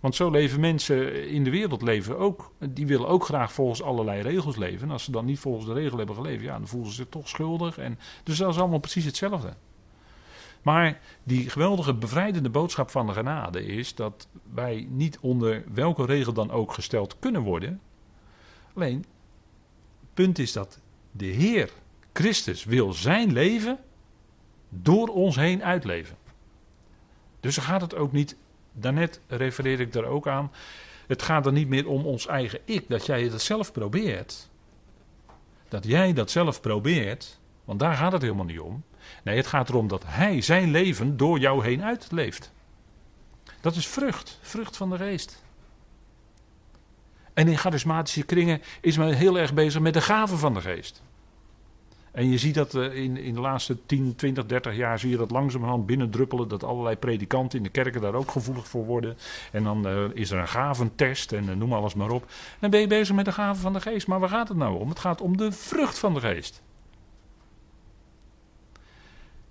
Want 0.00 0.14
zo 0.14 0.30
leven 0.30 0.60
mensen 0.60 1.28
in 1.28 1.44
de 1.44 1.50
wereld 1.50 1.82
leven 1.82 2.18
ook. 2.18 2.52
Die 2.70 2.86
willen 2.86 3.08
ook 3.08 3.24
graag 3.24 3.52
volgens 3.52 3.82
allerlei 3.82 4.22
regels 4.22 4.56
leven. 4.56 4.86
En 4.86 4.92
als 4.92 5.04
ze 5.04 5.10
dan 5.10 5.24
niet 5.24 5.38
volgens 5.38 5.66
de 5.66 5.72
regel 5.72 5.98
hebben 5.98 6.16
geleefd, 6.16 6.42
ja, 6.42 6.58
dan 6.58 6.68
voelen 6.68 6.90
ze 6.90 6.94
zich 6.94 7.08
toch 7.08 7.28
schuldig. 7.28 7.78
En, 7.78 7.98
dus 8.22 8.38
dat 8.38 8.50
is 8.50 8.58
allemaal 8.58 8.78
precies 8.78 9.04
hetzelfde. 9.04 9.54
Maar 10.66 11.00
die 11.22 11.50
geweldige 11.50 11.94
bevrijdende 11.94 12.50
boodschap 12.50 12.90
van 12.90 13.06
de 13.06 13.12
genade 13.12 13.66
is 13.66 13.94
dat 13.94 14.28
wij 14.54 14.86
niet 14.90 15.18
onder 15.20 15.64
welke 15.74 16.04
regel 16.04 16.32
dan 16.32 16.50
ook 16.50 16.72
gesteld 16.72 17.18
kunnen 17.18 17.42
worden. 17.42 17.80
Alleen, 18.74 18.96
het 20.00 20.14
punt 20.14 20.38
is 20.38 20.52
dat 20.52 20.80
de 21.10 21.24
Heer 21.24 21.70
Christus 22.12 22.64
wil 22.64 22.92
zijn 22.92 23.32
leven 23.32 23.78
door 24.68 25.08
ons 25.08 25.36
heen 25.36 25.64
uitleven. 25.64 26.16
Dus 27.40 27.56
gaat 27.56 27.80
het 27.80 27.94
ook 27.94 28.12
niet, 28.12 28.36
daarnet 28.72 29.20
refereer 29.26 29.80
ik 29.80 29.92
daar 29.92 30.04
ook 30.04 30.28
aan, 30.28 30.52
Het 31.06 31.22
gaat 31.22 31.46
er 31.46 31.52
niet 31.52 31.68
meer 31.68 31.88
om 31.88 32.06
ons 32.06 32.26
eigen 32.26 32.60
ik, 32.64 32.88
dat 32.88 33.06
jij 33.06 33.22
het 33.22 33.42
zelf 33.42 33.72
probeert. 33.72 34.48
Dat 35.68 35.84
jij 35.84 36.12
dat 36.12 36.30
zelf 36.30 36.60
probeert, 36.60 37.40
want 37.64 37.78
daar 37.78 37.94
gaat 37.94 38.12
het 38.12 38.22
helemaal 38.22 38.44
niet 38.44 38.60
om. 38.60 38.84
Nee, 39.24 39.36
het 39.36 39.46
gaat 39.46 39.68
erom 39.68 39.88
dat 39.88 40.02
hij 40.06 40.40
zijn 40.40 40.70
leven 40.70 41.16
door 41.16 41.38
jou 41.38 41.64
heen 41.64 41.82
uitleeft. 41.82 42.52
Dat 43.60 43.76
is 43.76 43.86
vrucht, 43.86 44.38
vrucht 44.42 44.76
van 44.76 44.90
de 44.90 44.96
geest. 44.96 45.44
En 47.34 47.48
in 47.48 47.58
charismatische 47.58 48.22
kringen 48.22 48.62
is 48.80 48.96
men 48.96 49.12
heel 49.12 49.38
erg 49.38 49.54
bezig 49.54 49.80
met 49.80 49.94
de 49.94 50.00
gaven 50.00 50.38
van 50.38 50.54
de 50.54 50.60
geest. 50.60 51.02
En 52.16 52.30
je 52.30 52.38
ziet 52.38 52.54
dat 52.54 52.74
eh, 52.74 52.94
in, 52.94 53.16
in 53.16 53.34
de 53.34 53.40
laatste 53.40 53.86
10, 53.86 54.14
20, 54.16 54.46
30 54.46 54.76
jaar 54.76 54.98
zie 54.98 55.10
je 55.10 55.16
dat 55.16 55.30
langzamerhand 55.30 55.86
binnendruppelen. 55.86 56.48
Dat 56.48 56.64
allerlei 56.64 56.96
predikanten 56.96 57.58
in 57.58 57.64
de 57.64 57.70
kerken 57.70 58.00
daar 58.00 58.14
ook 58.14 58.30
gevoelig 58.30 58.68
voor 58.68 58.84
worden. 58.84 59.16
En 59.52 59.64
dan 59.64 59.88
uh, 59.88 60.04
is 60.14 60.30
er 60.30 60.38
een 60.38 60.48
gaventest 60.48 61.32
en 61.32 61.44
uh, 61.44 61.54
noem 61.54 61.72
alles 61.72 61.94
maar 61.94 62.10
op. 62.10 62.30
Dan 62.58 62.70
ben 62.70 62.80
je 62.80 62.86
bezig 62.86 63.14
met 63.14 63.24
de 63.24 63.32
gaven 63.32 63.62
van 63.62 63.72
de 63.72 63.80
geest. 63.80 64.06
Maar 64.06 64.20
waar 64.20 64.28
gaat 64.28 64.48
het 64.48 64.56
nou 64.56 64.78
om? 64.78 64.88
Het 64.88 64.98
gaat 64.98 65.20
om 65.20 65.36
de 65.36 65.52
vrucht 65.52 65.98
van 65.98 66.14
de 66.14 66.20
geest. 66.20 66.62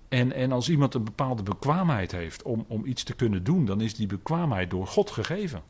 En, 0.10 0.34
en 0.34 0.52
als 0.52 0.70
iemand 0.70 0.94
een 0.94 1.04
bepaalde 1.04 1.44
bekwaamheid 1.44 2.12
heeft 2.12 2.44
om, 2.44 2.66
om 2.68 2.86
iets 2.86 3.04
te 3.04 3.16
kunnen 3.16 3.44
doen, 3.44 3.66
dan 3.66 3.82
is 3.82 3.96
die 3.96 4.08
bekwaamheid 4.08 4.70
door 4.70 4.88
God 4.88 5.12
gegeven. 5.12 5.64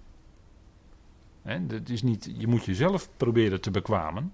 Dat 1.68 1.90
is 1.90 2.02
niet, 2.02 2.34
je 2.38 2.48
moet 2.48 2.66
jezelf 2.66 3.10
proberen 3.18 3.62
te 3.62 3.72
bekwamen. 3.72 4.34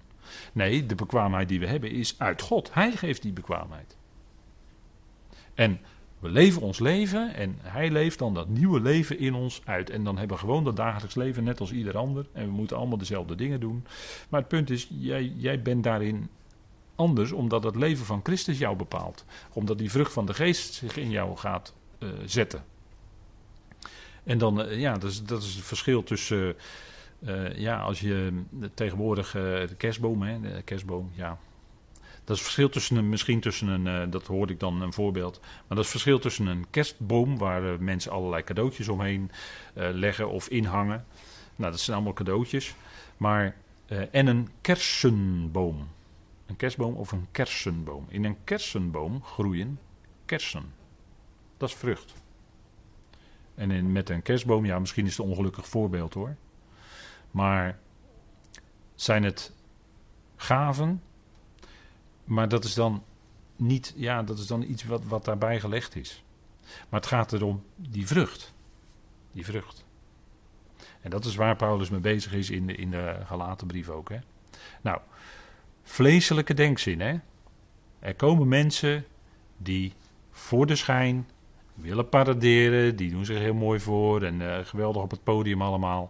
Nee, 0.54 0.86
de 0.86 0.96
bekwaamheid 0.96 1.50
die 1.50 1.60
we 1.60 1.68
hebben 1.68 1.92
is 1.92 2.16
uit 2.18 2.42
God. 2.42 2.74
Hij 2.74 2.92
geeft 2.92 3.22
die 3.22 3.34
bekwaamheid. 3.34 3.98
En 5.54 5.80
we 6.20 6.30
leven 6.30 6.62
ons 6.62 6.80
leven 6.80 7.34
en 7.36 7.56
hij 7.62 7.92
leeft 7.92 8.20
dan 8.20 8.34
dat 8.34 8.50
nieuwe 8.50 8.82
leven 8.82 9.20
in 9.20 9.34
ons 9.34 9.62
uit. 9.66 9.90
En 9.90 10.04
dan 10.04 10.18
hebben 10.18 10.38
we 10.38 10.44
gewoon 10.44 10.64
dat 10.64 10.76
dagelijks 10.76 11.16
leven 11.16 11.44
net 11.44 11.60
als 11.60 11.72
ieder 11.72 11.98
ander. 11.98 12.26
En 12.32 12.46
we 12.46 12.52
moeten 12.52 12.78
allemaal 12.78 12.98
dezelfde 12.98 13.36
dingen 13.36 13.60
doen. 13.60 13.86
Maar 14.30 14.40
het 14.40 14.50
punt 14.50 14.70
is, 14.70 14.88
jij, 14.90 15.34
jij 15.38 15.62
bent 15.62 15.84
daarin 15.84 16.30
anders 16.96 17.32
omdat 17.32 17.64
het 17.64 17.76
leven 17.76 18.06
van 18.06 18.20
Christus 18.24 18.58
jou 18.58 18.76
bepaalt. 18.76 19.26
Omdat 19.54 19.78
die 19.78 19.92
vrucht 19.92 20.14
van 20.14 20.26
de 20.26 20.34
geest 20.34 20.74
zich 20.74 20.98
in 20.98 21.10
jou 21.10 21.38
gaat 21.38 21.74
uh, 22.00 22.10
zetten. 22.26 22.64
En 24.24 24.38
dan, 24.38 24.62
uh, 24.62 24.80
ja, 24.80 24.98
dat 24.98 25.12
is, 25.12 25.24
dat 25.24 25.44
is 25.44 25.56
het 25.56 25.66
verschil 25.66 26.04
tussen... 26.04 26.56
Uh, 27.20 27.58
ja, 27.58 27.80
als 27.80 28.00
je 28.00 28.44
tegenwoordig 28.74 29.32
de 29.32 29.76
kerstboom, 29.78 30.22
hè, 30.22 30.40
de 30.40 30.62
kerstboom, 30.62 31.12
ja. 31.16 31.38
Dat 32.24 32.36
is 32.36 32.44
het 32.44 32.52
verschil 32.52 32.70
tussen 32.70 32.96
een, 32.96 33.10
misschien 33.10 33.40
tussen 33.40 33.68
een, 33.68 34.10
dat 34.10 34.28
hoorde 34.28 34.54
ik 34.54 34.60
dan 34.60 34.82
een 34.82 34.94
voorbeeld. 34.94 35.40
Maar 35.42 35.78
dat 35.78 35.78
is 35.78 35.84
het 35.84 35.92
verschil 35.92 36.20
tussen 36.20 36.46
een 36.46 36.66
kerstboom, 36.70 37.38
waar 37.38 37.82
mensen 37.84 38.12
allerlei 38.12 38.44
cadeautjes 38.44 38.88
omheen 38.88 39.32
leggen 39.74 40.30
of 40.30 40.48
inhangen. 40.48 41.06
Nou, 41.56 41.72
dat 41.72 41.80
zijn 41.80 41.96
allemaal 41.96 42.14
cadeautjes. 42.14 42.76
Maar, 43.18 43.56
en 44.12 44.28
een 44.28 44.50
kersenboom. 44.62 45.88
Een 46.52 46.58
kerstboom 46.58 46.96
of 46.96 47.12
een 47.12 47.28
kersenboom. 47.32 48.06
In 48.10 48.24
een 48.24 48.44
kersenboom 48.44 49.24
groeien 49.24 49.80
kersen. 50.26 50.74
Dat 51.58 51.70
is 51.70 51.76
vrucht. 51.76 52.14
En 53.56 53.72
in, 53.72 53.92
met 53.92 54.10
een 54.10 54.22
kerstboom, 54.22 54.66
ja, 54.66 54.80
misschien 54.80 55.06
is 55.06 55.18
het 55.18 55.26
een 55.26 55.32
ongelukkig 55.32 55.68
voorbeeld 55.68 56.14
hoor. 56.14 56.36
Maar 57.32 57.80
zijn 58.96 59.24
het 59.24 59.54
gaven? 60.36 61.02
Maar 62.24 62.50
dat 62.50 62.64
is 62.64 62.74
dan 62.74 63.04
niet, 63.56 63.94
ja, 63.96 64.24
dat 64.24 64.40
is 64.40 64.48
dan 64.48 64.62
iets 64.62 64.84
wat, 64.84 65.04
wat 65.06 65.26
daarbij 65.26 65.60
gelegd 65.60 65.96
is. 65.96 66.24
Maar 66.90 67.00
het 67.00 67.10
gaat 67.10 67.34
erom 67.34 67.64
die 67.76 68.08
vrucht. 68.08 68.54
Die 69.32 69.46
vrucht. 69.46 69.86
En 71.02 71.10
dat 71.10 71.26
is 71.26 71.36
waar 71.36 71.56
Paulus 71.56 71.90
mee 71.90 72.00
bezig 72.00 72.34
is 72.34 72.50
in 72.50 72.68
de, 72.68 72.76
in 72.76 72.92
de 72.92 73.20
gelaten 73.26 73.68
brief 73.68 73.90
ook. 73.90 74.10
Hè? 74.10 74.20
Nou, 74.82 75.00
vleeselijke 75.92 76.54
denkzin. 76.54 77.00
Hè? 77.00 77.16
Er 78.00 78.16
komen 78.16 78.48
mensen 78.48 79.06
die 79.58 79.94
voor 80.32 80.66
de 80.66 80.76
schijn 80.76 81.30
willen 81.74 82.10
paraderen, 82.10 82.96
die 82.96 83.12
doen 83.12 83.26
zich 83.26 83.38
heel 83.38 83.54
mooi 83.54 83.80
voor 83.80 84.24
en 84.24 84.42
uh, 84.42 84.58
geweldig 84.64 85.02
op 85.02 85.12
het 85.12 85.24
podium 85.24 85.62
allemaal 85.62 86.10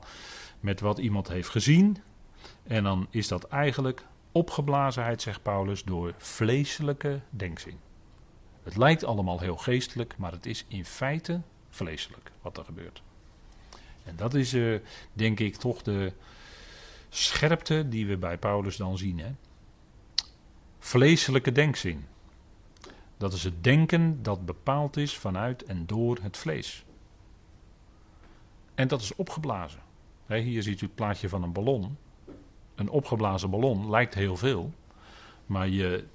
met 0.60 0.80
wat 0.80 0.98
iemand 0.98 1.28
heeft 1.28 1.50
gezien. 1.50 1.98
En 2.64 2.84
dan 2.84 3.08
is 3.10 3.28
dat 3.28 3.44
eigenlijk 3.44 4.06
opgeblazenheid, 4.32 5.22
zegt 5.22 5.42
Paulus, 5.42 5.84
door 5.84 6.14
vleeselijke 6.18 7.20
denkzin. 7.30 7.80
Het 8.64 8.78
lijkt 8.78 9.04
allemaal 9.04 9.40
heel 9.40 9.58
geestelijk, 9.58 10.18
maar 10.18 10.32
het 10.32 10.46
is 10.46 10.66
in 10.68 10.86
feite 10.86 11.42
vleeselijk 11.70 12.32
wat 12.42 12.58
er 12.58 12.66
gebeurt. 12.66 13.02
En 14.04 14.16
dat 14.16 14.34
is, 14.34 14.54
uh, 14.54 14.80
denk 15.14 15.40
ik, 15.40 15.56
toch 15.56 15.82
de 15.82 16.14
scherpte 17.10 17.90
die 17.90 18.08
we 18.08 18.18
bij 18.18 18.38
Paulus 18.38 18.78
dan 18.78 18.98
zien. 18.98 19.20
Hè? 19.20 19.32
Vleeselijke 20.84 21.52
denkzin. 21.52 22.06
Dat 23.18 23.34
is 23.34 23.44
het 23.44 23.64
denken 23.64 24.24
dat 24.24 24.46
bepaald 24.46 24.98
is 24.98 25.18
vanuit 25.18 25.64
en 25.64 25.86
door 25.86 26.18
het 26.22 26.38
vlees. 26.38 26.86
En 28.76 28.88
dat 28.88 29.02
is 29.02 29.16
opgeblazen. 29.16 29.80
hier 30.28 30.64
ziet 30.64 30.82
u 30.82 30.86
het 30.86 30.96
plaatje 30.96 31.30
van 31.30 31.44
een 31.44 31.52
ballon. 31.52 31.98
Een 32.76 32.90
opgeblazen 32.90 33.50
ballon 33.50 33.90
lijkt 33.90 34.14
heel 34.14 34.38
veel, 34.38 34.74
maar 35.46 35.68
je 35.68 36.06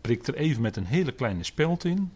prikt 0.00 0.28
er 0.28 0.34
even 0.34 0.62
met 0.62 0.76
een 0.76 0.86
hele 0.86 1.12
kleine 1.12 1.44
speld 1.44 1.84
in 1.84 2.12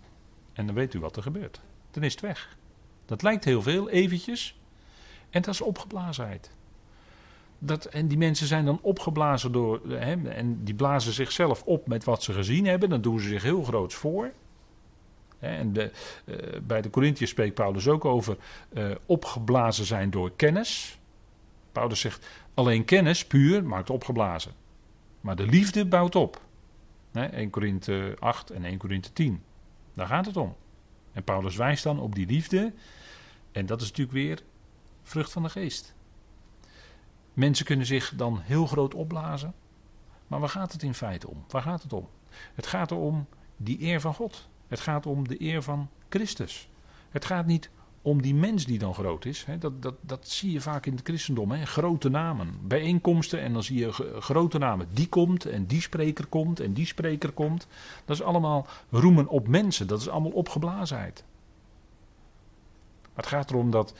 en 0.52 0.66
dan 0.66 0.74
weet 0.74 0.94
u 0.94 1.00
wat 1.00 1.16
er 1.16 1.22
gebeurt. 1.22 1.60
Dan 1.90 2.02
is 2.02 2.12
het 2.12 2.22
weg. 2.22 2.56
Dat 3.04 3.22
lijkt 3.22 3.44
heel 3.44 3.62
veel, 3.62 3.90
eventjes, 3.90 4.58
en 5.30 5.42
dat 5.42 5.54
is 5.54 5.60
opgeblazenheid 5.60 6.50
dat, 7.66 7.84
en 7.84 8.08
die 8.08 8.18
mensen 8.18 8.46
zijn 8.46 8.64
dan 8.64 8.78
opgeblazen 8.82 9.52
door. 9.52 9.80
Hè, 9.88 10.28
en 10.28 10.64
die 10.64 10.74
blazen 10.74 11.12
zichzelf 11.12 11.62
op 11.62 11.86
met 11.86 12.04
wat 12.04 12.22
ze 12.22 12.32
gezien 12.32 12.66
hebben. 12.66 12.88
Dan 12.88 13.00
doen 13.00 13.20
ze 13.20 13.28
zich 13.28 13.42
heel 13.42 13.62
groots 13.62 13.94
voor. 13.94 14.32
En 15.38 15.72
de, 15.72 15.90
uh, 16.24 16.36
bij 16.62 16.82
de 16.82 16.90
Corinthiërs 16.90 17.30
spreekt 17.30 17.54
Paulus 17.54 17.88
ook 17.88 18.04
over 18.04 18.36
uh, 18.72 18.90
opgeblazen 19.06 19.84
zijn 19.84 20.10
door 20.10 20.32
kennis. 20.36 20.98
Paulus 21.72 22.00
zegt: 22.00 22.26
alleen 22.54 22.84
kennis 22.84 23.26
puur 23.26 23.64
maakt 23.64 23.90
opgeblazen. 23.90 24.52
Maar 25.20 25.36
de 25.36 25.46
liefde 25.46 25.86
bouwt 25.86 26.14
op. 26.14 26.40
Hè, 27.12 27.24
1 27.24 27.50
Korinthe 27.50 28.16
8 28.18 28.50
en 28.50 28.64
1 28.64 28.78
Korinthe 28.78 29.12
10. 29.12 29.42
Daar 29.94 30.06
gaat 30.06 30.26
het 30.26 30.36
om. 30.36 30.56
En 31.12 31.24
Paulus 31.24 31.56
wijst 31.56 31.82
dan 31.82 32.00
op 32.00 32.14
die 32.14 32.26
liefde. 32.26 32.72
En 33.52 33.66
dat 33.66 33.80
is 33.80 33.88
natuurlijk 33.88 34.16
weer 34.16 34.42
vrucht 35.02 35.32
van 35.32 35.42
de 35.42 35.48
geest. 35.48 35.94
Mensen 37.34 37.64
kunnen 37.64 37.86
zich 37.86 38.12
dan 38.16 38.40
heel 38.42 38.66
groot 38.66 38.94
opblazen. 38.94 39.54
Maar 40.26 40.40
waar 40.40 40.48
gaat 40.48 40.72
het 40.72 40.82
in 40.82 40.94
feite 40.94 41.28
om? 41.28 41.44
Waar 41.48 41.62
gaat 41.62 41.82
het 41.82 41.92
om? 41.92 42.08
Het 42.54 42.66
gaat 42.66 42.90
erom 42.90 43.26
die 43.56 43.82
eer 43.82 44.00
van 44.00 44.14
God. 44.14 44.48
Het 44.68 44.80
gaat 44.80 45.06
om 45.06 45.28
de 45.28 45.40
eer 45.40 45.62
van 45.62 45.88
Christus. 46.08 46.68
Het 47.10 47.24
gaat 47.24 47.46
niet 47.46 47.70
om 48.02 48.22
die 48.22 48.34
mens 48.34 48.64
die 48.64 48.78
dan 48.78 48.94
groot 48.94 49.24
is. 49.24 49.46
Dat, 49.58 49.82
dat, 49.82 49.94
dat 50.00 50.28
zie 50.28 50.52
je 50.52 50.60
vaak 50.60 50.86
in 50.86 50.92
het 50.92 51.06
christendom. 51.06 51.50
Hè? 51.50 51.66
Grote 51.66 52.08
namen. 52.08 52.58
Bijeenkomsten 52.62 53.40
en 53.40 53.52
dan 53.52 53.62
zie 53.62 53.78
je 53.78 53.92
grote 54.20 54.58
namen. 54.58 54.88
Die 54.92 55.08
komt 55.08 55.46
en 55.46 55.66
die 55.66 55.80
spreker 55.80 56.26
komt 56.26 56.60
en 56.60 56.72
die 56.72 56.86
spreker 56.86 57.32
komt. 57.32 57.66
Dat 58.04 58.16
is 58.16 58.22
allemaal 58.22 58.66
roemen 58.90 59.28
op 59.28 59.48
mensen. 59.48 59.86
Dat 59.86 60.00
is 60.00 60.08
allemaal 60.08 60.30
opgeblazenheid. 60.30 61.24
Maar 63.02 63.24
het 63.24 63.26
gaat 63.26 63.50
erom 63.50 63.70
dat 63.70 63.94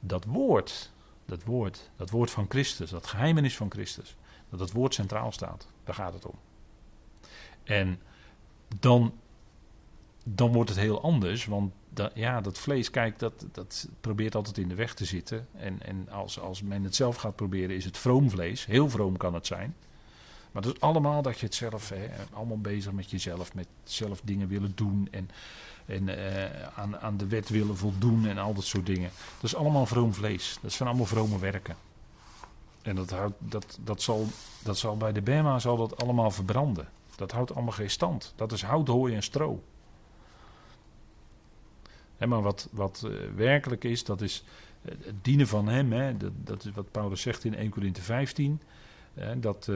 dat 0.00 0.24
woord 0.24 0.92
dat 1.24 1.44
woord, 1.44 1.90
dat 1.96 2.10
woord 2.10 2.30
van 2.30 2.46
Christus, 2.48 2.90
dat 2.90 3.06
geheimenis 3.06 3.56
van 3.56 3.70
Christus, 3.70 4.16
dat 4.50 4.60
het 4.60 4.72
woord 4.72 4.94
centraal 4.94 5.32
staat. 5.32 5.66
Daar 5.84 5.94
gaat 5.94 6.12
het 6.12 6.26
om. 6.26 6.38
En 7.64 8.00
dan, 8.80 9.14
dan 10.24 10.52
wordt 10.52 10.70
het 10.70 10.78
heel 10.78 11.02
anders, 11.02 11.46
want 11.46 11.72
dat, 11.88 12.12
ja, 12.14 12.40
dat 12.40 12.58
vlees, 12.58 12.90
kijk, 12.90 13.18
dat, 13.18 13.46
dat 13.52 13.88
probeert 14.00 14.34
altijd 14.34 14.58
in 14.58 14.68
de 14.68 14.74
weg 14.74 14.94
te 14.94 15.04
zitten. 15.04 15.48
En, 15.52 15.82
en 15.82 16.08
als, 16.08 16.40
als 16.40 16.62
men 16.62 16.84
het 16.84 16.94
zelf 16.94 17.16
gaat 17.16 17.36
proberen, 17.36 17.76
is 17.76 17.84
het 17.84 17.98
vroom 17.98 18.30
vlees. 18.30 18.66
Heel 18.66 18.90
vroom 18.90 19.16
kan 19.16 19.34
het 19.34 19.46
zijn. 19.46 19.76
Maar 20.54 20.62
dat 20.62 20.74
is 20.74 20.80
allemaal 20.80 21.22
dat 21.22 21.38
je 21.38 21.46
het 21.46 21.54
zelf, 21.54 21.88
hè, 21.88 22.08
allemaal 22.32 22.58
bezig 22.58 22.92
met 22.92 23.10
jezelf, 23.10 23.54
met 23.54 23.66
zelf 23.84 24.20
dingen 24.24 24.48
willen 24.48 24.72
doen 24.74 25.08
en, 25.10 25.30
en 25.86 26.08
uh, 26.08 26.78
aan, 26.78 26.98
aan 26.98 27.16
de 27.16 27.26
wet 27.26 27.48
willen 27.48 27.76
voldoen 27.76 28.26
en 28.26 28.38
al 28.38 28.54
dat 28.54 28.64
soort 28.64 28.86
dingen. 28.86 29.10
Dat 29.34 29.42
is 29.50 29.54
allemaal 29.54 29.86
vroom 29.86 30.14
vlees. 30.14 30.58
Dat 30.60 30.72
zijn 30.72 30.88
allemaal 30.88 31.06
vrome 31.06 31.38
werken. 31.38 31.76
En 32.82 32.96
dat, 32.96 33.10
houdt, 33.10 33.34
dat, 33.38 33.78
dat, 33.84 34.02
zal, 34.02 34.26
dat 34.62 34.78
zal 34.78 34.96
bij 34.96 35.12
de 35.12 35.22
Bema 35.22 35.58
zal 35.58 35.76
dat 35.76 36.02
allemaal 36.02 36.30
verbranden. 36.30 36.88
Dat 37.16 37.32
houdt 37.32 37.54
allemaal 37.54 37.72
geen 37.72 37.90
stand. 37.90 38.32
Dat 38.36 38.52
is 38.52 38.62
hout, 38.62 38.88
hooi 38.88 39.14
en 39.14 39.22
stro. 39.22 39.62
Maar 42.18 42.42
wat, 42.42 42.68
wat 42.70 43.02
uh, 43.06 43.12
werkelijk 43.36 43.84
is, 43.84 44.04
dat 44.04 44.20
is 44.20 44.44
uh, 44.82 44.94
het 45.04 45.24
dienen 45.24 45.46
van 45.46 45.68
hem. 45.68 45.92
Hè, 45.92 46.16
dat, 46.16 46.32
dat 46.34 46.64
is 46.64 46.70
wat 46.70 46.90
Paulus 46.90 47.20
zegt 47.20 47.44
in 47.44 47.54
1 47.54 47.70
Corinthië 47.70 48.02
15. 48.02 48.60
dat 49.36 49.68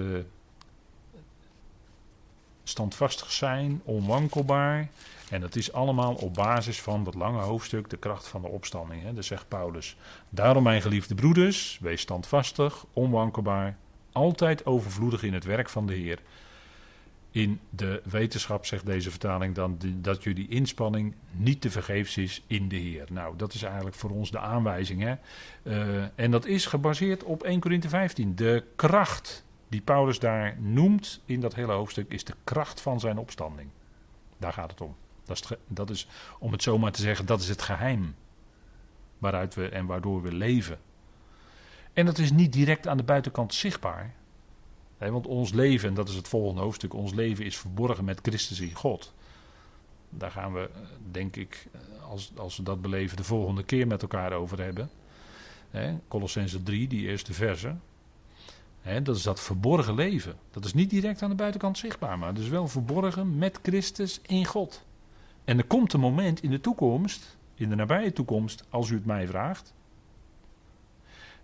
standvastig 2.69 3.33
zijn, 3.33 3.81
onwankelbaar. 3.85 4.89
En 5.31 5.41
dat 5.41 5.57
is 5.57 5.73
allemaal 5.73 6.15
op 6.15 6.35
basis 6.35 6.81
van 6.81 7.05
dat 7.05 7.15
lange 7.15 7.41
hoofdstuk, 7.41 7.91
de 7.91 7.97
kracht 7.97 8.29
van 8.29 8.43
de 8.43 8.49
opstanding. 8.49 9.03
Hè? 9.03 9.23
Zegt 9.23 9.49
Paulus. 9.49 9.97
Daarom, 10.29 10.63
mijn 10.63 10.83
geliefde 10.83 11.15
broeders, 11.15 11.79
wees 11.81 12.01
standvastig, 12.01 12.85
onwankelbaar, 12.93 13.77
altijd 14.13 14.67
overvloedig 14.67 15.23
in 15.23 15.35
het 15.35 15.45
werk 15.45 15.69
van 15.69 15.87
de 15.87 15.95
Heer. 15.95 16.19
In 17.31 17.61
de 17.71 18.03
wetenschap 18.11 18.67
zegt 18.67 18.87
deze 18.87 19.11
vertaling 19.11 19.55
dan 19.55 19.79
dat 19.95 20.23
jullie 20.23 20.49
inspanning 20.49 21.15
niet 21.31 21.61
te 21.61 21.71
vergeefs 21.71 22.17
is 22.17 22.43
in 22.47 22.69
de 22.69 22.77
Heer. 22.77 23.05
Nou, 23.11 23.37
dat 23.37 23.55
is 23.55 23.63
eigenlijk 23.63 23.97
voor 23.97 24.11
ons 24.11 24.31
de 24.31 24.39
aanwijzing. 24.39 25.03
Hè? 25.03 25.15
Uh, 25.63 26.05
en 26.15 26.31
dat 26.31 26.47
is 26.47 26.67
gebaseerd 26.67 27.23
op 27.23 27.43
1 27.43 27.61
Corinthië 27.61 27.89
15. 27.89 28.35
De 28.35 28.65
kracht 28.77 29.45
die 29.69 29.81
Paulus 29.81 30.19
daar 30.19 30.57
noemt 30.61 31.21
in 31.25 31.41
dat 31.41 31.55
hele 31.55 31.73
hoofdstuk 31.73 32.13
is 32.13 32.25
de 32.25 32.35
kracht 32.45 32.81
van 32.81 33.01
zijn 33.01 33.19
opstanding. 33.19 33.69
Daar 34.39 34.53
gaat 34.53 34.71
het 34.71 34.81
om. 34.81 34.97
Dat 35.25 35.37
is, 35.37 35.57
dat 35.67 35.91
is, 35.91 36.09
om 36.39 36.53
het 36.53 36.63
zomaar 36.63 36.93
te 36.93 37.03
zeggen, 37.03 37.27
dat 37.27 37.41
is 37.41 37.49
het 37.49 37.63
geheim. 37.63 38.15
Waaruit 39.19 39.55
we 39.55 39.69
en 39.69 39.87
waardoor 39.87 40.23
we 40.23 40.33
leven. 40.33 40.79
En 41.93 42.07
dat 42.07 42.19
is 42.19 42.31
niet 42.31 42.53
direct 42.53 42.87
aan 42.87 42.97
de 42.97 43.03
buitenkant 43.03 43.55
zichtbaar. 43.55 44.15
Want 44.99 45.27
ons 45.27 45.53
leven, 45.53 45.89
en 45.89 45.95
dat 45.95 46.09
is 46.09 46.15
het 46.15 46.29
volgende 46.29 46.61
hoofdstuk, 46.61 46.95
ons 46.95 47.15
leven 47.15 47.45
is 47.45 47.59
verborgen 47.59 48.05
met 48.05 48.21
Christus 48.23 48.61
in 48.61 48.75
God. 48.75 49.15
Daar 50.11 50.31
gaan 50.31 50.53
we, 50.53 50.71
denk 51.11 51.37
ik, 51.37 51.67
als, 52.09 52.33
als 52.37 52.57
we 52.57 52.63
dat 52.63 52.83
beleven, 52.83 53.17
de 53.17 53.25
volgende 53.25 53.63
keer 53.63 53.87
met 53.87 54.03
elkaar 54.03 54.33
over 54.33 54.63
hebben. 54.63 54.91
Colossense 56.09 56.63
3, 56.63 56.89
die 56.89 57.07
eerste 57.07 57.33
verse. 57.33 57.75
Dat 58.83 59.17
is 59.17 59.23
dat 59.23 59.41
verborgen 59.41 59.95
leven. 59.95 60.37
Dat 60.51 60.65
is 60.65 60.75
niet 60.75 60.91
direct 60.91 61.23
aan 61.23 61.31
de 61.31 61.37
buitenkant 61.37 61.79
zichtbaar, 61.79 62.19
maar 62.19 62.29
het 62.29 62.39
is 62.39 62.49
wel 62.49 62.69
verborgen 62.69 63.39
met 63.39 63.59
Christus 63.63 64.21
in 64.23 64.45
God. 64.45 64.85
En 65.45 65.59
er 65.59 65.67
komt 65.67 65.93
een 65.93 66.01
moment 66.01 66.43
in 66.43 66.51
de 66.51 66.61
toekomst, 66.61 67.37
in 67.55 67.69
de 67.69 67.75
nabije 67.75 68.13
toekomst, 68.13 68.65
als 68.71 68.91
u 68.91 68.95
het 68.95 69.07
mij 69.07 69.27
vraagt, 69.27 69.75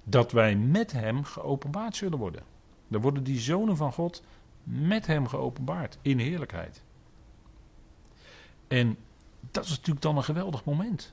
dat 0.05 0.32
wij 0.32 0.57
met 0.57 0.93
Hem 0.93 1.24
geopenbaard 1.24 1.97
zullen 1.97 2.18
worden. 2.18 2.43
Dan 2.89 3.01
worden 3.01 3.24
die 3.24 3.39
zonen 3.39 3.76
van 3.76 3.93
God 3.93 4.22
met 4.62 5.07
Hem 5.07 5.26
geopenbaard 5.26 5.99
in 6.03 6.18
heerlijkheid. 6.18 6.82
En 8.68 8.97
dat 9.51 9.64
is 9.64 9.70
natuurlijk 9.70 10.03
dan 10.03 10.16
een 10.16 10.24
geweldig 10.24 10.64
moment. 10.64 11.12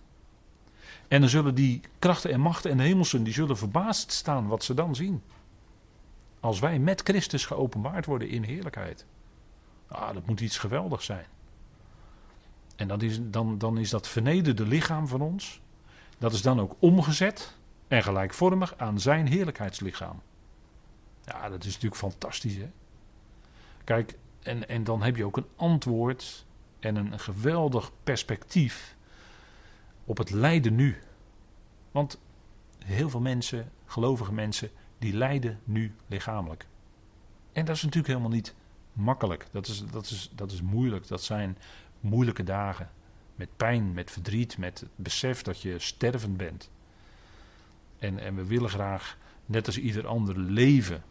En 1.08 1.20
dan 1.20 1.30
zullen 1.30 1.56
die 1.56 1.82
krachten 2.00 2.32
en 2.32 2.40
machten 2.40 2.72
en 2.72 2.80
hemelsen, 2.80 3.24
die 3.24 3.34
zullen 3.34 3.58
verbaasd 3.58 4.12
staan 4.12 4.48
wat 4.48 4.64
ze 4.64 4.74
dan 4.74 4.96
zien. 4.96 5.22
Als 6.42 6.60
wij 6.60 6.80
met 6.80 7.02
Christus 7.02 7.46
geopenbaard 7.46 8.06
worden 8.06 8.30
in 8.30 8.44
heerlijkheid. 8.44 9.06
Ah, 9.88 10.14
dat 10.14 10.26
moet 10.26 10.42
iets 10.42 10.58
geweldigs 10.58 11.06
zijn. 11.06 11.26
En 12.76 13.00
is, 13.00 13.20
dan, 13.22 13.58
dan 13.58 13.78
is 13.78 13.90
dat 13.90 14.08
vernederde 14.08 14.68
lichaam 14.68 15.08
van 15.08 15.22
ons, 15.22 15.62
dat 16.18 16.34
is 16.34 16.42
dan 16.42 16.60
ook 16.60 16.76
omgezet 16.80 17.58
en 17.88 18.04
gelijkvormig 18.04 18.74
aan 18.78 19.00
zijn 19.00 19.28
heerlijkheidslichaam. 19.28 20.22
Ja, 21.26 21.50
dat 21.50 21.64
is 21.64 21.74
natuurlijk 21.74 22.02
fantastisch, 22.02 22.56
hè? 22.56 22.70
Kijk, 23.84 24.18
en, 24.40 24.70
en 24.70 24.84
dan 24.84 25.02
heb 25.02 25.16
je 25.16 25.26
ook 25.26 25.38
een 25.38 25.48
antwoord 25.56 26.46
en 26.80 26.96
een 26.96 27.20
geweldig 27.20 27.92
perspectief 28.04 28.96
op 30.06 30.18
het 30.18 30.30
lijden 30.30 30.76
nu. 30.76 30.98
Want 31.92 32.20
heel 32.78 33.10
veel 33.10 33.20
mensen, 33.20 33.72
gelovige 33.86 34.34
mensen, 34.34 34.70
die 35.02 35.14
lijden 35.14 35.60
nu 35.64 35.96
lichamelijk. 36.08 36.66
En 37.54 37.66
dat 37.66 37.76
is 37.76 37.82
natuurlijk 37.82 38.14
helemaal 38.14 38.36
niet 38.36 38.56
makkelijk. 38.94 39.48
Dat 39.52 39.68
is, 39.68 39.84
dat 39.92 40.06
is, 40.06 40.32
dat 40.36 40.52
is 40.52 40.62
moeilijk. 40.62 41.08
Dat 41.08 41.24
zijn 41.24 41.58
moeilijke 42.00 42.44
dagen. 42.44 42.90
Met 43.36 43.50
pijn, 43.58 43.94
met 43.94 44.12
verdriet, 44.12 44.58
met 44.58 44.80
het 44.80 44.90
besef 44.96 45.42
dat 45.42 45.62
je 45.62 45.80
stervend 45.80 46.38
bent. 46.38 46.70
En, 48.00 48.20
en 48.20 48.36
we 48.36 48.46
willen 48.46 48.70
graag, 48.70 49.18
net 49.46 49.68
als 49.68 49.78
ieder 49.78 50.08
ander, 50.08 50.38
leven. 50.40 51.04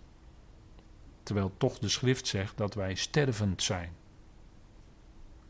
Terwijl 1.23 1.53
toch 1.57 1.79
de 1.79 1.89
schrift 1.89 2.27
zegt 2.27 2.57
dat 2.57 2.75
wij 2.75 2.95
stervend 2.95 3.63
zijn. 3.63 3.93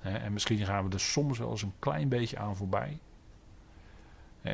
en 0.00 0.32
misschien 0.32 0.64
gaan 0.64 0.88
we 0.88 0.94
er 0.94 1.00
soms 1.00 1.38
wel 1.38 1.50
eens 1.50 1.62
een 1.62 1.74
klein 1.78 2.08
beetje 2.08 2.38
aan 2.38 2.56
voorbij. 2.56 2.98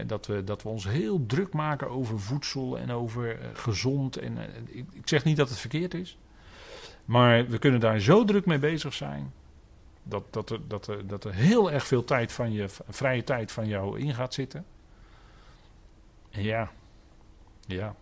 Dat, 0.07 0.27
we, 0.27 0.45
dat 0.45 0.63
we 0.63 0.69
ons 0.69 0.85
heel 0.89 1.27
druk 1.27 1.53
maken 1.53 1.91
over 1.91 2.21
voedsel 2.21 2.79
en 2.79 2.91
over 2.91 3.41
eh, 3.41 3.49
gezond. 3.53 4.17
En, 4.17 4.39
eh, 4.39 4.45
ik, 4.67 4.85
ik 4.93 5.09
zeg 5.09 5.25
niet 5.25 5.37
dat 5.37 5.49
het 5.49 5.59
verkeerd 5.59 5.95
is. 5.95 6.19
Maar 7.05 7.49
we 7.49 7.59
kunnen 7.59 7.81
daar 7.81 8.01
zo 8.01 8.25
druk 8.25 8.47
mee 8.47 8.59
bezig 8.59 8.95
zijn 8.95 9.33
dat, 10.03 10.33
dat, 10.33 10.51
er, 10.51 10.69
dat, 10.69 10.87
er, 10.87 11.07
dat 11.07 11.25
er 11.25 11.35
heel 11.35 11.73
erg 11.73 11.87
veel 11.87 12.05
tijd 12.05 12.33
van 12.33 12.53
je, 12.53 12.69
vrije 12.89 13.25
tijd 13.25 13.53
van 13.53 13.69
jou 13.69 14.01
in 14.01 14.15
gaat 14.15 14.35
zitten. 14.35 14.65
Ja, 16.29 16.71
ja. 17.67 17.95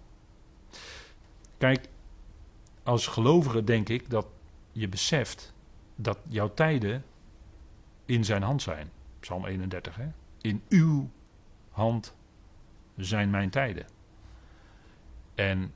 Kijk, 1.59 1.89
als 2.82 3.07
gelovige 3.07 3.64
denk 3.64 3.89
ik 3.89 4.11
dat 4.11 4.26
je 4.72 4.89
beseft 4.89 5.53
dat 5.95 6.18
jouw 6.28 6.55
tijden 6.55 7.05
in 8.05 8.24
zijn 8.24 8.43
hand 8.43 8.62
zijn. 8.62 8.91
Psalm 9.20 9.47
31, 9.47 9.97
hè? 9.97 10.07
In 10.41 10.62
uw 10.68 11.11
hand 11.75 12.14
zijn 12.97 13.31
mijn 13.31 13.51
tijden. 13.51 13.87
En 15.35 15.72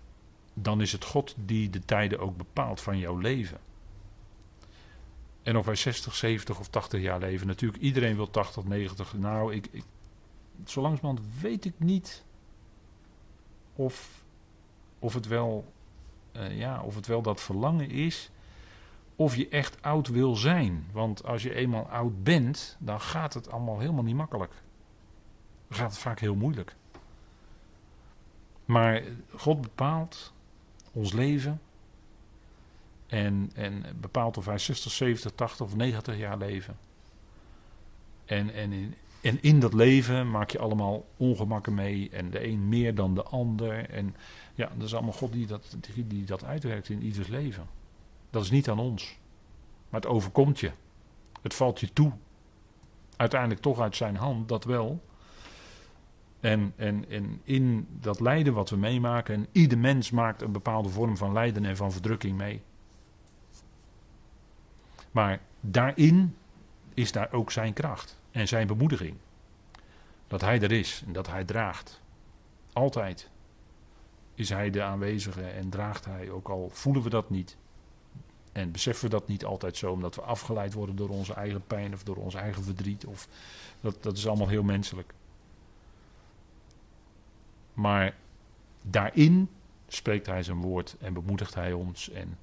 dan 0.55 0.81
is 0.81 0.93
het 0.93 1.05
God 1.05 1.35
die 1.39 1.71
de 1.71 1.85
tijden 1.85 2.19
ook 2.19 2.37
bepaalt 2.37 2.81
van 2.81 2.99
jouw 2.99 3.17
leven. 3.17 3.59
En 5.43 5.57
of 5.57 5.67
wij 5.67 5.75
60, 5.75 6.15
70 6.15 6.59
of 6.59 6.69
80 6.69 7.01
jaar 7.01 7.19
leven. 7.19 7.47
Natuurlijk, 7.47 7.83
iedereen 7.83 8.17
wil 8.17 8.31
80, 8.31 8.65
90. 8.65 9.15
Nou, 9.17 9.55
ik, 9.55 9.69
ik, 9.71 9.85
zo 10.65 10.81
langzamerhand 10.81 11.27
weet 11.41 11.65
ik 11.65 11.75
niet 11.77 12.25
of, 13.75 14.25
of, 14.99 15.15
het 15.15 15.27
wel, 15.27 15.73
uh, 16.33 16.59
ja, 16.59 16.83
of 16.83 16.95
het 16.95 17.07
wel 17.07 17.23
dat 17.23 17.41
verlangen 17.41 17.91
is. 17.91 18.31
Of 19.17 19.37
je 19.37 19.49
echt 19.49 19.83
oud 19.83 20.09
wil 20.09 20.35
zijn. 20.35 20.87
Want 20.93 21.25
als 21.25 21.43
je 21.43 21.55
eenmaal 21.55 21.89
oud 21.89 22.23
bent, 22.23 22.77
dan 22.79 23.01
gaat 23.01 23.35
het 23.35 23.51
allemaal 23.51 23.79
helemaal 23.79 24.03
niet 24.03 24.17
makkelijk. 24.17 24.53
Gaat 25.71 25.91
het 25.91 26.01
vaak 26.01 26.21
heel 26.21 26.35
moeilijk. 26.35 26.75
Maar 28.65 29.03
God 29.35 29.61
bepaalt 29.61 30.33
ons 30.93 31.13
leven. 31.13 31.61
En, 33.07 33.51
en 33.55 33.85
bepaalt 34.01 34.37
of 34.37 34.45
wij 34.45 34.59
60, 34.59 34.93
70, 34.93 35.33
80 35.35 35.67
of 35.67 35.77
90 35.77 36.17
jaar 36.17 36.39
leven. 36.39 36.79
En, 38.25 38.55
en, 38.55 38.73
in, 38.73 38.95
en 39.21 39.43
in 39.43 39.61
dat 39.61 39.75
leven 39.75 40.31
maak 40.31 40.51
je 40.51 40.59
allemaal 40.59 41.07
ongemakken 41.17 41.75
mee. 41.75 42.11
En 42.11 42.31
de 42.31 42.47
een 42.47 42.69
meer 42.69 42.95
dan 42.95 43.15
de 43.15 43.23
ander. 43.23 43.91
En 43.91 44.17
ja, 44.55 44.71
dat 44.75 44.87
is 44.87 44.95
allemaal 44.95 45.13
God 45.13 45.33
die 45.33 45.47
dat, 45.47 45.77
die, 45.95 46.07
die 46.07 46.25
dat 46.25 46.45
uitwerkt 46.45 46.89
in 46.89 47.03
ieders 47.03 47.29
leven. 47.29 47.67
Dat 48.31 48.43
is 48.43 48.51
niet 48.51 48.69
aan 48.69 48.79
ons. 48.79 49.19
Maar 49.89 50.01
het 50.01 50.11
overkomt 50.11 50.61
je. 50.61 50.71
Het 51.43 51.55
valt 51.55 51.81
je 51.81 51.93
toe. 51.93 52.13
Uiteindelijk 53.17 53.61
toch 53.61 53.81
uit 53.81 53.97
zijn 53.97 54.17
hand, 54.17 54.49
dat 54.49 54.65
wel. 54.65 55.01
En, 56.41 56.73
en, 56.77 57.05
en 57.09 57.41
in 57.45 57.87
dat 58.01 58.21
lijden 58.21 58.53
wat 58.55 58.71
we 58.71 58.77
meemaken, 58.77 59.35
en 59.35 59.47
ieder 59.53 59.79
mens 59.79 60.11
maakt 60.11 60.43
een 60.43 60.53
bepaalde 60.53 60.89
vorm 60.89 61.17
van 61.17 61.33
lijden 61.33 61.65
en 61.65 61.77
van 61.77 61.93
verdrukking 61.93 62.37
mee. 62.37 62.63
Maar 65.11 65.41
daarin 65.61 66.37
is 66.95 67.13
daar 67.13 67.33
ook 67.33 67.53
zijn 67.53 67.73
kracht 67.73 68.21
en 68.31 68.49
zijn 68.49 68.67
bemoediging. 68.67 69.17
Dat 70.27 70.41
hij 70.41 70.61
er 70.61 70.73
is 70.73 71.03
en 71.07 71.13
dat 71.13 71.27
hij 71.27 71.45
draagt. 71.45 72.01
Altijd 72.73 73.31
is 74.35 74.49
hij 74.49 74.71
de 74.71 74.83
aanwezige 74.83 75.43
en 75.43 75.71
draagt 75.71 76.05
hij, 76.05 76.31
ook 76.31 76.49
al 76.49 76.69
voelen 76.73 77.03
we 77.03 77.11
dat 77.11 77.31
niet. 77.31 77.57
En 78.53 78.73
beseffen 78.73 79.05
we 79.05 79.11
dat 79.11 79.29
niet 79.29 79.45
altijd 79.45 79.77
zo, 79.77 79.93
omdat 79.93 80.15
we 80.15 80.23
afgeleid 80.23 80.73
worden 80.73 80.97
door 80.97 81.09
onze 81.09 81.35
eigen 81.35 81.67
pijn 81.67 81.93
of 81.95 82.03
door 82.03 82.17
ons 82.17 82.35
eigen 82.35 82.63
verdriet. 82.63 83.05
Of, 83.05 83.29
dat, 83.81 84.03
dat 84.03 84.17
is 84.17 84.27
allemaal 84.27 84.49
heel 84.49 84.63
menselijk. 84.63 85.13
Maar 87.79 88.15
daarin 88.83 89.49
spreekt 89.89 90.27
hij 90.27 90.43
zijn 90.43 90.61
woord 90.61 90.97
en 91.01 91.13
bemoedigt 91.13 91.55
hij 91.55 91.73
ons 91.73 92.11
en 92.11 92.39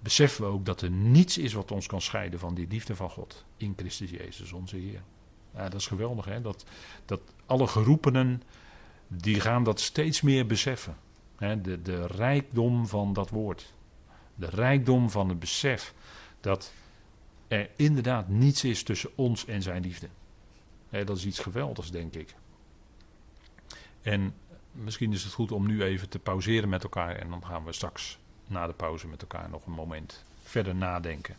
beseffen 0.00 0.44
we 0.44 0.50
ook 0.50 0.66
dat 0.66 0.82
er 0.82 0.90
niets 0.90 1.38
is 1.38 1.52
wat 1.52 1.70
ons 1.70 1.86
kan 1.86 2.00
scheiden 2.00 2.38
van 2.38 2.54
die 2.54 2.66
liefde 2.68 2.96
van 2.96 3.10
God 3.10 3.44
in 3.56 3.74
Christus 3.76 4.10
Jezus, 4.10 4.52
onze 4.52 4.76
Heer. 4.76 5.02
Ja, 5.54 5.62
dat 5.68 5.80
is 5.80 5.86
geweldig, 5.86 6.24
hè? 6.24 6.40
Dat, 6.40 6.64
dat 7.04 7.20
alle 7.46 7.66
geroepenen, 7.66 8.42
die 9.08 9.40
gaan 9.40 9.64
dat 9.64 9.80
steeds 9.80 10.20
meer 10.20 10.46
beseffen. 10.46 10.96
Hè? 11.36 11.60
De, 11.60 11.82
de 11.82 12.06
rijkdom 12.06 12.86
van 12.86 13.12
dat 13.12 13.30
woord. 13.30 13.74
De 14.34 14.46
rijkdom 14.46 15.10
van 15.10 15.28
het 15.28 15.38
besef 15.38 15.94
dat 16.40 16.72
er 17.48 17.70
inderdaad 17.76 18.28
niets 18.28 18.64
is 18.64 18.82
tussen 18.82 19.10
ons 19.14 19.46
en 19.46 19.62
zijn 19.62 19.82
liefde. 19.82 20.08
dat 20.90 21.16
is 21.16 21.26
iets 21.26 21.38
geweldigs, 21.38 21.90
denk 21.90 22.14
ik. 22.14 22.34
En 24.02 24.34
misschien 24.72 25.12
is 25.12 25.24
het 25.24 25.32
goed 25.32 25.52
om 25.52 25.66
nu 25.66 25.82
even 25.82 26.08
te 26.08 26.18
pauzeren 26.18 26.68
met 26.68 26.82
elkaar. 26.82 27.16
En 27.16 27.30
dan 27.30 27.44
gaan 27.44 27.64
we 27.64 27.72
straks 27.72 28.18
na 28.46 28.66
de 28.66 28.72
pauze 28.72 29.06
met 29.06 29.20
elkaar 29.20 29.50
nog 29.50 29.66
een 29.66 29.72
moment 29.72 30.24
verder 30.42 30.74
nadenken. 30.74 31.36